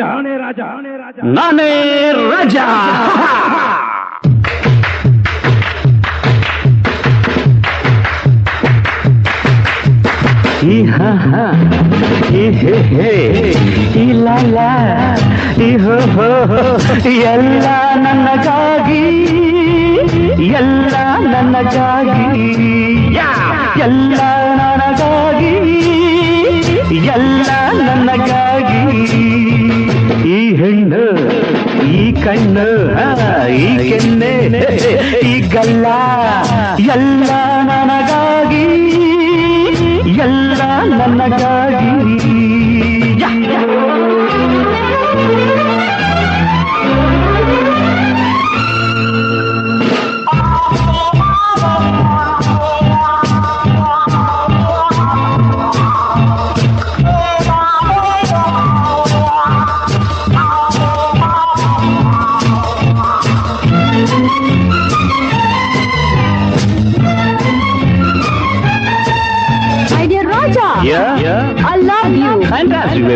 [0.00, 1.70] ನಾನೇ ರಾಜ ನಾನೇ ರಾಜ ನಾನೇ
[2.34, 2.56] ರಾಜ ನಾನೇ ರಾಜ
[10.66, 11.42] ಈ ಹ ಹ,
[12.34, 13.10] ಈ ಹೆ ಹೆ,
[13.96, 14.58] ಈ ಲ ಲ,
[15.60, 16.62] ಈ ಹೋ ಹೋ ಹೋ,
[17.28, 17.66] ಎಲ್ಲ
[17.96, 19.02] ನನಗಾಗಿ
[20.58, 20.94] ಎಲ್ಲ
[21.26, 22.48] ನನಗಾಗಿ
[23.18, 23.28] ಯಾ,
[23.86, 24.20] ಎಲ್ಲ
[24.60, 25.52] ನನಗಾಗಿ
[27.14, 27.48] ಎಲ್ಲ
[27.80, 28.82] ನನಗಾಗಿ
[30.26, 31.02] ಈ ಹೆಣ್ಣು
[31.92, 32.68] ಈ ಕಣ್ಣು
[33.56, 34.34] ಈ ಕೆನ್ನೆ
[35.26, 35.86] ಈ ಗಲ್ಲ
[36.94, 37.30] ಎಲ್ಲ
[37.64, 38.66] ನನಗಾಗಿ
[40.18, 40.60] ಎಲ್ಲ
[41.00, 42.05] ನನಗಾಗಿ.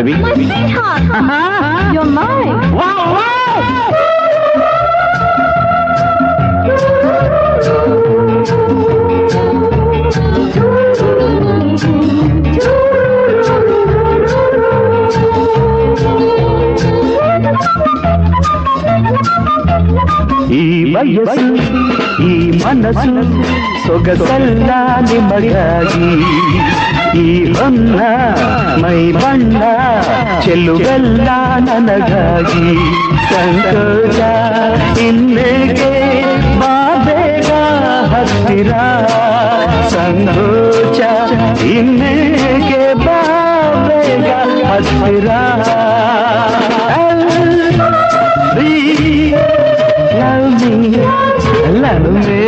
[0.03, 0.19] baby.
[0.19, 1.93] My sweetheart.
[1.93, 2.73] You're mine.
[2.73, 4.61] Wow, wow!
[20.59, 20.63] ఈ
[20.93, 21.45] వయసు
[22.29, 22.33] ఈ
[22.63, 23.13] మనసు
[23.85, 26.09] సొగసల్లాని మగాగి
[27.15, 27.99] ಈ ಹೊನ್ನ
[28.83, 29.61] ಮೈ ಬಣ್ಣ
[30.43, 31.27] ಚೆಲ್ಲುವೆಲ್ಲ
[31.59, 32.67] ನನಗಾಗಿ
[33.31, 34.19] ಸಂತೋಷ
[35.07, 35.91] ಇನ್ನೇಕೆ
[36.61, 36.73] ಬಾ
[37.05, 37.51] ಬೇಗ
[38.13, 38.73] ಹತ್ತಿರ
[39.95, 40.99] ಸಂಕೋಚ
[41.77, 43.19] ಇನ್ನೇಕೆ ಬಾ
[43.87, 44.29] ಬೇಗ
[44.71, 45.27] ಹತ್ತಿರ
[50.13, 50.89] Love me,
[51.79, 52.41] love me,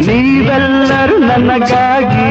[0.07, 2.29] ನೀವೆಲ್ಲರೂ ನನಗಾಗಿ.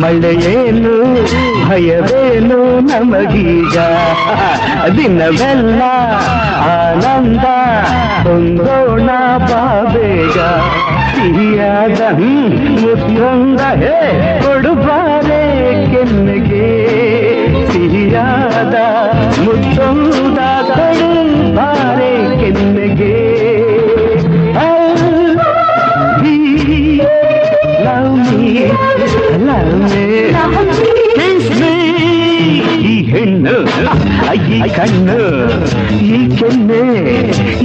[0.00, 0.94] ಭಯವೇನು
[2.80, 3.76] ನಮಗೀಗ?
[4.96, 5.82] ದಿನವೆಲ್ಲ
[6.70, 7.44] ಆನಂದ
[8.22, 9.08] ಹೊಂದೋಣ
[9.38, 10.38] ಬಾಬೇಗ.
[11.14, 12.00] ಸಿಹಿಯಾದ
[12.82, 13.96] ಮುತ್ತೊಂದ ಹೇ
[14.42, 15.42] ಕೊಡುಬಾರೆ
[15.92, 16.66] ಕೆನ್ನೆಗೆ
[17.72, 18.74] ಸಿಹಿಯಾದ
[19.44, 21.09] ಮುತ್ತೊಂದ ಕೊಡುಬಾರೆ
[34.76, 35.20] ಕಣ್ಣು
[36.04, 36.82] ಈ ಕೆನ್ನೆ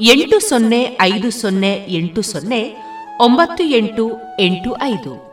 [0.00, 2.74] ಎಂಟು ಸೊನ್ನೆ ಐದು ಸೊನ್ನೆ ಎಂಟು ಸೊನ್ನೆ
[3.20, 5.27] ಒಂಬತ್ತು ಎಂಟು ಎಂಟು ಐದು.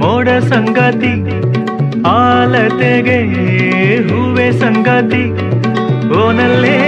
[0.00, 1.12] ಮೋಡ ಸಂಗಾತಿ
[2.08, 3.18] ಆಲತೆಗೆ
[4.08, 5.24] ಹೂವೆ ಸಂಗಾತಿ
[6.20, 6.78] ಓನಲ್ಲೇ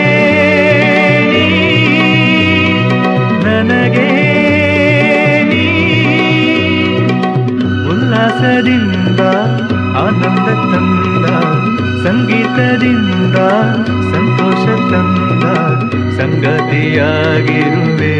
[3.44, 4.08] ನನಗೆ
[7.92, 9.20] ಉಲ್ಲಾಸದಿಂದ
[10.04, 11.26] ಆನಂದ ತಂದ
[12.06, 13.36] ಸಂಗೀತದಿಂದ
[14.12, 15.44] ಸಂತೋಷ ತಂದ
[16.20, 18.14] ಸಂಗತಿಯಾಗಿರುವೆ.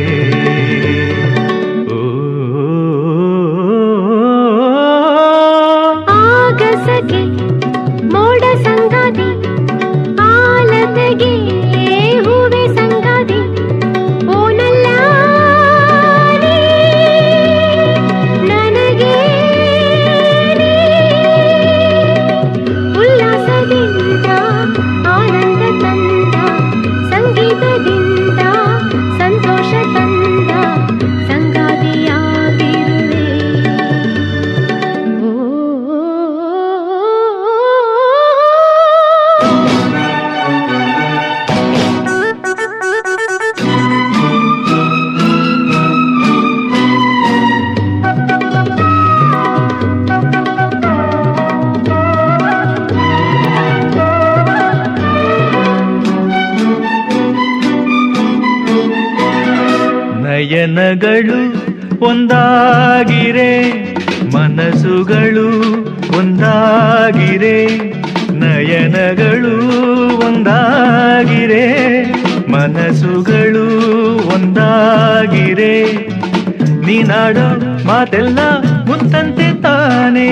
[78.09, 78.41] ಮಾತೆಲ್ಲ
[78.89, 80.29] ಮುತ್ತಂತೆ ತಾನೇ.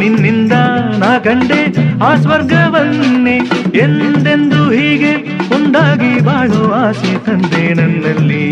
[0.00, 0.54] ನಿನ್ನಿಂದ
[1.00, 1.62] ನಾ ಕಂಡೆ
[2.04, 3.34] ಆ ಸ್ವರ್ಗವನ್ನೇ.
[3.78, 5.12] ಎಂದೆಂದು ಹೀಗೆ
[5.54, 8.46] ಒಂದಾಗಿ ಬಾಳೋ ಆಸೆ ತಂದೆ ನನ್ನಲ್ಲಿ.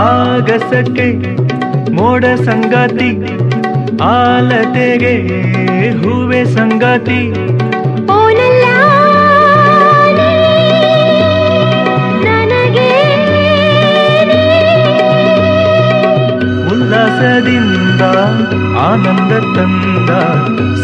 [0.00, 1.08] ಆಗಸಕ್ಕೆ
[1.92, 3.10] ಮೋಡ ಸಂಗಾತಿ,
[4.14, 5.14] ಆಲತೆಗೆ
[6.00, 7.20] ಹೂವೆ ಸಂಗಾತಿ.
[18.80, 20.10] ಆನಂದ ತಂದ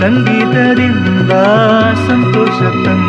[0.01, 1.33] ಸಂಗೀತದಿಂದ
[2.09, 3.06] ಸಂತೋಷ ತಂದ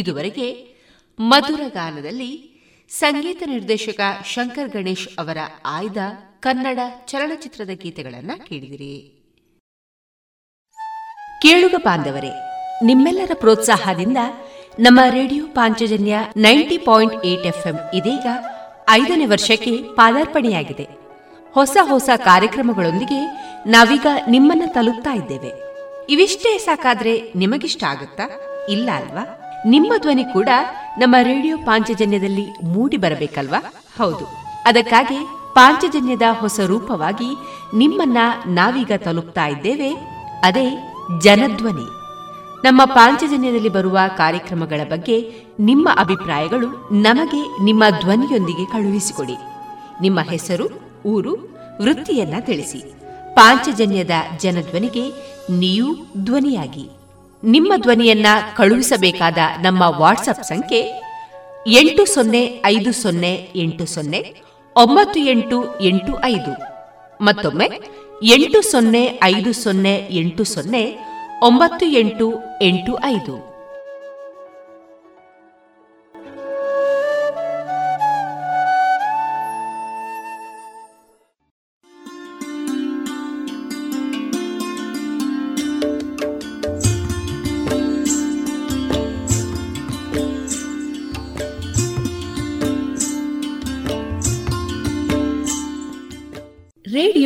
[0.00, 0.74] ಇದುವರೆಗೆ
[1.20, 2.50] ಮಧುರ ಗಾನದಲ್ಲಿ
[2.88, 5.96] ಸಂಗೀತ ನಿರ್ದೇಶಕ ಶಂಕರ್ ಗಣೇಶ್ ಅವರ ಆಯ್ದ
[6.40, 9.16] ಕನ್ನಡ ಚಲನಚಿತ್ರದ ಗೀತೆಗಳನ್ನು ಕೇಳಿದಿರಿ.
[11.42, 12.30] ಕೇಳುಗ ಬಾಂಧವರೇ,
[12.84, 14.16] ನಿಮ್ಮೆಲ್ಲರ ಪ್ರೋತ್ಸಾಹದಿಂದ
[14.80, 18.26] ನಮ್ಮ radio Panchajanya ninety point eight FM ಇದೀಗ
[18.90, 20.88] ಐದನೇ ವರ್ಷಕ್ಕೆ ಪಾದಾರ್ಪಣೆಯಾಗಿದೆ.
[21.52, 23.20] ಹೊಸ ಹೊಸ ಕಾರ್ಯಕ್ರಮಗಳೊಂದಿಗೆ
[23.66, 25.52] ನಾವೀಗ ನಿಮ್ಮನ್ನ ತಲುಪ್ತಾ ಇದ್ದೇವೆ.
[26.10, 28.26] ಇವಿಷ್ಟೇ ಸಾಕಾದ್ರೆ ನಿಮಗಿಷ್ಟ ಆಗುತ್ತಾ?
[28.68, 29.39] ಇಲ್ಲ ಅಲ್ವಾ?
[29.66, 30.48] ನಿಮ್ಮ ಧ್ವನಿ ಕೂಡ
[30.98, 33.72] ನಮ್ಮ ರೇಡಿಯೋ ಪಾಂಚಜನ್ಯದಲ್ಲಿ ಮೂಡಿ ಬರಬೇಕಲ್ವಾ?
[33.98, 34.28] ಹೌದು.
[34.66, 37.36] ಅದಕ್ಕಾಗಿ ಪಾಂಚಜನ್ಯದ ಹೊಸ ರೂಪವಾಗಿ
[37.74, 39.94] ನಿಮ್ಮನ್ನ ನಾವೀಗ ತಲುಪ್ತಾ ಇದ್ದೇವೆ.
[40.42, 41.84] ಅದೇ ಜನಧ್ವನಿ.
[42.64, 49.36] ನಮ್ಮ ಪಾಂಚಜನ್ಯದಲ್ಲಿ ಬರುವ ಕಾರ್ಯಕ್ರಮಗಳ ಬಗ್ಗೆ ನಿಮ್ಮ ಅಭಿಪ್ರಾಯಗಳು ನಮಗೆ ನಿಮ್ಮ ಧ್ವನಿಯೊಂದಿಗೆ ಕಳುಹಿಸಿಕೊಡಿ.
[50.00, 50.68] ನಿಮ್ಮ ಹೆಸರು,
[51.06, 51.36] ಊರು,
[51.82, 52.94] ವೃತ್ತಿಯನ್ನ ತಿಳಿಸಿ.
[53.34, 55.08] ಪಾಂಚಜನ್ಯದ ಜನಧ್ವನಿಗೆ
[55.50, 56.90] ನೀವು ಧ್ವನಿಯಾಗಿ.
[57.44, 58.26] ನಿಮ್ಮ ಧ್ವನಿಯನ್ನ
[58.56, 61.02] ಕಳುಹಿಸಬೇಕಾದ ನಮ್ಮ ವಾಟ್ಸಪ್ ಸಂಖ್ಯೆ
[61.66, 64.34] ಎಂಟು ಸೊನ್ನೆ ಐದು ಸೊನ್ನೆ ಎಂಟು ಸೊನ್ನೆ
[64.76, 66.56] ಒಂಬತ್ತು ಎಂಟು ಎಂಟು ಐದು.
[67.24, 67.70] ಮತ್ತೊಮ್ಮೆ
[68.22, 70.98] ಎಂಟು ಸೊನ್ನೆ ಐದು ಸೊನ್ನೆ ಎಂಟು ಸೊನ್ನೆ
[71.42, 73.49] ಒಂಬತ್ತು ಎಂಟು ಎಂಟು ಐದು.